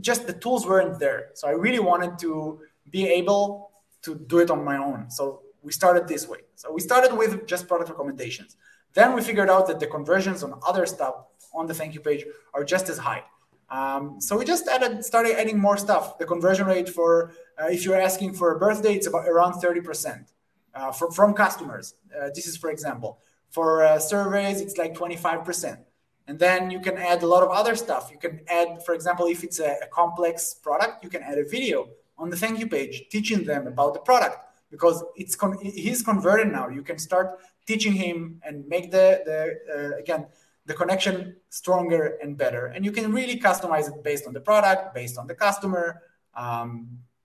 just 0.00 0.26
the 0.26 0.34
tools 0.34 0.66
weren't 0.66 0.98
there. 0.98 1.30
So 1.32 1.48
I 1.48 1.52
really 1.52 1.78
wanted 1.78 2.18
to 2.18 2.60
be 2.90 3.08
able 3.08 3.70
to 4.02 4.16
do 4.16 4.40
it 4.40 4.50
on 4.50 4.62
my 4.62 4.76
own. 4.76 5.10
So 5.10 5.40
we 5.62 5.72
started 5.72 6.06
this 6.06 6.28
way. 6.28 6.40
So 6.56 6.70
we 6.70 6.82
started 6.82 7.16
with 7.16 7.46
just 7.46 7.66
product 7.66 7.88
recommendations. 7.88 8.58
Then 8.92 9.14
we 9.14 9.22
figured 9.22 9.48
out 9.48 9.66
that 9.68 9.80
the 9.80 9.86
conversions 9.86 10.42
on 10.42 10.60
other 10.66 10.84
stuff 10.84 11.14
on 11.54 11.66
the 11.66 11.72
thank 11.72 11.94
you 11.94 12.00
page 12.00 12.26
are 12.52 12.64
just 12.64 12.90
as 12.90 12.98
high. 12.98 13.24
Um, 13.70 14.20
so 14.20 14.36
we 14.38 14.44
just 14.44 14.66
added, 14.66 15.04
started 15.04 15.38
adding 15.38 15.58
more 15.58 15.76
stuff. 15.76 16.18
The 16.18 16.24
conversion 16.24 16.66
rate 16.66 16.88
for 16.88 17.32
uh, 17.60 17.66
if 17.66 17.84
you're 17.84 18.00
asking 18.00 18.34
for 18.34 18.54
a 18.54 18.58
birthday, 18.58 18.94
it's 18.94 19.06
about 19.06 19.28
around 19.28 19.54
30% 19.54 20.26
uh, 20.74 20.92
from, 20.92 21.10
from 21.12 21.34
customers. 21.34 21.94
Uh, 22.16 22.30
this 22.34 22.46
is 22.46 22.56
for 22.56 22.70
example. 22.70 23.18
For 23.50 23.82
uh, 23.82 23.98
surveys, 23.98 24.60
it's 24.60 24.76
like 24.76 24.94
25%. 24.94 25.78
And 26.26 26.38
then 26.38 26.70
you 26.70 26.80
can 26.80 26.98
add 26.98 27.22
a 27.22 27.26
lot 27.26 27.42
of 27.42 27.50
other 27.50 27.74
stuff. 27.74 28.10
You 28.12 28.18
can 28.18 28.40
add, 28.48 28.84
for 28.84 28.94
example, 28.94 29.26
if 29.26 29.42
it's 29.42 29.60
a, 29.60 29.76
a 29.82 29.86
complex 29.90 30.54
product, 30.54 31.02
you 31.02 31.08
can 31.08 31.22
add 31.22 31.38
a 31.38 31.44
video 31.44 31.88
on 32.18 32.28
the 32.28 32.36
thank 32.36 32.58
you 32.58 32.66
page 32.66 33.04
teaching 33.10 33.44
them 33.44 33.66
about 33.66 33.94
the 33.94 34.00
product 34.00 34.36
because 34.70 35.02
it's 35.16 35.34
con- 35.34 35.58
he's 35.62 36.02
converted 36.02 36.52
now. 36.52 36.68
You 36.68 36.82
can 36.82 36.98
start 36.98 37.38
teaching 37.66 37.92
him 37.92 38.40
and 38.44 38.66
make 38.68 38.90
the 38.90 39.22
the 39.24 39.38
uh, 39.74 39.98
again 39.98 40.26
the 40.68 40.74
connection 40.74 41.34
stronger 41.48 42.18
and 42.22 42.36
better. 42.36 42.66
And 42.66 42.84
you 42.84 42.92
can 42.92 43.10
really 43.12 43.40
customize 43.40 43.88
it 43.88 44.04
based 44.04 44.26
on 44.28 44.34
the 44.34 44.40
product, 44.40 44.94
based 44.94 45.16
on 45.18 45.26
the 45.26 45.34
customer, 45.34 46.02
um, 46.34 46.70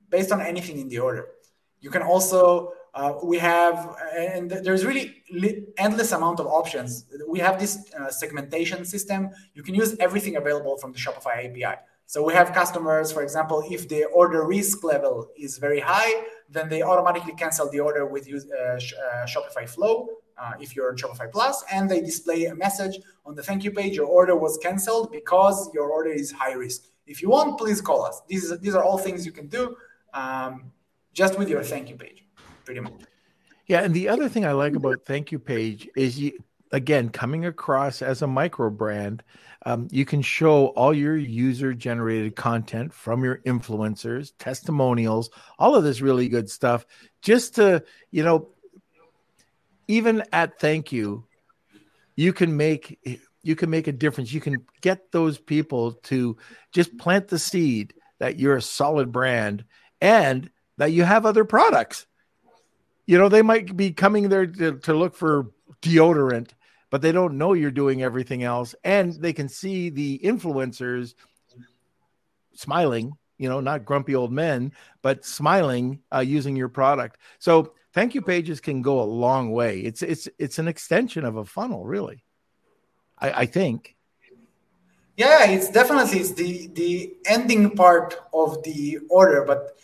based 0.10 0.32
on 0.32 0.40
anything 0.42 0.80
in 0.80 0.88
the 0.88 1.00
order. 1.00 1.26
You 1.82 1.90
can 1.90 2.02
also 2.02 2.72
uh, 2.94 3.14
we 3.24 3.38
have 3.40 3.96
and 4.16 4.50
there's 4.50 4.86
really 4.86 5.06
endless 5.78 6.12
amount 6.14 6.40
of 6.40 6.46
options. 6.46 7.06
We 7.28 7.40
have 7.40 7.60
this 7.60 7.74
uh, 8.00 8.10
segmentation 8.10 8.86
system. 8.86 9.30
You 9.56 9.64
can 9.64 9.76
use 9.76 9.92
everything 10.00 10.36
available 10.38 10.78
from 10.78 10.94
the 10.94 11.00
Shopify 11.00 11.36
API. 11.48 11.76
So 12.06 12.24
we 12.24 12.34
have 12.34 12.54
customers, 12.54 13.12
for 13.12 13.24
example, 13.24 13.64
if 13.70 13.90
the 13.90 14.06
order 14.06 14.46
risk 14.46 14.84
level 14.84 15.28
is 15.36 15.58
very 15.58 15.80
high, 15.80 16.14
then 16.50 16.70
they 16.70 16.82
automatically 16.82 17.34
cancel 17.34 17.70
the 17.70 17.80
order 17.80 18.06
with 18.06 18.28
use, 18.28 18.46
uh, 18.52 18.76
uh, 18.76 19.26
Shopify 19.26 19.68
Flow 19.68 20.08
uh, 20.38 20.54
if 20.60 20.76
you're 20.76 20.90
on 20.90 20.98
Shopify 20.98 21.32
Plus, 21.32 21.64
and 21.72 21.90
they 21.90 22.02
display 22.02 22.46
a 22.46 22.56
message 22.56 23.00
on 23.26 23.36
the 23.36 23.44
thank 23.44 23.64
you 23.64 23.72
page. 23.72 23.96
Your 23.96 24.08
order 24.08 24.36
was 24.36 24.58
canceled 24.58 25.12
because 25.12 25.70
your 25.74 25.90
order 25.90 26.12
is 26.12 26.32
high 26.32 26.54
risk. 26.54 26.84
If 27.06 27.22
you 27.22 27.30
want, 27.30 27.58
please 27.58 27.82
call 27.82 28.06
us. 28.06 28.22
These 28.28 28.58
these 28.60 28.76
are 28.76 28.84
all 28.84 28.98
things 28.98 29.26
you 29.26 29.32
can 29.32 29.48
do 29.48 29.76
um, 30.14 30.72
just 31.14 31.38
with 31.38 31.50
your 31.50 31.64
thank 31.64 31.90
you 31.90 31.96
page, 31.96 32.26
pretty 32.66 32.80
much. 32.80 32.94
Yeah, 33.68 33.82
and 33.82 33.94
the 33.94 34.10
other 34.10 34.30
thing 34.30 34.46
I 34.46 34.52
like 34.52 34.76
about 34.76 35.06
thank 35.06 35.32
you 35.32 35.40
page 35.40 35.88
is 35.96 36.20
you 36.20 36.34
again 36.72 37.10
coming 37.10 37.46
across 37.46 38.02
as 38.02 38.22
a 38.22 38.28
micro 38.28 38.70
brand 38.70 39.24
um, 39.66 39.88
you 39.92 40.06
can 40.06 40.22
show 40.22 40.68
all 40.68 40.94
your 40.94 41.16
user 41.16 41.74
generated 41.74 42.36
content 42.36 42.94
from 42.94 43.24
your 43.24 43.38
influencers, 43.40 44.34
testimonials, 44.38 45.30
all 45.58 45.76
of 45.76 45.84
this 45.84 46.02
really 46.02 46.28
good 46.28 46.50
stuff, 46.50 46.86
just 47.22 47.56
to, 47.56 47.84
you 48.12 48.24
know, 48.24 48.50
even 49.88 50.24
at 50.32 50.60
thank 50.60 50.92
you, 50.92 51.26
you 52.16 52.34
can 52.34 52.56
make 52.56 53.00
you 53.42 53.56
can 53.56 53.70
make 53.70 53.88
a 53.88 53.92
difference. 53.92 54.32
You 54.32 54.42
can 54.42 54.66
get 54.82 55.12
those 55.12 55.38
people 55.38 55.94
to 56.04 56.38
just 56.72 56.98
plant 56.98 57.28
the 57.28 57.40
seed 57.40 57.94
that 58.20 58.40
you're 58.40 58.56
a 58.56 58.62
solid 58.62 59.12
brand 59.12 59.66
and 60.00 60.50
that 60.78 60.92
you 60.92 61.04
have 61.04 61.26
other 61.26 61.44
products. 61.44 62.06
You 63.06 63.18
know, 63.18 63.28
they 63.28 63.42
might 63.42 63.76
be 63.76 63.92
coming 63.92 64.30
there 64.30 64.48
to, 64.48 64.78
to 64.80 64.94
look 64.94 65.16
for 65.16 65.52
deodorant 65.82 66.52
but 66.94 67.02
they 67.02 67.12
don't 67.12 67.40
know 67.40 67.54
you're 67.54 67.72
doing 67.72 68.04
everything 68.04 68.44
else. 68.44 68.76
And 68.84 69.14
they 69.14 69.34
can 69.34 69.50
see 69.50 69.90
the 69.90 70.22
influencers 70.24 71.16
smiling, 72.54 73.14
you 73.40 73.50
know, 73.50 73.62
not 73.62 73.84
grumpy 73.84 74.14
old 74.14 74.32
men, 74.32 74.74
but 75.02 75.26
smiling 75.26 76.02
uh, 76.14 76.20
using 76.20 76.56
your 76.56 76.70
product. 76.70 77.18
So 77.40 77.74
thank 77.94 78.16
you 78.16 78.22
pages 78.22 78.60
can 78.60 78.82
go 78.82 79.02
a 79.02 79.04
long 79.04 79.52
way. 79.52 79.80
It's 79.80 80.02
it's 80.02 80.28
it's 80.38 80.60
an 80.60 80.68
extension 80.68 81.26
of 81.26 81.36
a 81.38 81.46
funnel, 81.46 81.86
really. 81.86 82.24
I, 83.18 83.32
I 83.32 83.46
think. 83.46 83.96
Yeah, 85.16 85.46
it's 85.50 85.70
definitely 85.70 86.20
it's 86.20 86.34
the 86.34 86.68
the 86.74 87.14
ending 87.28 87.72
part 87.72 88.16
of 88.34 88.64
the 88.64 89.00
order, 89.10 89.46
but 89.46 89.78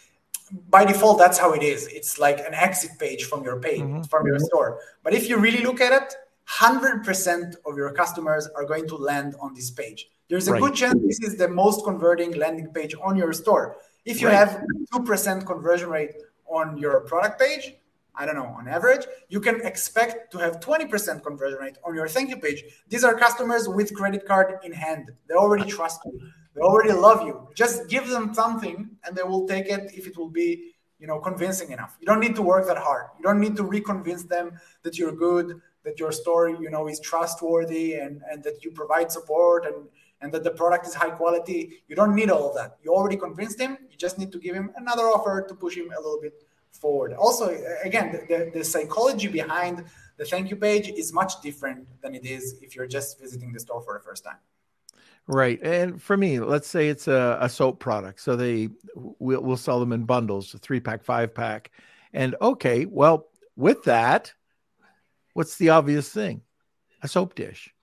by 0.69 0.84
default 0.86 1.19
that's 1.19 1.38
how 1.38 1.54
it 1.54 1.62
is. 1.63 1.88
It's 1.88 2.17
like 2.17 2.39
an 2.39 2.54
exit 2.54 2.91
page 3.00 3.26
from 3.26 3.43
your 3.43 3.60
page 3.60 3.82
mm-hmm. 3.82 4.04
from 4.04 4.26
your 4.26 4.39
store. 4.39 4.80
But 5.04 5.13
if 5.13 5.30
you 5.30 5.38
really 5.38 5.63
look 5.63 5.82
at 5.82 5.93
it, 5.93 6.15
100% 6.50 7.56
of 7.67 7.78
your 7.78 7.91
customers 7.91 8.50
are 8.56 8.65
going 8.65 8.88
to 8.88 8.95
land 8.95 9.36
on 9.39 9.54
this 9.54 9.69
page. 9.69 10.10
There's 10.30 10.48
a 10.48 10.54
right. 10.54 10.62
good 10.62 10.76
chance 10.76 11.00
this 11.06 11.22
is 11.22 11.38
the 11.38 11.48
most 11.48 11.84
converting 11.84 12.32
landing 12.34 12.72
page 12.74 12.95
on 13.02 13.15
your 13.15 13.34
store. 13.34 13.78
If 14.06 14.22
you 14.22 14.28
right. 14.28 14.36
have 14.36 14.63
2% 14.93 15.45
conversion 15.45 15.89
rate 15.89 16.13
on 16.48 16.78
your 16.78 17.02
product 17.02 17.39
page, 17.39 17.76
I 18.15 18.26
don't 18.26 18.36
know, 18.36 18.56
on 18.58 18.67
average, 18.67 19.06
you 19.30 19.39
can 19.39 19.62
expect 19.65 20.32
to 20.32 20.38
have 20.39 20.60
20% 20.60 21.24
conversion 21.24 21.60
rate 21.60 21.78
on 21.86 21.95
your 21.95 22.08
thank 22.08 22.30
you 22.30 22.38
page. 22.38 22.63
These 22.89 23.04
are 23.04 23.13
customers 23.17 23.67
with 23.69 23.93
credit 23.93 24.26
card 24.26 24.60
in 24.63 24.74
hand. 24.74 25.12
They 25.28 25.36
already 25.36 25.69
trust 25.69 26.02
you. 26.06 26.19
They 26.56 26.62
already 26.62 26.91
love 26.91 27.26
you. 27.26 27.48
Just 27.56 27.88
give 27.88 28.10
them 28.10 28.34
something 28.34 28.89
and 29.06 29.15
they 29.15 29.24
will 29.24 29.48
take 29.48 29.67
it 29.67 29.91
if 29.93 30.08
it 30.08 30.17
will 30.17 30.30
be, 30.30 30.74
you 31.00 31.08
know, 31.08 31.19
convincing 31.19 31.72
enough. 31.72 31.98
You 32.02 32.08
don't 32.08 32.19
need 32.19 32.36
to 32.36 32.41
work 32.41 32.67
that 32.67 32.78
hard. 32.78 33.06
You 33.17 33.24
don't 33.24 33.39
need 33.39 33.56
to 33.56 33.63
reconvince 33.63 34.28
them 34.28 34.60
that 34.84 34.98
you're 34.98 35.13
good, 35.13 35.62
that 35.84 36.00
your 36.00 36.12
story 36.12 36.56
you 36.60 36.69
know 36.69 36.88
is 36.88 37.00
trustworthy 37.00 37.95
and 37.95 38.22
and 38.30 38.43
that 38.43 38.63
you 38.63 38.72
provide 38.72 39.12
support 39.12 39.65
and 39.65 39.88
and 40.22 40.32
that 40.34 40.43
the 40.43 40.52
product 40.52 40.86
is 40.86 40.93
high 40.93 41.10
quality 41.10 41.84
you 41.88 41.95
don't 41.95 42.15
need 42.15 42.30
all 42.30 42.50
of 42.50 42.56
that 42.56 42.78
you 42.84 42.93
already 42.93 43.15
convinced 43.15 43.60
him 43.60 43.78
you 43.89 43.98
just 43.98 44.17
need 44.19 44.32
to 44.32 44.39
give 44.39 44.56
him 44.56 44.72
another 44.76 45.04
offer 45.04 45.45
to 45.48 45.56
push 45.56 45.76
him 45.76 45.91
a 45.98 46.02
little 46.02 46.19
bit 46.22 46.43
forward 46.71 47.13
also 47.13 47.49
again 47.84 48.12
the, 48.12 48.19
the, 48.27 48.51
the 48.60 48.63
psychology 48.63 49.27
behind 49.27 49.84
the 50.17 50.25
thank 50.25 50.49
you 50.49 50.55
page 50.55 50.89
is 50.89 51.12
much 51.13 51.41
different 51.41 51.88
than 52.01 52.15
it 52.15 52.25
is 52.25 52.55
if 52.62 52.75
you're 52.75 52.88
just 52.88 53.19
visiting 53.19 53.51
the 53.51 53.60
store 53.60 53.82
for 53.82 53.93
the 53.93 54.03
first 54.03 54.23
time 54.23 54.38
Right. 55.32 55.62
And 55.62 56.01
for 56.01 56.17
me, 56.17 56.39
let's 56.39 56.67
say 56.67 56.89
it's 56.89 57.08
a, 57.08 57.38
a 57.39 57.47
soap 57.47 57.79
product. 57.79 58.19
So 58.19 58.36
they 58.36 58.69
we'll, 58.95 59.43
we'll 59.43 59.58
sell 59.58 59.79
them 59.79 59.91
in 59.91 60.05
bundles, 60.05 60.55
three 60.60 60.79
pack, 60.79 61.03
five 61.03 61.36
pack. 61.36 61.69
And 62.13 62.36
okay, 62.41 62.88
well, 62.88 63.27
with 63.55 63.84
that, 63.84 64.34
What's 65.39 65.55
the 65.55 65.69
obvious 65.69 66.10
thing? 66.10 66.41
A 67.01 67.08
soap 67.08 67.36
dish. 67.36 67.73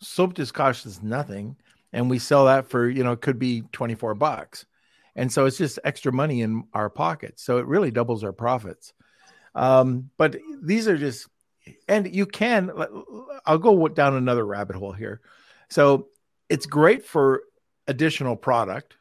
Soap 0.00 0.34
dish 0.34 0.50
costs 0.50 1.00
nothing, 1.02 1.56
and 1.92 2.10
we 2.10 2.18
sell 2.18 2.46
that 2.46 2.68
for 2.68 2.88
you 2.88 3.04
know 3.04 3.12
it 3.12 3.20
could 3.20 3.38
be 3.38 3.62
twenty 3.70 3.94
four 3.94 4.14
bucks, 4.16 4.66
and 5.14 5.32
so 5.32 5.46
it's 5.46 5.58
just 5.58 5.78
extra 5.84 6.12
money 6.12 6.40
in 6.40 6.64
our 6.72 6.90
pockets. 6.90 7.42
So 7.42 7.58
it 7.58 7.66
really 7.66 7.90
doubles 7.90 8.24
our 8.24 8.32
profits. 8.32 8.92
Um, 9.54 10.10
but 10.16 10.36
these 10.62 10.88
are 10.88 10.96
just, 10.96 11.28
and 11.88 12.14
you 12.14 12.26
can. 12.26 12.70
I'll 13.46 13.58
go 13.58 13.88
down 13.88 14.14
another 14.14 14.44
rabbit 14.44 14.76
hole 14.76 14.92
here. 14.92 15.20
So 15.68 16.08
it's 16.48 16.66
great 16.66 17.04
for 17.04 17.42
additional 17.86 18.36
product, 18.36 18.96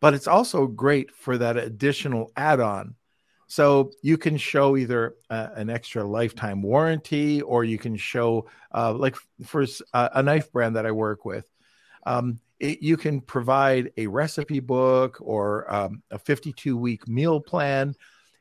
but 0.00 0.14
it's 0.14 0.26
also 0.26 0.66
great 0.66 1.10
for 1.12 1.38
that 1.38 1.56
additional 1.56 2.32
add 2.36 2.60
on 2.60 2.94
so 3.46 3.92
you 4.02 4.16
can 4.16 4.36
show 4.36 4.76
either 4.76 5.14
uh, 5.30 5.48
an 5.54 5.70
extra 5.70 6.02
lifetime 6.02 6.62
warranty, 6.62 7.42
or 7.42 7.64
you 7.64 7.78
can 7.78 7.96
show, 7.96 8.46
uh, 8.74 8.92
like 8.92 9.16
for 9.44 9.64
uh, 9.92 10.08
a 10.14 10.22
knife 10.22 10.50
brand 10.50 10.76
that 10.76 10.86
I 10.86 10.90
work 10.92 11.24
with, 11.24 11.48
um, 12.06 12.40
it, 12.60 12.82
you 12.82 12.96
can 12.96 13.20
provide 13.20 13.92
a 13.96 14.06
recipe 14.06 14.60
book 14.60 15.18
or 15.20 15.72
um, 15.72 16.02
a 16.10 16.18
52 16.18 16.76
week 16.76 17.06
meal 17.08 17.40
plan. 17.40 17.94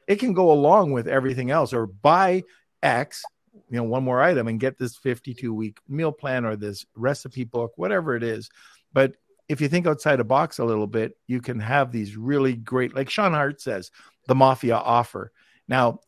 It 0.08 0.18
can 0.18 0.34
go 0.34 0.52
along 0.52 0.92
with 0.92 1.08
everything 1.08 1.50
else, 1.52 1.74
or 1.74 1.88
buy 1.88 2.44
X, 2.82 3.24
you 3.70 3.78
know, 3.78 3.84
one 3.84 4.04
more 4.04 4.22
item 4.22 4.48
and 4.48 4.60
get 4.60 4.78
this 4.78 4.98
52 4.98 5.54
week 5.54 5.78
meal 5.88 6.12
plan 6.12 6.46
or 6.46 6.56
this 6.56 6.86
recipe 6.96 7.44
book, 7.44 7.72
whatever 7.76 8.16
it 8.16 8.24
is. 8.24 8.50
But 8.92 9.14
if 9.50 9.62
you 9.62 9.68
think 9.68 9.88
outside 9.88 10.20
a 10.20 10.26
box 10.26 10.60
a 10.60 10.66
little 10.66 10.88
bit, 10.88 11.18
you 11.28 11.42
can 11.42 11.60
have 11.60 11.92
these 11.92 12.16
really 12.16 12.54
great, 12.54 12.96
like 12.96 13.10
Sean 13.10 13.34
Hart 13.34 13.62
says, 13.62 13.92
the 14.28 14.36
mafia 14.36 14.76
offer. 14.76 15.32
Now, 15.68 16.00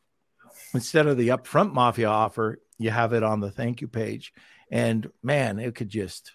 instead 0.74 1.08
of 1.08 1.18
the 1.18 1.30
upfront 1.30 1.74
mafia 1.74 2.08
offer, 2.08 2.60
you 2.78 2.92
have 2.92 3.14
it 3.14 3.24
on 3.24 3.40
the 3.40 3.52
thank 3.52 3.82
you 3.82 3.88
page. 3.88 4.34
And 4.72 5.10
man, 5.22 5.60
it 5.60 5.76
could 5.76 5.90
just, 5.90 6.32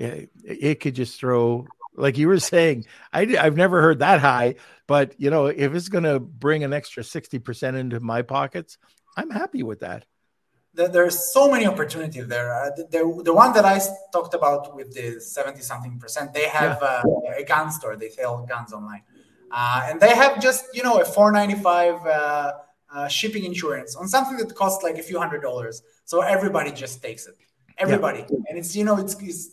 it, 0.00 0.30
it 0.44 0.80
could 0.80 0.94
just 0.94 1.18
throw, 1.18 1.66
like 1.96 2.18
you 2.18 2.28
were 2.28 2.40
saying, 2.40 2.86
I, 3.12 3.36
I've 3.38 3.56
never 3.56 3.80
heard 3.82 4.00
that 4.00 4.20
high, 4.20 4.56
but 4.86 5.14
you 5.18 5.30
know, 5.30 5.46
if 5.46 5.74
it's 5.74 5.88
going 5.88 6.04
to 6.04 6.18
bring 6.18 6.64
an 6.64 6.72
extra 6.72 7.02
60% 7.02 7.76
into 7.76 8.00
my 8.00 8.22
pockets, 8.22 8.78
I'm 9.16 9.30
happy 9.30 9.62
with 9.62 9.80
that 9.80 10.04
there's 10.74 11.32
so 11.32 11.50
many 11.50 11.66
opportunities 11.66 12.26
there. 12.28 12.54
Uh, 12.54 12.70
the, 12.76 12.84
the, 12.84 13.22
the, 13.24 13.34
one 13.34 13.52
that 13.52 13.64
I 13.64 13.80
talked 14.12 14.34
about 14.34 14.74
with 14.74 14.94
the 14.94 15.20
70 15.20 15.60
something 15.62 15.98
percent, 15.98 16.32
they 16.32 16.48
have 16.48 16.78
yeah. 16.80 17.02
uh, 17.04 17.38
a 17.38 17.44
gun 17.44 17.70
store. 17.70 17.96
They 17.96 18.08
sell 18.08 18.46
guns 18.46 18.72
online. 18.72 19.02
Uh, 19.50 19.88
and 19.88 20.00
they 20.00 20.14
have 20.14 20.40
just, 20.40 20.64
you 20.72 20.82
know, 20.82 21.00
a 21.00 21.04
495 21.04 22.06
uh, 22.06 22.52
uh, 22.92 23.08
shipping 23.08 23.44
insurance 23.44 23.96
on 23.96 24.06
something 24.06 24.36
that 24.36 24.54
costs 24.54 24.84
like 24.84 24.96
a 24.96 25.02
few 25.02 25.18
hundred 25.18 25.42
dollars. 25.42 25.82
So 26.04 26.20
everybody 26.20 26.70
just 26.70 27.02
takes 27.02 27.26
it. 27.26 27.34
Everybody. 27.80 28.20
Yeah. 28.20 28.38
And 28.48 28.58
it's, 28.58 28.76
you 28.76 28.84
know, 28.84 28.98
it's, 28.98 29.14
it's 29.20 29.50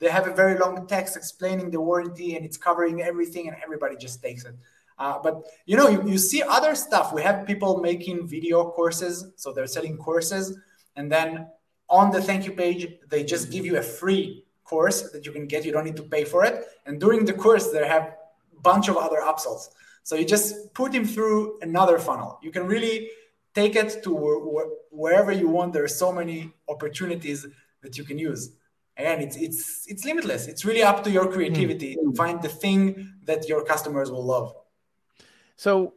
they 0.00 0.08
have 0.08 0.26
a 0.26 0.34
very 0.34 0.58
long 0.58 0.86
text 0.86 1.16
explaining 1.16 1.70
the 1.70 1.80
warranty 1.80 2.36
and 2.36 2.44
it's 2.44 2.56
covering 2.56 3.02
everything 3.02 3.48
and 3.48 3.56
everybody 3.64 3.96
just 3.96 4.22
takes 4.22 4.44
it. 4.44 4.54
Uh, 4.98 5.18
but 5.22 5.44
you 5.66 5.76
know, 5.76 5.88
you, 5.88 6.02
you 6.06 6.18
see 6.18 6.42
other 6.42 6.74
stuff. 6.74 7.12
We 7.12 7.22
have 7.22 7.46
people 7.46 7.80
making 7.80 8.26
video 8.26 8.70
courses, 8.70 9.26
so 9.36 9.52
they're 9.52 9.66
selling 9.66 9.96
courses, 9.96 10.58
and 10.96 11.10
then 11.10 11.46
on 11.88 12.10
the 12.10 12.20
thank 12.20 12.44
you 12.44 12.52
page, 12.52 12.86
they 13.08 13.22
just 13.24 13.50
give 13.50 13.64
you 13.64 13.78
a 13.78 13.82
free 13.82 14.44
course 14.64 15.10
that 15.12 15.24
you 15.24 15.32
can 15.32 15.46
get. 15.46 15.64
You 15.64 15.72
don't 15.72 15.84
need 15.84 15.96
to 15.96 16.02
pay 16.02 16.24
for 16.24 16.44
it. 16.44 16.66
And 16.84 17.00
during 17.00 17.24
the 17.24 17.32
course, 17.32 17.70
they 17.70 17.86
have 17.86 18.14
a 18.56 18.60
bunch 18.60 18.88
of 18.88 18.96
other 18.96 19.20
upsells. 19.20 19.68
So 20.02 20.16
you 20.16 20.24
just 20.24 20.74
put 20.74 20.92
him 20.92 21.04
through 21.04 21.58
another 21.62 21.98
funnel. 21.98 22.38
You 22.42 22.50
can 22.50 22.66
really 22.66 23.08
take 23.60 23.74
it 23.82 24.02
to 24.04 24.10
wherever 24.90 25.32
you 25.32 25.48
want. 25.48 25.72
There 25.72 25.84
are 25.88 25.96
so 26.04 26.12
many 26.12 26.38
opportunities 26.68 27.46
that 27.82 27.92
you 27.98 28.04
can 28.04 28.18
use. 28.18 28.42
And 28.96 29.22
it's 29.22 29.36
it's 29.36 29.84
it's 29.86 30.04
limitless. 30.04 30.42
It's 30.48 30.64
really 30.64 30.82
up 30.90 31.04
to 31.04 31.10
your 31.10 31.26
creativity 31.34 31.92
mm-hmm. 31.94 32.10
to 32.10 32.16
find 32.16 32.42
the 32.42 32.52
thing 32.62 32.80
that 33.28 33.48
your 33.48 33.64
customers 33.64 34.10
will 34.10 34.26
love. 34.34 34.48
So, 35.54 35.94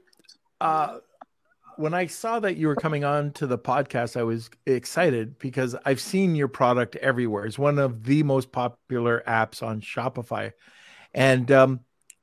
uh, 0.59 0.99
when 1.77 1.93
I 1.95 2.05
saw 2.05 2.39
that 2.39 2.57
you 2.57 2.67
were 2.67 2.75
coming 2.75 3.03
on 3.03 3.31
to 3.39 3.47
the 3.47 3.57
podcast, 3.57 4.17
I 4.17 4.23
was 4.23 4.51
excited 4.67 5.39
because 5.39 5.75
I've 5.83 6.03
seen 6.13 6.35
your 6.35 6.47
product 6.47 6.95
everywhere. 6.97 7.45
It's 7.45 7.57
one 7.57 7.79
of 7.79 8.03
the 8.03 8.21
most 8.21 8.51
popular 8.51 9.23
apps 9.27 9.63
on 9.63 9.81
Shopify, 9.81 10.53
and 11.15 11.51
um, 11.51 11.79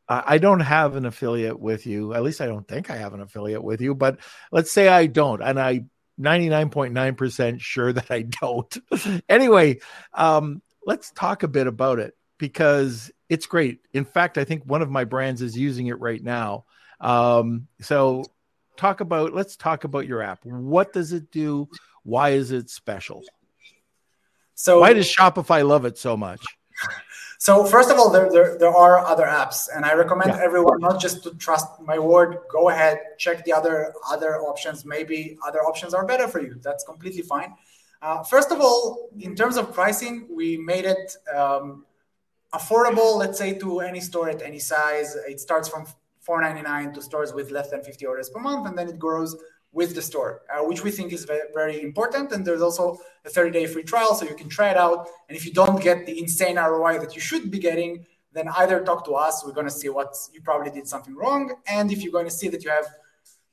I 0.08 0.38
don't 0.38 0.60
have 0.60 0.96
an 0.96 1.04
affiliate 1.04 1.60
with 1.60 1.86
you. 1.86 2.14
At 2.14 2.22
least 2.22 2.40
I 2.40 2.46
don't 2.46 2.66
think 2.66 2.90
I 2.90 2.96
have 2.96 3.12
an 3.12 3.20
affiliate 3.20 3.62
with 3.62 3.80
you. 3.82 3.94
But 3.94 4.20
let's 4.50 4.72
say 4.72 4.88
I 4.88 5.06
don't, 5.06 5.42
and 5.42 5.60
I 5.60 5.84
99.9% 6.18 7.60
sure 7.60 7.92
that 7.92 8.10
I 8.10 8.22
don't. 8.22 8.76
anyway, 9.28 9.80
um, 10.14 10.62
let's 10.86 11.10
talk 11.10 11.42
a 11.42 11.48
bit 11.48 11.66
about 11.66 11.98
it 11.98 12.16
because 12.38 13.10
it's 13.28 13.46
great. 13.46 13.80
In 13.92 14.04
fact, 14.04 14.38
I 14.38 14.44
think 14.44 14.64
one 14.64 14.82
of 14.82 14.90
my 14.90 15.04
brands 15.04 15.42
is 15.42 15.56
using 15.56 15.88
it 15.88 16.00
right 16.00 16.22
now. 16.22 16.64
Um, 17.00 17.68
so 17.80 18.24
talk 18.76 19.00
about 19.00 19.34
let's 19.34 19.56
talk 19.56 19.84
about 19.84 20.06
your 20.06 20.22
app. 20.22 20.44
What 20.44 20.92
does 20.92 21.12
it 21.12 21.30
do? 21.30 21.68
Why 22.02 22.30
is 22.30 22.50
it 22.50 22.70
special? 22.70 23.22
So 24.54 24.80
why 24.80 24.92
does 24.92 25.06
Shopify 25.06 25.66
love 25.66 25.84
it 25.84 25.98
so 25.98 26.16
much? 26.16 26.40
So 27.40 27.64
first 27.64 27.88
of 27.88 27.98
all, 27.98 28.10
there, 28.10 28.28
there, 28.30 28.58
there 28.58 28.74
are 28.74 28.98
other 28.98 29.24
apps, 29.24 29.68
and 29.74 29.84
I 29.84 29.94
recommend 29.94 30.30
yeah. 30.30 30.42
everyone 30.42 30.80
not 30.80 31.00
just 31.00 31.22
to 31.22 31.30
trust 31.36 31.68
my 31.80 31.96
word. 31.96 32.38
Go 32.50 32.68
ahead, 32.68 32.98
check 33.16 33.44
the 33.44 33.52
other 33.52 33.94
other 34.10 34.40
options. 34.40 34.84
Maybe 34.84 35.38
other 35.46 35.60
options 35.60 35.94
are 35.94 36.04
better 36.04 36.26
for 36.26 36.40
you. 36.40 36.56
That's 36.60 36.82
completely 36.82 37.22
fine. 37.22 37.54
Uh, 38.02 38.24
first 38.24 38.50
of 38.50 38.60
all, 38.60 39.10
in 39.20 39.36
terms 39.36 39.56
of 39.56 39.72
pricing, 39.72 40.26
we 40.28 40.56
made 40.56 40.84
it 40.84 41.16
um, 41.34 41.84
affordable. 42.52 43.16
Let's 43.16 43.38
say 43.38 43.56
to 43.58 43.80
any 43.80 44.00
store 44.00 44.28
at 44.28 44.42
any 44.42 44.58
size. 44.58 45.14
It 45.28 45.38
starts 45.38 45.68
from 45.68 45.86
4.99 46.28 46.94
to 46.94 47.02
stores 47.02 47.32
with 47.32 47.52
less 47.52 47.70
than 47.70 47.84
50 47.84 48.04
orders 48.04 48.30
per 48.30 48.40
month, 48.40 48.66
and 48.66 48.76
then 48.76 48.88
it 48.88 48.98
grows 48.98 49.36
with 49.72 49.94
the 49.94 50.02
store, 50.02 50.42
uh, 50.52 50.64
which 50.64 50.82
we 50.82 50.90
think 50.90 51.12
is 51.12 51.24
very, 51.24 51.48
very 51.54 51.82
important. 51.82 52.32
And 52.32 52.44
there's 52.44 52.62
also 52.62 52.98
a 53.24 53.28
30 53.28 53.50
day 53.50 53.66
free 53.66 53.82
trial, 53.82 54.14
so 54.14 54.26
you 54.26 54.34
can 54.34 54.48
try 54.48 54.70
it 54.70 54.76
out. 54.76 55.08
And 55.28 55.36
if 55.36 55.44
you 55.44 55.52
don't 55.52 55.80
get 55.82 56.06
the 56.06 56.18
insane 56.18 56.56
ROI 56.56 56.98
that 57.00 57.14
you 57.14 57.20
should 57.20 57.50
be 57.50 57.58
getting, 57.58 58.06
then 58.32 58.48
either 58.56 58.82
talk 58.82 59.04
to 59.06 59.12
us. 59.12 59.44
We're 59.44 59.52
going 59.52 59.66
to 59.66 59.72
see 59.72 59.88
what 59.88 60.14
you 60.32 60.40
probably 60.42 60.70
did 60.70 60.86
something 60.86 61.14
wrong. 61.14 61.54
And 61.66 61.92
if 61.92 62.02
you're 62.02 62.12
going 62.12 62.26
to 62.26 62.30
see 62.30 62.48
that 62.48 62.64
you 62.64 62.70
have, 62.70 62.86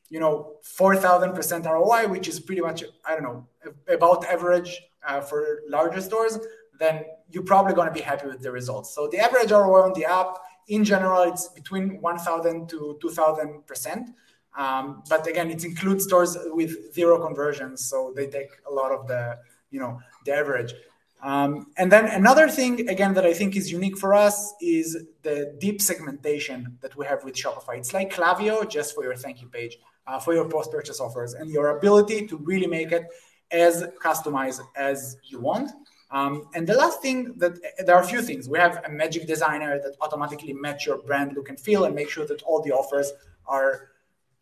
you 0.09 0.19
know, 0.19 0.53
4,000% 0.63 1.65
ROI, 1.65 2.07
which 2.07 2.27
is 2.27 2.39
pretty 2.39 2.61
much, 2.61 2.83
I 3.05 3.13
don't 3.13 3.23
know, 3.23 3.47
about 3.87 4.25
average 4.25 4.81
uh, 5.07 5.21
for 5.21 5.61
larger 5.67 6.01
stores, 6.01 6.39
then 6.79 7.03
you're 7.29 7.43
probably 7.43 7.73
going 7.73 7.87
to 7.87 7.93
be 7.93 8.01
happy 8.01 8.27
with 8.27 8.41
the 8.41 8.51
results. 8.51 8.93
So 8.93 9.07
the 9.07 9.19
average 9.19 9.51
ROI 9.51 9.83
on 9.83 9.93
the 9.93 10.05
app 10.05 10.37
in 10.67 10.83
general, 10.83 11.23
it's 11.23 11.49
between 11.49 12.01
1,000 12.01 12.67
to 12.69 12.99
2,000%. 13.03 14.13
Um, 14.57 15.03
but 15.09 15.27
again, 15.27 15.51
it 15.51 15.63
includes 15.65 16.05
stores 16.05 16.37
with 16.45 16.93
zero 16.93 17.19
conversions, 17.25 17.83
so 17.83 18.13
they 18.15 18.27
take 18.27 18.49
a 18.69 18.73
lot 18.73 18.91
of 18.91 19.07
the, 19.07 19.37
you 19.69 19.79
know, 19.79 19.99
the 20.25 20.33
average. 20.33 20.73
Um, 21.21 21.67
and 21.77 21.91
then 21.91 22.05
another 22.05 22.47
thing, 22.49 22.87
again, 22.87 23.13
that 23.15 23.25
I 23.25 23.33
think 23.33 23.55
is 23.55 23.71
unique 23.71 23.97
for 23.97 24.13
us 24.13 24.53
is 24.61 24.97
the 25.23 25.55
deep 25.59 25.81
segmentation 25.81 26.77
that 26.81 26.95
we 26.95 27.05
have 27.05 27.23
with 27.23 27.35
Shopify. 27.35 27.77
It's 27.77 27.93
like 27.93 28.13
Klaviyo, 28.13 28.69
just 28.69 28.93
for 28.93 29.03
your 29.03 29.15
thank 29.15 29.41
you 29.41 29.47
page, 29.47 29.77
uh, 30.07 30.19
for 30.19 30.33
your 30.33 30.47
post 30.47 30.71
purchase 30.71 30.99
offers, 30.99 31.33
and 31.33 31.49
your 31.49 31.77
ability 31.77 32.27
to 32.27 32.37
really 32.37 32.67
make 32.67 32.91
it 32.91 33.05
as 33.51 33.83
customized 34.01 34.61
as 34.75 35.17
you 35.23 35.39
want. 35.39 35.71
Um, 36.11 36.47
and 36.53 36.67
the 36.67 36.75
last 36.75 37.01
thing 37.01 37.33
that 37.37 37.57
there 37.85 37.95
are 37.95 38.03
a 38.03 38.07
few 38.07 38.21
things. 38.21 38.47
We 38.47 38.59
have 38.59 38.83
a 38.85 38.89
magic 38.89 39.25
designer 39.25 39.79
that 39.79 39.95
automatically 40.01 40.53
match 40.53 40.85
your 40.85 40.99
brand 40.99 41.33
look 41.33 41.49
and 41.49 41.59
feel 41.59 41.85
and 41.85 41.95
make 41.95 42.09
sure 42.09 42.25
that 42.27 42.41
all 42.43 42.61
the 42.61 42.71
offers 42.71 43.11
are 43.47 43.89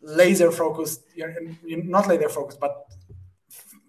laser 0.03 0.51
focused, 0.51 1.01
not 1.65 2.07
laser 2.07 2.29
focused, 2.29 2.59
but 2.59 2.85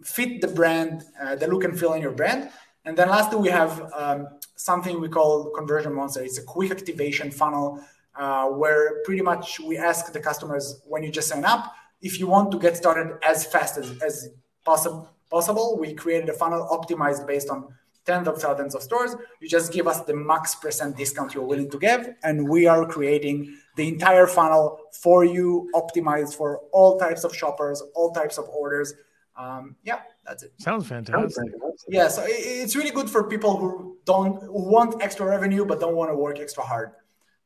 fit 0.03 0.41
the 0.41 0.49
brand, 0.49 1.03
uh, 1.21 1.35
the 1.35 1.47
look 1.47 1.65
and 1.65 1.79
feel 1.79 1.93
in 1.95 2.03
your 2.03 2.13
brand. 2.13 2.51
And 2.85 2.97
then 2.97 3.09
lastly, 3.09 3.39
we 3.39 3.49
have 3.49 3.93
um, 3.95 4.29
something 4.57 5.01
we 5.01 5.09
call 5.09 5.51
Conversion 5.51 5.93
Monster. 5.95 6.23
It's 6.23 6.39
a 6.39 6.43
quick 6.43 6.71
activation 6.71 7.31
funnel 7.31 7.83
uh, 8.15 8.47
where 8.47 9.03
pretty 9.05 9.23
much 9.23 9.59
we 9.61 9.77
ask 9.77 10.13
the 10.13 10.21
customers 10.21 10.81
when 10.87 11.03
you 11.03 11.11
just 11.11 11.29
sign 11.29 11.45
up 11.45 11.75
if 12.01 12.21
you 12.21 12.27
want 12.27 12.53
to 12.53 12.59
get 12.59 12.77
started 12.77 13.19
as 13.27 13.47
fast 13.47 13.79
as, 13.79 13.91
as 14.03 14.29
possible. 14.65 15.11
Possible. 15.31 15.79
We 15.81 15.95
created 15.95 16.29
a 16.29 16.33
funnel 16.35 16.69
optimized 16.71 17.27
based 17.27 17.49
on 17.49 17.75
tens 18.05 18.29
of 18.29 18.41
thousands 18.41 18.75
of 18.77 18.83
stores. 18.83 19.17
You 19.41 19.49
just 19.49 19.73
give 19.73 19.89
us 19.89 20.03
the 20.03 20.15
max 20.15 20.55
percent 20.55 20.97
discount 20.97 21.35
you're 21.35 21.45
willing 21.45 21.71
to 21.71 21.79
give, 21.79 22.15
and 22.23 22.49
we 22.49 22.67
are 22.67 22.87
creating 22.87 23.57
the 23.77 23.89
entire 23.89 24.27
funnel 24.27 24.79
for 24.93 25.25
you, 25.25 25.71
optimized 25.75 26.37
for 26.37 26.61
all 26.73 26.99
types 26.99 27.25
of 27.25 27.35
shoppers, 27.35 27.83
all 27.95 28.13
types 28.13 28.39
of 28.39 28.49
orders. 28.49 28.95
Um, 29.37 29.77
yeah, 29.83 30.01
that's 30.25 30.45
it. 30.45 30.53
Sounds 30.59 30.87
fantastic. 30.87 31.45
Yeah, 31.89 32.09
so 32.09 32.25
it's 32.27 32.77
really 32.77 32.93
good 32.93 33.11
for 33.11 33.25
people 33.25 33.57
who 33.57 33.99
don't 34.05 34.41
who 34.43 34.71
want 34.71 35.03
extra 35.03 35.27
revenue 35.27 35.65
but 35.65 35.81
don't 35.81 35.97
want 35.97 36.11
to 36.11 36.17
work 36.17 36.39
extra 36.39 36.63
hard. 36.63 36.93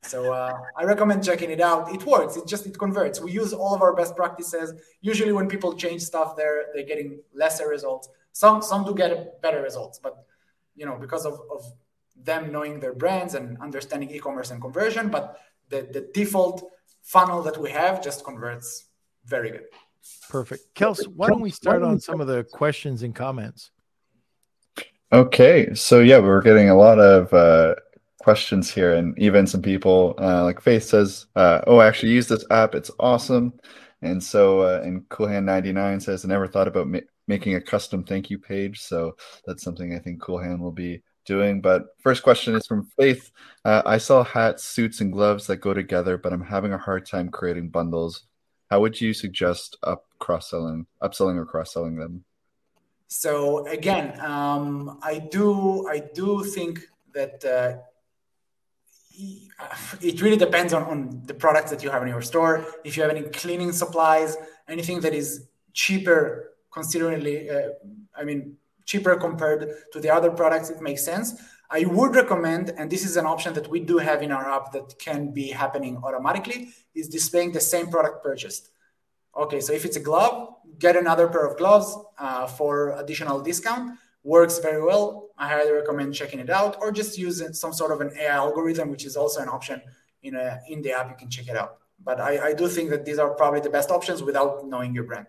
So 0.03 0.33
uh, 0.33 0.57
I 0.77 0.85
recommend 0.85 1.25
checking 1.25 1.51
it 1.51 1.61
out. 1.61 1.93
It 1.93 2.05
works. 2.05 2.37
It 2.37 2.47
just 2.47 2.67
it 2.67 2.79
converts. 2.79 3.21
We 3.21 3.33
use 3.33 3.53
all 3.53 3.75
of 3.75 3.83
our 3.83 3.95
best 3.95 4.15
practices. 4.17 4.75
Usually, 5.01 5.33
when 5.33 5.49
people 5.49 5.75
change 5.75 6.03
stuff, 6.03 6.37
there 6.37 6.67
they're 6.75 6.85
getting 6.85 7.21
lesser 7.35 7.69
results. 7.69 8.09
Some 8.33 8.63
some 8.63 8.85
do 8.85 8.95
get 8.95 9.43
better 9.43 9.61
results, 9.61 9.99
but 9.99 10.25
you 10.77 10.87
know 10.87 10.97
because 11.01 11.27
of, 11.27 11.41
of 11.51 11.65
them 12.17 12.53
knowing 12.53 12.81
their 12.81 12.95
brands 12.95 13.35
and 13.35 13.59
understanding 13.61 14.11
e-commerce 14.11 14.51
and 14.51 14.61
conversion. 14.61 15.09
But 15.09 15.41
the, 15.71 15.89
the 15.93 16.09
default 16.13 16.71
funnel 17.03 17.43
that 17.43 17.59
we 17.59 17.71
have 17.71 18.03
just 18.03 18.25
converts 18.25 18.87
very 19.25 19.51
good. 19.51 19.65
Perfect. 20.29 20.75
Kels, 20.75 21.07
why 21.07 21.29
don't 21.29 21.41
we 21.41 21.51
start 21.51 21.83
on 21.83 22.01
some 22.01 22.21
of 22.21 22.27
the 22.27 22.45
questions 22.45 23.03
and 23.03 23.15
comments? 23.15 23.71
Okay. 25.13 25.75
So, 25.75 26.01
yeah, 26.01 26.19
we're 26.19 26.43
getting 26.43 26.71
a 26.71 26.77
lot 26.77 26.99
of 26.99 27.33
uh, 27.33 27.75
questions 28.19 28.71
here, 28.71 28.95
and 28.95 29.19
even 29.19 29.47
some 29.47 29.63
people, 29.63 30.15
uh, 30.19 30.45
like 30.45 30.61
Faith 30.61 30.85
says, 30.85 31.27
uh, 31.35 31.63
Oh, 31.67 31.79
I 31.79 31.87
actually 31.87 32.13
use 32.13 32.29
this 32.29 32.45
app. 32.51 32.75
It's 32.75 32.91
awesome. 33.01 33.55
And 34.03 34.23
so, 34.23 34.61
uh, 34.61 34.81
and 34.85 35.09
Coolhand99 35.09 36.03
says, 36.03 36.25
I 36.25 36.29
never 36.29 36.47
thought 36.47 36.69
about 36.69 36.89
ma- 36.89 37.01
making 37.27 37.55
a 37.55 37.61
custom 37.61 38.05
thank 38.05 38.31
you 38.31 38.39
page. 38.39 38.81
So, 38.81 39.17
that's 39.47 39.63
something 39.63 39.95
I 39.95 39.99
think 39.99 40.21
Coolhand 40.21 40.61
will 40.61 40.73
be 40.73 41.03
doing. 41.29 41.61
But 41.61 41.95
first 42.01 42.25
question 42.25 42.57
is 42.57 42.67
from 42.67 42.91
Faith. 42.99 43.31
Uh, 43.65 43.83
I 43.87 43.99
sell 43.99 44.25
hats, 44.25 44.65
suits, 44.65 45.01
and 45.01 45.13
gloves 45.13 45.47
that 45.47 45.59
go 45.59 45.73
together, 45.73 46.19
but 46.19 46.33
I'm 46.33 46.43
having 46.43 46.73
a 46.73 46.79
hard 46.79 47.07
time 47.07 47.29
creating 47.29 47.69
bundles. 47.69 48.25
How 48.71 48.81
would 48.81 49.01
you 49.01 49.15
suggest 49.15 49.77
up 49.83 50.07
cross 50.19 50.51
selling, 50.51 50.87
upselling, 51.01 51.37
or 51.37 51.47
cross 51.47 51.73
selling 51.73 51.97
them? 51.97 52.25
So 53.07 53.67
again, 53.67 54.19
um, 54.21 54.99
I 55.03 55.19
do 55.19 55.87
I 55.89 55.99
do 56.21 56.45
think 56.45 56.81
that 57.15 57.45
uh, 57.45 57.71
it 60.01 60.21
really 60.21 60.37
depends 60.37 60.73
on, 60.73 60.83
on 60.85 61.23
the 61.25 61.35
products 61.35 61.71
that 61.71 61.83
you 61.83 61.91
have 61.91 62.03
in 62.03 62.09
your 62.09 62.23
store. 62.23 62.67
If 62.85 62.97
you 62.97 63.03
have 63.05 63.11
any 63.11 63.23
cleaning 63.23 63.73
supplies, 63.73 64.37
anything 64.69 65.01
that 65.01 65.15
is 65.15 65.49
cheaper, 65.73 66.53
considerably, 66.71 67.51
uh, 67.51 67.71
I 68.15 68.25
mean, 68.25 68.57
cheaper 68.89 69.15
compared 69.17 69.61
to 69.93 70.01
the 70.01 70.11
other 70.11 70.31
products, 70.31 70.71
it 70.71 70.81
makes 70.81 71.05
sense. 71.05 71.35
I 71.71 71.85
would 71.85 72.15
recommend, 72.15 72.71
and 72.79 72.91
this 72.91 73.05
is 73.05 73.19
an 73.19 73.27
option 73.27 73.53
that 73.53 73.69
we 73.69 73.81
do 73.81 73.99
have 73.99 74.23
in 74.23 74.33
our 74.33 74.47
app 74.57 74.73
that 74.73 74.99
can 74.99 75.21
be 75.33 75.49
happening 75.63 76.01
automatically, 76.03 76.71
is 76.95 77.09
displaying 77.09 77.53
the 77.53 77.61
same 77.61 77.89
product 77.89 78.25
purchased. 78.25 78.71
Okay, 79.37 79.61
so 79.61 79.75
if 79.75 79.85
it's 79.85 79.99
a 79.99 80.01
glove, 80.01 80.55
get 80.79 80.97
another 80.97 81.29
pair 81.29 81.47
of 81.47 81.59
gloves 81.59 81.95
uh, 82.19 82.47
for 82.47 82.99
additional 82.99 83.39
discount. 83.41 83.99
Works 84.25 84.59
very 84.59 84.83
well. 84.83 85.29
I 85.37 85.49
highly 85.49 85.73
recommend 85.73 86.15
checking 86.15 86.41
it 86.41 86.51
out, 86.51 86.79
or 86.81 86.91
just 86.91 87.19
use 87.19 87.39
some 87.61 87.75
sort 87.75 87.93
of 87.93 88.01
an 88.01 88.11
AI 88.19 88.35
algorithm, 88.35 88.91
which 88.91 89.05
is 89.05 89.15
also 89.17 89.41
an 89.43 89.49
option 89.49 89.83
in 90.23 90.35
a, 90.35 90.59
in 90.69 90.81
the 90.81 90.93
app. 90.93 91.11
You 91.11 91.17
can 91.17 91.31
check 91.31 91.49
it 91.49 91.57
out. 91.57 91.77
But 92.03 92.21
I, 92.21 92.49
I 92.49 92.53
do 92.55 92.67
think 92.69 92.89
that 92.91 93.05
these 93.05 93.19
are 93.19 93.31
probably 93.35 93.61
the 93.61 93.71
best 93.71 93.91
options 93.91 94.23
without 94.23 94.67
knowing 94.67 94.95
your 94.95 95.05
brand. 95.05 95.27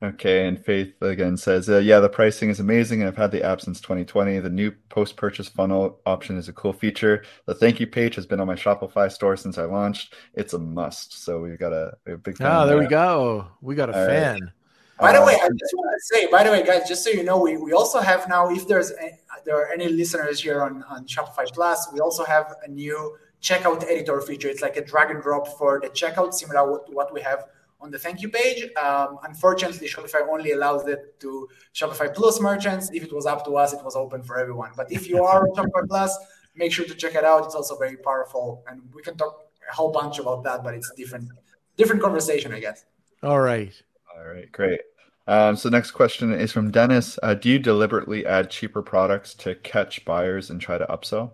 Okay, 0.00 0.46
and 0.46 0.64
Faith 0.64 0.94
again 1.02 1.36
says, 1.36 1.68
uh, 1.68 1.78
"Yeah, 1.78 1.98
the 1.98 2.08
pricing 2.08 2.50
is 2.50 2.60
amazing, 2.60 3.00
and 3.00 3.08
I've 3.08 3.16
had 3.16 3.32
the 3.32 3.42
app 3.42 3.60
since 3.60 3.80
2020. 3.80 4.38
The 4.38 4.48
new 4.48 4.70
post-purchase 4.90 5.48
funnel 5.48 5.98
option 6.06 6.38
is 6.38 6.48
a 6.48 6.52
cool 6.52 6.72
feature. 6.72 7.24
The 7.46 7.54
thank 7.54 7.80
you 7.80 7.86
page 7.88 8.14
has 8.14 8.24
been 8.24 8.38
on 8.38 8.46
my 8.46 8.54
Shopify 8.54 9.10
store 9.10 9.36
since 9.36 9.58
I 9.58 9.64
launched. 9.64 10.14
It's 10.34 10.52
a 10.52 10.58
must. 10.58 11.24
So 11.24 11.40
we've 11.40 11.58
got 11.58 11.72
a, 11.72 11.96
a 12.06 12.16
big. 12.16 12.36
Fan 12.36 12.46
oh, 12.46 12.60
there, 12.60 12.76
there 12.76 12.78
we 12.78 12.86
go. 12.86 13.48
We 13.60 13.74
got 13.74 13.90
a 13.90 14.00
All 14.00 14.06
fan. 14.06 14.40
Right. 14.40 14.52
By 15.00 15.12
the 15.12 15.24
way, 15.24 15.34
I 15.34 15.48
just 15.48 15.74
want 15.74 15.90
to 15.94 16.14
say, 16.14 16.30
by 16.30 16.44
the 16.44 16.50
way, 16.50 16.64
guys, 16.64 16.88
just 16.88 17.02
so 17.02 17.10
you 17.10 17.24
know, 17.24 17.40
we, 17.40 17.56
we 17.56 17.72
also 17.72 18.00
have 18.00 18.28
now, 18.28 18.50
if 18.50 18.66
there's 18.66 18.92
any, 18.92 19.12
there 19.44 19.56
are 19.56 19.72
any 19.72 19.88
listeners 19.88 20.40
here 20.40 20.62
on, 20.62 20.84
on 20.88 21.06
Shopify 21.06 21.46
Plus, 21.52 21.88
we 21.92 22.00
also 22.00 22.24
have 22.24 22.54
a 22.64 22.68
new 22.68 23.16
checkout 23.40 23.84
editor 23.84 24.20
feature. 24.20 24.48
It's 24.48 24.62
like 24.62 24.76
a 24.76 24.84
drag 24.84 25.10
and 25.10 25.22
drop 25.22 25.46
for 25.56 25.80
the 25.80 25.88
checkout, 25.88 26.34
similar 26.34 26.80
to 26.86 26.92
what 26.92 27.12
we 27.12 27.20
have 27.20 27.46
on 27.80 27.90
the 27.90 27.98
thank 27.98 28.20
you 28.22 28.28
page. 28.28 28.70
Um, 28.76 29.18
unfortunately, 29.22 29.88
Shopify 29.88 30.26
only 30.28 30.52
allows 30.52 30.86
it 30.86 31.18
to 31.20 31.48
Shopify 31.74 32.12
Plus 32.14 32.40
merchants. 32.40 32.90
If 32.92 33.04
it 33.04 33.12
was 33.12 33.26
up 33.26 33.44
to 33.44 33.56
us, 33.56 33.72
it 33.72 33.84
was 33.84 33.96
open 33.96 34.22
for 34.22 34.38
everyone. 34.38 34.70
But 34.76 34.90
if 34.90 35.08
you 35.08 35.24
are 35.28 35.48
on 35.48 35.54
Shopify 35.54 35.88
Plus, 35.88 36.16
make 36.56 36.72
sure 36.72 36.84
to 36.84 36.94
check 36.94 37.14
it 37.14 37.24
out. 37.24 37.44
It's 37.44 37.54
also 37.54 37.76
very 37.76 37.96
powerful, 37.96 38.64
and 38.68 38.82
we 38.94 39.02
can 39.02 39.16
talk 39.16 39.46
a 39.70 39.74
whole 39.74 39.92
bunch 39.92 40.18
about 40.18 40.44
that. 40.44 40.64
But 40.64 40.74
it's 40.74 40.92
different, 40.96 41.28
different 41.76 42.02
conversation, 42.02 42.52
I 42.52 42.60
guess. 42.60 42.84
All 43.22 43.40
right. 43.40 43.72
All 44.16 44.24
right. 44.24 44.50
Great. 44.52 44.80
Um, 45.26 45.56
so 45.56 45.68
next 45.68 45.90
question 45.90 46.32
is 46.32 46.52
from 46.52 46.70
Dennis. 46.70 47.18
Uh, 47.22 47.34
do 47.34 47.50
you 47.50 47.58
deliberately 47.58 48.24
add 48.24 48.50
cheaper 48.50 48.80
products 48.80 49.34
to 49.34 49.54
catch 49.56 50.04
buyers 50.06 50.48
and 50.48 50.58
try 50.58 50.78
to 50.78 50.86
upsell? 50.86 51.32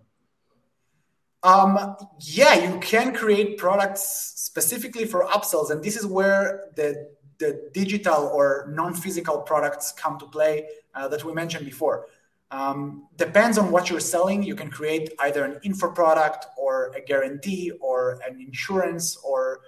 Um, 1.44 1.96
yeah, 2.20 2.54
you 2.54 2.80
can 2.80 3.14
create 3.14 3.58
products 3.58 4.32
specifically 4.36 5.04
for 5.04 5.26
upsells, 5.26 5.70
and 5.70 5.84
this 5.84 5.96
is 5.96 6.06
where 6.06 6.70
the 6.74 7.10
the 7.38 7.68
digital 7.74 8.30
or 8.32 8.70
non-physical 8.72 9.38
products 9.42 9.92
come 9.92 10.18
to 10.20 10.26
play 10.26 10.68
uh, 10.94 11.08
that 11.08 11.24
we 11.24 11.32
mentioned 11.32 11.66
before. 11.66 12.06
Um, 12.50 13.08
depends 13.16 13.58
on 13.58 13.72
what 13.72 13.90
you're 13.90 14.00
selling. 14.00 14.42
You 14.42 14.54
can 14.54 14.70
create 14.70 15.12
either 15.18 15.44
an 15.44 15.58
info 15.64 15.90
product 15.90 16.46
or 16.56 16.92
a 16.94 17.00
guarantee 17.00 17.72
or 17.80 18.20
an 18.26 18.40
insurance 18.40 19.16
or 19.16 19.60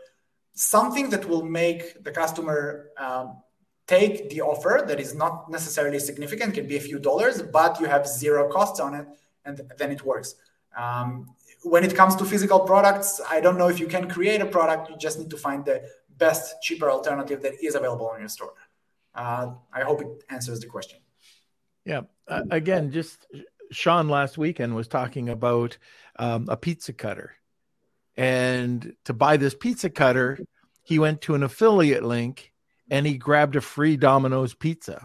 something 0.54 1.10
that 1.10 1.28
will 1.28 1.44
make 1.44 2.04
the 2.04 2.12
customer 2.12 2.90
um, 2.98 3.42
take 3.86 4.30
the 4.30 4.40
offer 4.40 4.84
that 4.86 5.00
is 5.00 5.14
not 5.14 5.50
necessarily 5.50 5.98
significant, 5.98 6.54
can 6.54 6.66
be 6.66 6.76
a 6.76 6.80
few 6.80 6.98
dollars, 6.98 7.42
but 7.42 7.80
you 7.80 7.86
have 7.86 8.06
zero 8.06 8.48
costs 8.48 8.78
on 8.80 8.94
it, 8.94 9.06
and 9.44 9.60
then 9.76 9.90
it 9.90 10.04
works. 10.04 10.36
Um, 10.76 11.34
when 11.66 11.82
it 11.84 11.94
comes 11.96 12.14
to 12.16 12.24
physical 12.24 12.60
products, 12.60 13.20
I 13.28 13.40
don't 13.40 13.58
know 13.58 13.68
if 13.68 13.80
you 13.80 13.88
can 13.88 14.08
create 14.08 14.40
a 14.40 14.46
product. 14.46 14.88
You 14.88 14.96
just 14.96 15.18
need 15.18 15.30
to 15.30 15.36
find 15.36 15.64
the 15.64 15.82
best, 16.16 16.62
cheaper 16.62 16.88
alternative 16.90 17.42
that 17.42 17.54
is 17.62 17.74
available 17.74 18.12
in 18.14 18.20
your 18.20 18.28
store. 18.28 18.54
Uh, 19.14 19.48
I 19.72 19.80
hope 19.82 20.00
it 20.02 20.08
answers 20.30 20.60
the 20.60 20.66
question. 20.66 21.00
Yeah. 21.84 22.02
Uh, 22.28 22.42
again, 22.50 22.92
just 22.92 23.26
Sean 23.72 24.08
last 24.08 24.38
weekend 24.38 24.76
was 24.76 24.86
talking 24.86 25.28
about 25.28 25.76
um, 26.18 26.46
a 26.48 26.56
pizza 26.56 26.92
cutter. 26.92 27.34
And 28.16 28.94
to 29.04 29.12
buy 29.12 29.36
this 29.36 29.54
pizza 29.54 29.90
cutter, 29.90 30.38
he 30.84 30.98
went 30.98 31.22
to 31.22 31.34
an 31.34 31.42
affiliate 31.42 32.04
link 32.04 32.52
and 32.90 33.04
he 33.04 33.18
grabbed 33.18 33.56
a 33.56 33.60
free 33.60 33.96
Domino's 33.96 34.54
pizza. 34.54 35.04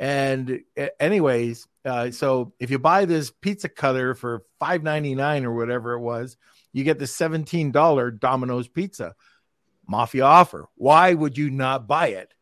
And, 0.00 0.62
anyways, 0.98 1.68
uh, 1.84 2.10
so 2.10 2.54
if 2.58 2.70
you 2.70 2.78
buy 2.78 3.04
this 3.04 3.30
pizza 3.30 3.68
cutter 3.68 4.14
for 4.14 4.44
five 4.58 4.82
ninety 4.82 5.14
nine 5.14 5.44
or 5.44 5.54
whatever 5.54 5.92
it 5.92 6.00
was, 6.00 6.38
you 6.72 6.84
get 6.84 6.98
the 6.98 7.06
seventeen 7.06 7.70
dollar 7.70 8.10
Domino's 8.10 8.66
pizza 8.66 9.14
mafia 9.86 10.24
offer. 10.24 10.68
Why 10.76 11.12
would 11.12 11.36
you 11.36 11.50
not 11.50 11.86
buy 11.86 12.08
it? 12.08 12.32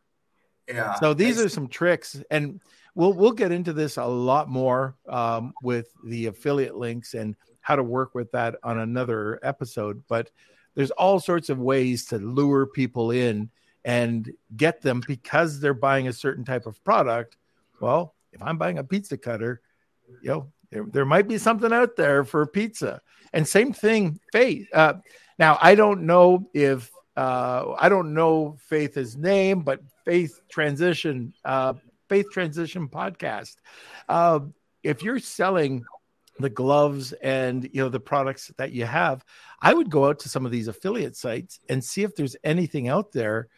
Yeah. 0.69 0.93
So 0.95 1.13
these 1.13 1.37
are 1.41 1.49
some 1.49 1.67
tricks, 1.67 2.15
and 2.31 2.61
we'll 2.95 3.11
we'll 3.11 3.33
get 3.33 3.51
into 3.51 3.73
this 3.73 3.97
a 3.97 4.05
lot 4.05 4.47
more 4.47 4.95
um, 5.09 5.51
with 5.61 5.91
the 6.05 6.27
affiliate 6.27 6.77
links 6.77 7.13
and 7.13 7.35
how 7.59 7.75
to 7.75 7.83
work 7.83 8.15
with 8.15 8.31
that 8.31 8.55
on 8.63 8.79
another 8.79 9.37
episode. 9.43 10.03
But 10.07 10.31
there's 10.75 10.91
all 10.91 11.19
sorts 11.19 11.49
of 11.49 11.59
ways 11.59 12.05
to 12.05 12.19
lure 12.19 12.67
people 12.67 13.11
in 13.11 13.49
and 13.83 14.31
get 14.55 14.81
them 14.81 15.01
because 15.05 15.59
they're 15.59 15.73
buying 15.73 16.07
a 16.07 16.13
certain 16.13 16.45
type 16.45 16.65
of 16.65 16.81
product. 16.85 17.35
Well, 17.81 18.15
if 18.31 18.41
I'm 18.41 18.57
buying 18.57 18.77
a 18.77 18.83
pizza 18.83 19.17
cutter, 19.17 19.61
you 20.21 20.29
know, 20.29 20.51
there, 20.71 20.85
there 20.91 21.05
might 21.05 21.27
be 21.27 21.37
something 21.37 21.73
out 21.73 21.95
there 21.95 22.23
for 22.23 22.45
pizza. 22.45 23.01
And 23.33 23.47
same 23.47 23.73
thing, 23.73 24.19
Faith. 24.31 24.67
Uh, 24.73 24.95
now, 25.37 25.57
I 25.61 25.75
don't 25.75 26.03
know 26.03 26.49
if 26.53 26.91
uh, 27.15 27.75
I 27.77 27.89
don't 27.89 28.13
know 28.13 28.57
Faith's 28.67 29.15
name, 29.15 29.61
but 29.61 29.81
Faith 30.05 30.41
Transition, 30.49 31.33
uh, 31.43 31.73
Faith 32.07 32.27
Transition 32.31 32.87
podcast. 32.87 33.55
Uh, 34.07 34.39
if 34.83 35.03
you're 35.03 35.19
selling 35.19 35.83
the 36.39 36.49
gloves 36.49 37.11
and 37.11 37.69
you 37.73 37.81
know 37.81 37.89
the 37.89 37.99
products 37.99 38.51
that 38.57 38.71
you 38.71 38.85
have, 38.85 39.25
I 39.61 39.73
would 39.73 39.89
go 39.89 40.05
out 40.07 40.19
to 40.19 40.29
some 40.29 40.45
of 40.45 40.51
these 40.51 40.67
affiliate 40.67 41.15
sites 41.15 41.59
and 41.67 41.83
see 41.83 42.03
if 42.03 42.15
there's 42.15 42.35
anything 42.43 42.87
out 42.87 43.11
there 43.11 43.49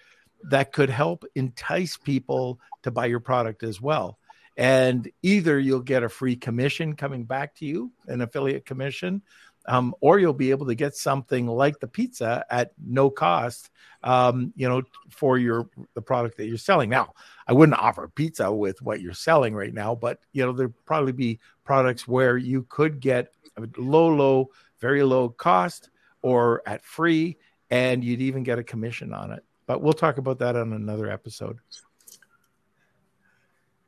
that 0.50 0.72
could 0.72 0.90
help 0.90 1.26
entice 1.36 1.98
people 1.98 2.60
to 2.84 2.92
buy 2.92 3.06
your 3.06 3.20
product 3.20 3.64
as 3.64 3.82
well 3.82 4.18
and 4.58 5.10
either 5.22 5.60
you'll 5.60 5.80
get 5.80 6.04
a 6.04 6.10
free 6.10 6.36
commission 6.36 6.96
coming 6.96 7.24
back 7.24 7.56
to 7.56 7.66
you, 7.66 7.92
an 8.08 8.22
affiliate 8.22 8.66
commission, 8.66 9.22
um, 9.68 9.94
or 10.02 10.20
you'll 10.20 10.34
be 10.34 10.52
able 10.52 10.66
to 10.66 10.76
get 10.76 10.96
something 10.96 11.48
like 11.48 11.80
the 11.80 11.88
pizza 11.88 12.46
at 12.50 12.72
no 12.84 13.10
cost, 13.10 13.70
um, 14.04 14.52
you 14.56 14.68
know, 14.68 14.82
for 15.10 15.38
your 15.38 15.70
the 15.94 16.02
product 16.02 16.38
that 16.38 16.48
you're 16.48 16.58
selling. 16.58 16.90
Now, 16.90 17.14
I 17.48 17.54
wouldn't 17.54 17.78
offer 17.78 18.08
pizza 18.08 18.52
with 18.52 18.82
what 18.82 19.02
you're 19.02 19.14
selling 19.14 19.54
right 19.54 19.74
now, 19.74 19.96
but 19.96 20.20
you 20.34 20.46
know, 20.46 20.52
there'd 20.52 20.86
probably 20.86 21.14
be 21.14 21.40
products 21.64 22.08
where 22.08 22.38
you 22.38 22.66
could 22.70 23.00
get 23.00 23.34
a 23.58 23.68
low, 23.78 24.08
low, 24.08 24.50
very 24.80 25.04
low 25.04 25.30
cost 25.30 25.90
or 26.22 26.62
at 26.66 26.84
free, 26.84 27.38
and 27.70 28.04
you'd 28.04 28.22
even 28.22 28.44
get 28.44 28.60
a 28.60 28.64
commission 28.64 29.14
on 29.14 29.32
it. 29.32 29.44
But 29.72 29.82
we'll 29.82 29.94
talk 29.94 30.18
about 30.18 30.38
that 30.40 30.58
on 30.58 30.74
another 30.74 31.10
episode. 31.10 31.58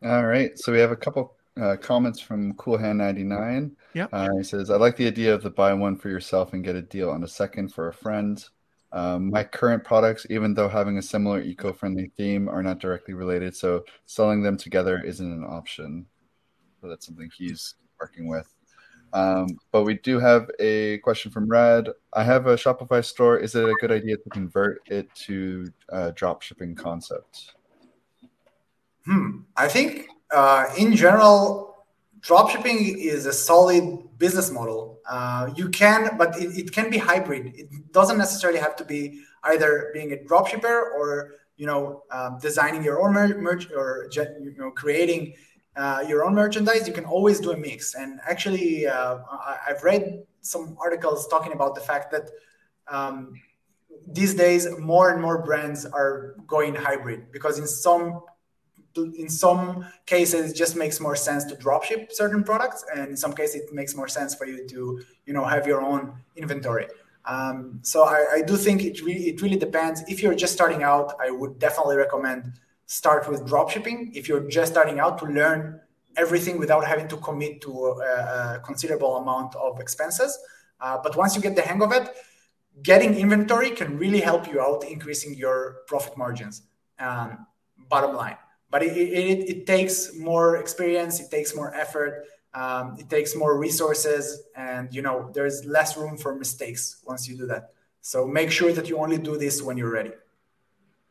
All 0.02 0.26
right. 0.26 0.58
So 0.58 0.72
we 0.72 0.80
have 0.80 0.92
a 0.92 0.96
couple 0.96 1.36
uh, 1.62 1.76
comments 1.76 2.22
from 2.22 2.54
Coolhand99. 2.54 3.72
Yeah. 3.94 4.08
Uh, 4.14 4.30
he 4.38 4.44
says, 4.44 4.70
I 4.70 4.78
like 4.78 4.96
the 4.96 5.08
idea 5.08 5.34
of 5.34 5.44
the 5.44 5.50
buy 5.50 5.74
one 5.74 5.98
for 5.98 6.08
yourself 6.08 6.54
and 6.54 6.64
get 6.64 6.78
a 6.78 6.82
deal 6.82 7.10
on 7.10 7.26
a 7.26 7.28
second 7.28 7.74
for 7.74 7.90
a 7.90 7.94
friend. 7.94 8.42
Um, 8.94 9.30
my 9.30 9.44
current 9.44 9.84
products, 9.84 10.26
even 10.30 10.54
though 10.54 10.70
having 10.70 11.00
a 11.00 11.02
similar 11.02 11.42
eco 11.42 11.74
friendly 11.74 12.14
theme, 12.16 12.48
are 12.48 12.64
not 12.64 12.80
directly 12.80 13.14
related. 13.14 13.54
So 13.54 13.84
selling 14.06 14.42
them 14.42 14.56
together 14.56 15.04
isn't 15.04 15.34
an 15.34 15.44
option. 15.44 16.06
So 16.80 16.88
that's 16.88 17.06
something 17.06 17.30
he's 17.36 17.76
working 18.00 18.30
with. 18.30 18.53
Um, 19.14 19.60
but 19.72 19.84
we 19.84 19.96
do 20.00 20.20
have 20.20 20.50
a 20.60 20.98
question 21.00 21.32
from 21.32 21.48
Rad. 21.48 21.90
I 22.14 22.24
have 22.24 22.48
a 22.48 22.56
Shopify 22.56 23.06
store. 23.06 23.38
Is 23.38 23.54
it 23.54 23.64
a 23.64 23.74
good 23.80 23.92
idea 23.92 24.18
to 24.18 24.30
convert 24.32 24.82
it 24.88 25.14
to 25.28 25.72
a 25.90 26.12
drop 26.12 26.42
shipping 26.42 26.74
concept? 26.74 27.54
Hmm. 29.06 29.42
I 29.56 29.68
think 29.68 30.08
uh, 30.34 30.66
in 30.78 30.96
general, 30.96 31.86
dropshipping 32.22 32.98
is 32.98 33.28
a 33.28 33.34
solid 33.34 34.18
business 34.18 34.50
model. 34.50 35.00
Uh, 35.08 35.52
you 35.56 35.70
can, 35.70 36.18
but 36.18 36.36
it, 36.42 36.58
it, 36.58 36.72
can 36.72 36.90
be 36.90 36.98
hybrid. 36.98 37.54
It 37.56 37.92
doesn't 37.92 38.18
necessarily 38.18 38.60
have 38.60 38.76
to 38.78 38.86
be 38.86 39.22
either 39.44 39.92
being 39.94 40.14
a 40.14 40.16
dropshipper 40.16 40.94
or 40.96 41.34
you 41.58 41.68
know 41.68 42.04
um, 42.10 42.40
designing 42.42 42.84
your 42.84 43.02
own 43.02 43.14
merch 43.42 43.70
or 43.72 44.10
you 44.16 44.56
know 44.58 44.72
creating 44.72 45.34
uh, 45.76 46.04
your 46.08 46.24
own 46.26 46.36
merchandise. 46.36 46.88
You 46.88 46.94
can 46.94 47.06
always 47.06 47.40
do 47.40 47.52
a 47.52 47.58
mix. 47.58 47.96
And 47.96 48.20
actually, 48.28 48.88
uh, 48.88 49.20
I've 49.68 49.84
read 49.84 50.24
some 50.42 50.78
articles 50.80 51.28
talking 51.28 51.54
about 51.54 51.76
the 51.76 51.82
fact 51.82 52.12
that. 52.12 52.30
Um, 52.88 53.34
these 54.08 54.34
days 54.34 54.68
more 54.80 55.12
and 55.12 55.22
more 55.22 55.42
brands 55.42 55.86
are 55.86 56.36
going 56.48 56.76
hybrid 56.76 57.32
because 57.32 57.60
in 57.60 57.68
some 57.68 58.22
in 58.96 59.28
some 59.28 59.86
cases 60.06 60.52
it 60.52 60.56
just 60.56 60.76
makes 60.76 61.00
more 61.00 61.16
sense 61.16 61.44
to 61.46 61.56
dropship 61.56 62.12
certain 62.12 62.44
products 62.44 62.86
and 62.96 63.10
in 63.10 63.18
some 63.18 63.34
cases 63.34 63.62
it 63.62 63.74
makes 63.74 63.96
more 63.96 64.08
sense 64.08 64.36
for 64.36 64.46
you 64.46 64.68
to 64.68 65.02
you 65.26 65.34
know 65.34 65.44
have 65.44 65.66
your 65.66 65.82
own 65.82 66.14
inventory 66.36 66.88
um, 67.26 67.80
so 67.84 68.04
I, 68.04 68.26
I, 68.34 68.42
do 68.42 68.58
think 68.58 68.84
it 68.84 69.02
really 69.02 69.30
it 69.30 69.42
really 69.42 69.56
depends 69.56 70.04
if 70.10 70.22
you're 70.22 70.36
just 70.36 70.54
starting 70.54 70.84
out 70.84 71.16
i 71.20 71.32
would 71.32 71.58
definitely 71.58 71.96
recommend 71.96 72.52
start 72.94 73.28
with 73.28 73.42
dropshipping. 73.46 74.16
If 74.16 74.28
you're 74.28 74.48
just 74.48 74.72
starting 74.74 75.00
out 75.00 75.18
to 75.20 75.26
learn 75.26 75.82
everything 76.16 76.60
without 76.60 76.86
having 76.86 77.08
to 77.08 77.18
commit 77.18 77.60
to 77.62 77.72
a, 77.72 78.58
a 78.58 78.62
considerable 78.64 79.18
amount 79.18 79.56
of 79.56 79.80
expenses. 79.80 80.38
Uh, 80.80 81.00
but 81.04 81.16
once 81.16 81.36
you 81.36 81.42
get 81.42 81.56
the 81.56 81.62
hang 81.62 81.82
of 81.82 81.92
it 81.92 82.08
getting 82.82 83.14
inventory 83.16 83.70
can 83.70 83.98
really 83.98 84.20
help 84.20 84.48
you 84.48 84.60
out 84.60 84.84
increasing 84.84 85.34
your 85.36 85.78
profit 85.88 86.18
margins 86.18 86.64
um, 87.00 87.46
bottom 87.90 88.16
line. 88.16 88.38
But 88.70 88.84
it, 88.84 88.98
it, 88.98 89.50
it 89.54 89.68
takes 89.68 90.16
more 90.16 90.58
experience 90.58 91.20
it 91.20 91.30
takes 91.32 91.56
more 91.56 91.74
effort 91.74 92.26
um, 92.54 92.96
it 93.00 93.10
takes 93.10 93.36
more 93.36 93.58
resources 93.58 94.44
and 94.56 94.94
you 94.94 95.02
know 95.02 95.32
there's 95.34 95.66
less 95.66 95.98
room 95.98 96.18
for 96.18 96.36
mistakes 96.36 97.02
once 97.06 97.28
you 97.28 97.36
do 97.38 97.48
that. 97.48 97.72
So 98.02 98.28
make 98.28 98.52
sure 98.52 98.72
that 98.74 98.90
you 98.90 98.98
only 99.00 99.18
do 99.18 99.38
this 99.38 99.62
when 99.62 99.78
you're 99.78 99.92
ready. 99.92 100.14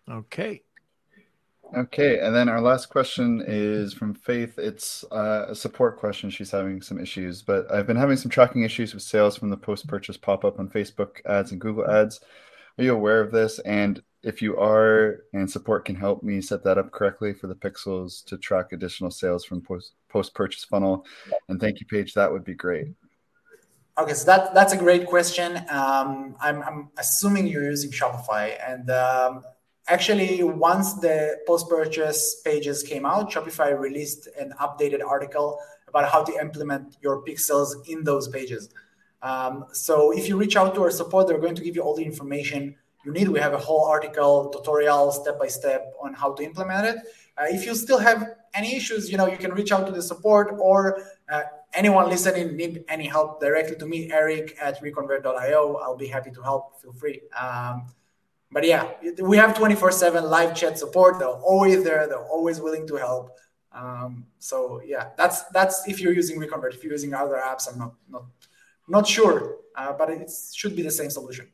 Okay 0.08 0.62
okay 1.76 2.18
and 2.18 2.34
then 2.34 2.48
our 2.48 2.60
last 2.60 2.86
question 2.86 3.42
is 3.46 3.92
from 3.92 4.14
faith 4.14 4.58
it's 4.58 5.04
uh, 5.12 5.46
a 5.48 5.54
support 5.54 5.98
question 5.98 6.28
she's 6.28 6.50
having 6.50 6.82
some 6.82 7.00
issues 7.00 7.42
but 7.42 7.70
i've 7.72 7.86
been 7.86 7.96
having 7.96 8.16
some 8.16 8.30
tracking 8.30 8.62
issues 8.62 8.92
with 8.92 9.02
sales 9.02 9.36
from 9.36 9.50
the 9.50 9.56
post 9.56 9.86
purchase 9.86 10.16
pop-up 10.16 10.58
on 10.58 10.68
facebook 10.68 11.24
ads 11.26 11.52
and 11.52 11.60
google 11.60 11.88
ads 11.90 12.20
are 12.78 12.84
you 12.84 12.94
aware 12.94 13.20
of 13.20 13.32
this 13.32 13.58
and 13.60 14.02
if 14.22 14.40
you 14.40 14.56
are 14.56 15.24
and 15.32 15.50
support 15.50 15.84
can 15.84 15.96
help 15.96 16.22
me 16.22 16.40
set 16.40 16.62
that 16.64 16.78
up 16.78 16.92
correctly 16.92 17.32
for 17.32 17.48
the 17.48 17.54
pixels 17.54 18.24
to 18.26 18.38
track 18.38 18.72
additional 18.72 19.10
sales 19.10 19.44
from 19.44 19.60
post 19.60 20.34
purchase 20.34 20.64
funnel. 20.64 21.04
And 21.48 21.60
thank 21.60 21.80
you, 21.80 21.86
Paige. 21.86 22.14
That 22.14 22.30
would 22.30 22.44
be 22.44 22.54
great. 22.54 22.88
Okay, 23.98 24.14
so 24.14 24.24
that 24.26 24.54
that's 24.54 24.72
a 24.72 24.76
great 24.76 25.06
question. 25.06 25.56
Um, 25.68 26.36
I'm, 26.40 26.62
I'm 26.62 26.90
assuming 26.98 27.46
you're 27.46 27.64
using 27.64 27.90
Shopify, 27.90 28.56
and 28.66 28.88
um, 28.90 29.42
actually, 29.88 30.42
once 30.42 30.94
the 30.94 31.38
post 31.46 31.68
purchase 31.68 32.40
pages 32.44 32.82
came 32.82 33.04
out, 33.04 33.30
Shopify 33.30 33.78
released 33.78 34.28
an 34.38 34.54
updated 34.60 35.04
article 35.04 35.58
about 35.88 36.10
how 36.10 36.22
to 36.24 36.32
implement 36.40 36.96
your 37.02 37.22
pixels 37.22 37.86
in 37.88 38.04
those 38.04 38.28
pages. 38.28 38.70
Um, 39.22 39.66
so 39.72 40.10
if 40.12 40.28
you 40.28 40.36
reach 40.36 40.56
out 40.56 40.74
to 40.74 40.82
our 40.82 40.90
support, 40.90 41.26
they're 41.26 41.38
going 41.38 41.54
to 41.54 41.62
give 41.62 41.76
you 41.76 41.82
all 41.82 41.94
the 41.94 42.04
information 42.04 42.74
you 43.04 43.12
need. 43.12 43.28
We 43.28 43.40
have 43.40 43.52
a 43.52 43.58
whole 43.58 43.84
article, 43.86 44.50
tutorial, 44.50 45.12
step 45.12 45.38
by 45.38 45.48
step 45.48 45.92
on 46.00 46.14
how 46.14 46.32
to 46.34 46.42
implement 46.42 46.86
it. 46.86 46.96
Uh, 47.36 47.46
if 47.48 47.64
you 47.66 47.74
still 47.74 47.98
have 47.98 48.34
any 48.54 48.76
issues, 48.76 49.10
you 49.10 49.16
know, 49.16 49.26
you 49.26 49.38
can 49.38 49.52
reach 49.52 49.72
out 49.72 49.86
to 49.86 49.92
the 49.92 50.02
support 50.02 50.54
or 50.58 51.02
uh, 51.30 51.42
anyone 51.74 52.08
listening 52.08 52.56
need 52.56 52.84
any 52.88 53.06
help 53.06 53.40
directly 53.40 53.76
to 53.76 53.86
me, 53.86 54.10
Eric 54.12 54.56
at 54.60 54.80
reconvert.io. 54.82 55.76
I'll 55.76 55.96
be 55.96 56.06
happy 56.06 56.30
to 56.30 56.42
help. 56.42 56.80
Feel 56.82 56.92
free. 56.92 57.20
Um, 57.38 57.86
but 58.52 58.66
yeah, 58.66 58.90
we 59.18 59.36
have 59.38 59.56
24 59.56 59.90
7 59.92 60.24
live 60.24 60.54
chat 60.54 60.78
support. 60.78 61.18
They're 61.18 61.28
always 61.28 61.82
there, 61.82 62.06
they're 62.06 62.28
always 62.28 62.60
willing 62.60 62.86
to 62.88 62.96
help. 62.96 63.38
Um, 63.74 64.26
so 64.38 64.82
yeah, 64.84 65.08
that's 65.16 65.44
that's 65.44 65.88
if 65.88 65.98
you're 66.00 66.12
using 66.12 66.38
ReConvert. 66.38 66.74
If 66.74 66.84
you're 66.84 66.92
using 66.92 67.14
other 67.14 67.40
apps, 67.42 67.72
I'm 67.72 67.78
not 67.78 67.94
not 68.08 68.24
not 68.86 69.06
sure, 69.06 69.56
uh, 69.74 69.94
but 69.94 70.10
it 70.10 70.30
should 70.54 70.76
be 70.76 70.82
the 70.82 70.90
same 70.90 71.08
solution. 71.08 71.48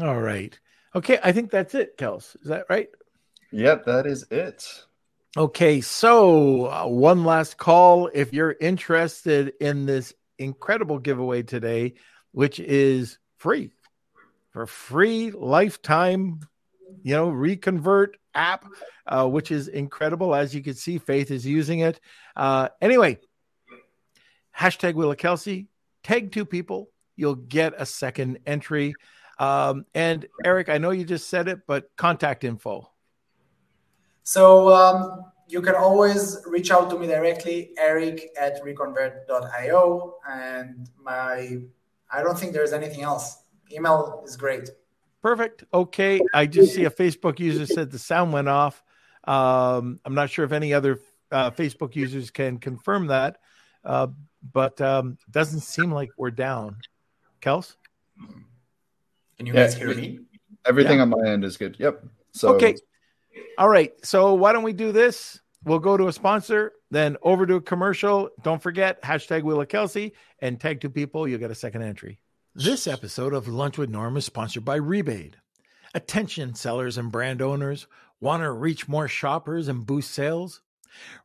All 0.00 0.20
right. 0.20 0.56
Okay, 0.94 1.18
I 1.22 1.32
think 1.32 1.50
that's 1.50 1.74
it, 1.74 1.98
Kels. 1.98 2.36
Is 2.42 2.48
that 2.48 2.66
right? 2.68 2.88
Yep, 3.50 3.84
that 3.86 4.06
is 4.06 4.24
it. 4.30 4.84
Okay, 5.36 5.80
so 5.80 6.66
uh, 6.66 6.86
one 6.86 7.24
last 7.24 7.56
call 7.56 8.08
if 8.14 8.32
you're 8.32 8.54
interested 8.60 9.54
in 9.60 9.86
this 9.86 10.14
incredible 10.38 11.00
giveaway 11.00 11.42
today, 11.42 11.94
which 12.30 12.60
is 12.60 13.18
free 13.38 13.72
for 14.54 14.66
free 14.66 15.32
lifetime, 15.32 16.38
you 17.02 17.12
know, 17.12 17.28
reconvert 17.28 18.16
app, 18.36 18.64
uh, 19.04 19.28
which 19.28 19.50
is 19.50 19.66
incredible. 19.66 20.32
As 20.32 20.54
you 20.54 20.62
can 20.62 20.74
see, 20.74 20.98
Faith 20.98 21.32
is 21.32 21.44
using 21.44 21.80
it. 21.80 22.00
Uh, 22.36 22.68
anyway, 22.80 23.18
hashtag 24.56 24.94
Wheel 24.94 25.10
of 25.10 25.18
Kelsey, 25.18 25.66
tag 26.04 26.30
two 26.30 26.44
people, 26.44 26.88
you'll 27.16 27.34
get 27.34 27.74
a 27.76 27.84
second 27.84 28.38
entry. 28.46 28.94
Um, 29.40 29.86
and 29.92 30.24
Eric, 30.44 30.68
I 30.68 30.78
know 30.78 30.92
you 30.92 31.04
just 31.04 31.28
said 31.28 31.48
it, 31.48 31.66
but 31.66 31.90
contact 31.96 32.44
info. 32.44 32.88
So 34.22 34.72
um, 34.72 35.24
you 35.48 35.62
can 35.62 35.74
always 35.74 36.38
reach 36.46 36.70
out 36.70 36.90
to 36.90 36.98
me 36.98 37.08
directly, 37.08 37.72
eric 37.76 38.30
at 38.40 38.62
reconvert.io. 38.62 40.14
And 40.30 40.88
my, 41.02 41.58
I 42.12 42.22
don't 42.22 42.38
think 42.38 42.52
there's 42.52 42.72
anything 42.72 43.02
else. 43.02 43.43
Email 43.72 44.22
is 44.26 44.36
great. 44.36 44.70
Perfect. 45.22 45.64
Okay. 45.72 46.20
I 46.34 46.46
just 46.46 46.74
see 46.74 46.84
a 46.84 46.90
Facebook 46.90 47.38
user 47.38 47.66
said 47.66 47.90
the 47.90 47.98
sound 47.98 48.32
went 48.32 48.48
off. 48.48 48.82
Um, 49.24 49.98
I'm 50.04 50.14
not 50.14 50.28
sure 50.30 50.44
if 50.44 50.52
any 50.52 50.74
other 50.74 51.00
uh, 51.30 51.50
Facebook 51.50 51.96
users 51.96 52.30
can 52.30 52.58
confirm 52.58 53.06
that, 53.06 53.38
uh, 53.84 54.08
but 54.52 54.80
um, 54.80 55.16
doesn't 55.30 55.60
seem 55.60 55.90
like 55.90 56.10
we're 56.18 56.30
down. 56.30 56.76
Kels? 57.40 57.76
Can 59.38 59.46
you 59.46 59.54
yeah, 59.54 59.64
guys 59.64 59.74
hear 59.74 59.94
me? 59.94 60.20
Everything 60.66 60.98
yeah. 60.98 61.02
on 61.02 61.10
my 61.10 61.26
end 61.26 61.44
is 61.44 61.56
good. 61.56 61.76
Yep. 61.78 62.04
So 62.32 62.54
okay. 62.54 62.76
All 63.58 63.68
right. 63.68 63.92
So 64.04 64.34
why 64.34 64.52
don't 64.52 64.62
we 64.62 64.72
do 64.72 64.92
this? 64.92 65.40
We'll 65.64 65.78
go 65.78 65.96
to 65.96 66.08
a 66.08 66.12
sponsor, 66.12 66.72
then 66.90 67.16
over 67.22 67.46
to 67.46 67.54
a 67.54 67.60
commercial. 67.60 68.28
Don't 68.42 68.62
forget 68.62 69.00
hashtag 69.02 69.42
Wheel 69.42 69.62
of 69.62 69.68
Kelsey 69.68 70.12
and 70.40 70.60
tag 70.60 70.80
two 70.80 70.90
people. 70.90 71.26
You'll 71.26 71.38
get 71.40 71.50
a 71.50 71.54
second 71.54 71.82
entry. 71.82 72.18
This 72.54 72.86
episode 72.86 73.34
of 73.34 73.48
Lunch 73.48 73.78
with 73.78 73.90
Norm 73.90 74.16
is 74.16 74.26
sponsored 74.26 74.64
by 74.64 74.78
Rebaid. 74.78 75.34
Attention 75.94 76.54
sellers 76.54 76.96
and 76.96 77.10
brand 77.10 77.42
owners 77.42 77.86
want 78.20 78.42
to 78.42 78.50
reach 78.52 78.88
more 78.88 79.08
shoppers 79.08 79.68
and 79.68 79.84
boost 79.86 80.10
sales. 80.12 80.62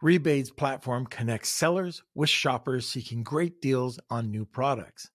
Rebaid's 0.02 0.52
platform 0.52 1.06
connects 1.06 1.50
sellers 1.50 2.04
with 2.16 2.30
shoppers 2.30 2.88
seeking 2.88 3.24
great 3.24 3.62
deals 3.62 4.00
on 4.10 4.32
new 4.32 4.46
products. 4.46 5.12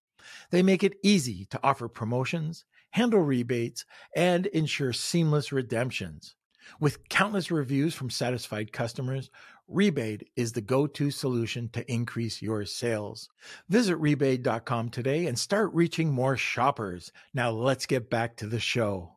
They 0.50 0.62
make 0.62 0.82
it 0.82 0.98
easy 1.02 1.46
to 1.46 1.60
offer 1.62 1.88
promotions 1.88 2.64
handle 2.94 3.20
rebates, 3.20 3.84
and 4.14 4.46
ensure 4.46 4.92
seamless 4.92 5.50
redemptions. 5.50 6.36
With 6.78 7.08
countless 7.08 7.50
reviews 7.50 7.92
from 7.92 8.08
satisfied 8.08 8.72
customers, 8.72 9.30
Rebaid 9.70 10.24
is 10.36 10.52
the 10.52 10.60
go 10.60 10.86
to 10.86 11.10
solution 11.10 11.70
to 11.70 11.90
increase 11.90 12.42
your 12.42 12.64
sales. 12.66 13.30
Visit 13.68 13.98
rebaid.com 13.98 14.90
today 14.90 15.26
and 15.26 15.38
start 15.38 15.72
reaching 15.72 16.12
more 16.12 16.36
shoppers. 16.36 17.10
Now, 17.32 17.50
let's 17.50 17.86
get 17.86 18.10
back 18.10 18.36
to 18.36 18.46
the 18.46 18.60
show. 18.60 19.16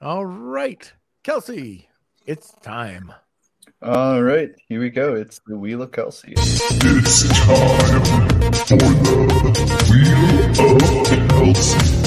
All 0.00 0.24
right, 0.24 0.92
Kelsey, 1.24 1.88
it's 2.26 2.52
time. 2.62 3.12
All 3.82 4.22
right, 4.22 4.50
here 4.68 4.80
we 4.80 4.90
go. 4.90 5.14
It's 5.14 5.40
the 5.46 5.58
Wheel 5.58 5.82
of 5.82 5.92
Kelsey. 5.92 6.34
It's 6.36 7.28
time 7.28 8.00
for 8.52 8.76
the 8.76 9.56
Wheel 9.90 10.76
of 10.76 11.54
Kelsey. 11.54 12.00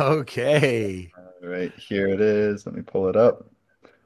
Okay. 0.00 1.10
All 1.16 1.48
right, 1.48 1.72
here 1.76 2.08
it 2.08 2.20
is. 2.20 2.66
Let 2.66 2.74
me 2.74 2.82
pull 2.82 3.08
it 3.08 3.16
up. 3.16 3.46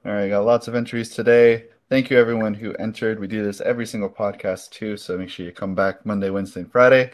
All 0.05 0.13
right, 0.13 0.29
got 0.29 0.45
lots 0.45 0.69
of 0.69 0.75
entries 0.75 1.11
today. 1.11 1.65
Thank 1.89 2.11
you, 2.11 2.19
everyone 2.19 2.55
who 2.55 2.75
entered. 2.75 3.19
We 3.19 3.27
do 3.27 3.43
this 3.43 3.61
every 3.61 3.87
single 3.87 4.11
podcast, 4.11 4.71
too, 4.71 4.97
so 4.97 5.17
make 5.17 5.31
sure 5.31 5.47
you 5.47 5.53
come 5.53 5.75
back 5.75 6.05
Monday, 6.05 6.31
Wednesday, 6.31 6.61
and 6.61 6.71
Friday. 6.71 7.13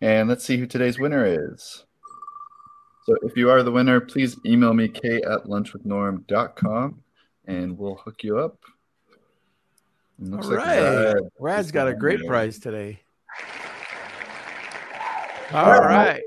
And 0.00 0.28
let's 0.28 0.44
see 0.44 0.56
who 0.56 0.66
today's 0.66 0.98
winner 0.98 1.26
is. 1.26 1.84
So 3.04 3.16
if 3.22 3.36
you 3.36 3.50
are 3.50 3.62
the 3.62 3.70
winner, 3.70 4.00
please 4.00 4.36
email 4.46 4.72
me, 4.72 4.88
k 4.88 5.16
at 5.16 5.44
lunchwithnorm.com, 5.44 7.02
and 7.46 7.78
we'll 7.78 7.96
hook 7.96 8.24
you 8.24 8.38
up. 8.38 8.58
All 10.32 10.38
right. 10.38 10.80
Like 10.80 10.80
Rad 10.80 11.16
Rad's 11.38 11.70
got 11.70 11.88
a 11.88 11.94
great 11.94 12.24
prize 12.26 12.58
today. 12.58 13.00
All 15.52 15.80
right. 15.80 16.22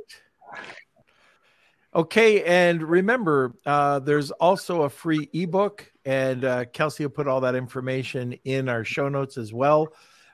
Okay, 1.95 2.43
and 2.43 2.83
remember, 2.83 3.55
uh, 3.65 3.99
there's 3.99 4.31
also 4.31 4.83
a 4.83 4.89
free 4.89 5.29
ebook, 5.33 5.91
and 6.05 6.43
uh, 6.43 6.65
Kelsey 6.65 7.05
will 7.05 7.11
put 7.11 7.27
all 7.27 7.41
that 7.41 7.55
information 7.55 8.33
in 8.43 8.69
our 8.69 8.83
show 8.83 9.09
notes 9.09 9.37
as 9.37 9.53
well. 9.53 9.87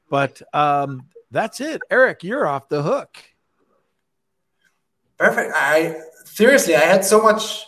But 0.10 0.42
um, 0.54 1.08
that's 1.32 1.62
it, 1.62 1.82
Eric. 1.90 2.24
You're 2.24 2.48
off 2.48 2.70
the 2.70 2.82
hook. 2.82 3.18
Perfect. 5.18 5.54
I 5.56 6.02
seriously, 6.26 6.76
I 6.76 6.82
had 6.82 7.06
so 7.06 7.22
much. 7.22 7.66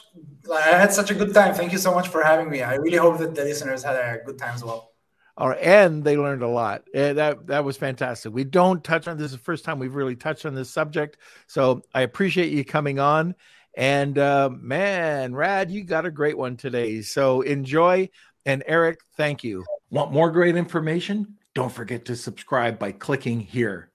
I 0.52 0.62
had 0.62 0.92
such 0.92 1.12
a 1.12 1.16
good 1.16 1.34
time. 1.34 1.54
Thank 1.54 1.72
you 1.72 1.78
so 1.78 1.94
much 1.94 2.08
for 2.08 2.24
having 2.24 2.50
me. 2.50 2.62
I 2.62 2.76
really 2.76 2.98
hope 2.98 3.18
that 3.20 3.34
the 3.34 3.44
listeners 3.44 3.84
had 3.84 3.96
a 3.96 4.20
good 4.26 4.38
time 4.38 4.56
as 4.56 4.64
well. 4.64 4.92
All 5.38 5.50
right, 5.50 5.62
and 5.62 6.04
they 6.04 6.18
learned 6.18 6.44
a 6.44 6.48
lot. 6.48 6.84
Uh, 6.96 7.14
that 7.14 7.48
that 7.48 7.66
was 7.66 7.78
fantastic. 7.78 8.34
We 8.34 8.46
don't 8.46 8.84
touch 8.84 9.08
on 9.08 9.18
this. 9.18 9.28
Is 9.28 9.32
the 9.34 9.38
first 9.38 9.66
time 9.66 9.80
we've 9.80 9.96
really 9.96 10.16
touched 10.16 10.46
on 10.46 10.56
this 10.56 10.70
subject, 10.70 11.18
so 11.48 11.82
I 11.94 12.02
appreciate 12.02 12.52
you 12.52 12.64
coming 12.64 13.00
on. 13.00 13.36
And 13.78 14.18
uh, 14.18 14.50
man, 14.52 15.36
Rad, 15.36 15.70
you 15.70 15.84
got 15.84 16.06
a 16.06 16.12
great 16.12 16.38
one 16.38 16.58
today. 16.58 17.02
So 17.02 17.42
enjoy. 17.42 18.10
And 18.46 18.64
Eric, 18.68 19.00
thank 19.18 19.44
you. 19.44 19.66
Want 19.90 20.12
more 20.12 20.32
great 20.32 20.56
information? 20.56 21.36
Don't 21.54 21.72
forget 21.72 22.06
to 22.06 22.16
subscribe 22.16 22.80
by 22.80 22.92
clicking 22.92 23.40
here. 23.40 23.92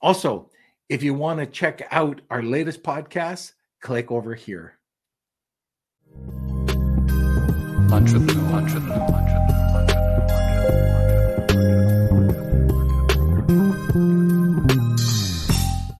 Also, 0.00 0.50
if 0.88 1.02
you 1.02 1.14
want 1.14 1.40
to 1.40 1.46
check 1.46 1.86
out 1.90 2.20
our 2.30 2.42
latest 2.42 2.82
podcast, 2.82 3.52
click 3.80 4.10
over 4.10 4.34
here. 4.34 4.78
Lunch 7.88 8.12
with, 8.12 8.34
lunch 8.50 8.74
with, 8.74 8.88
lunch 8.88 9.30
with. 9.48 9.57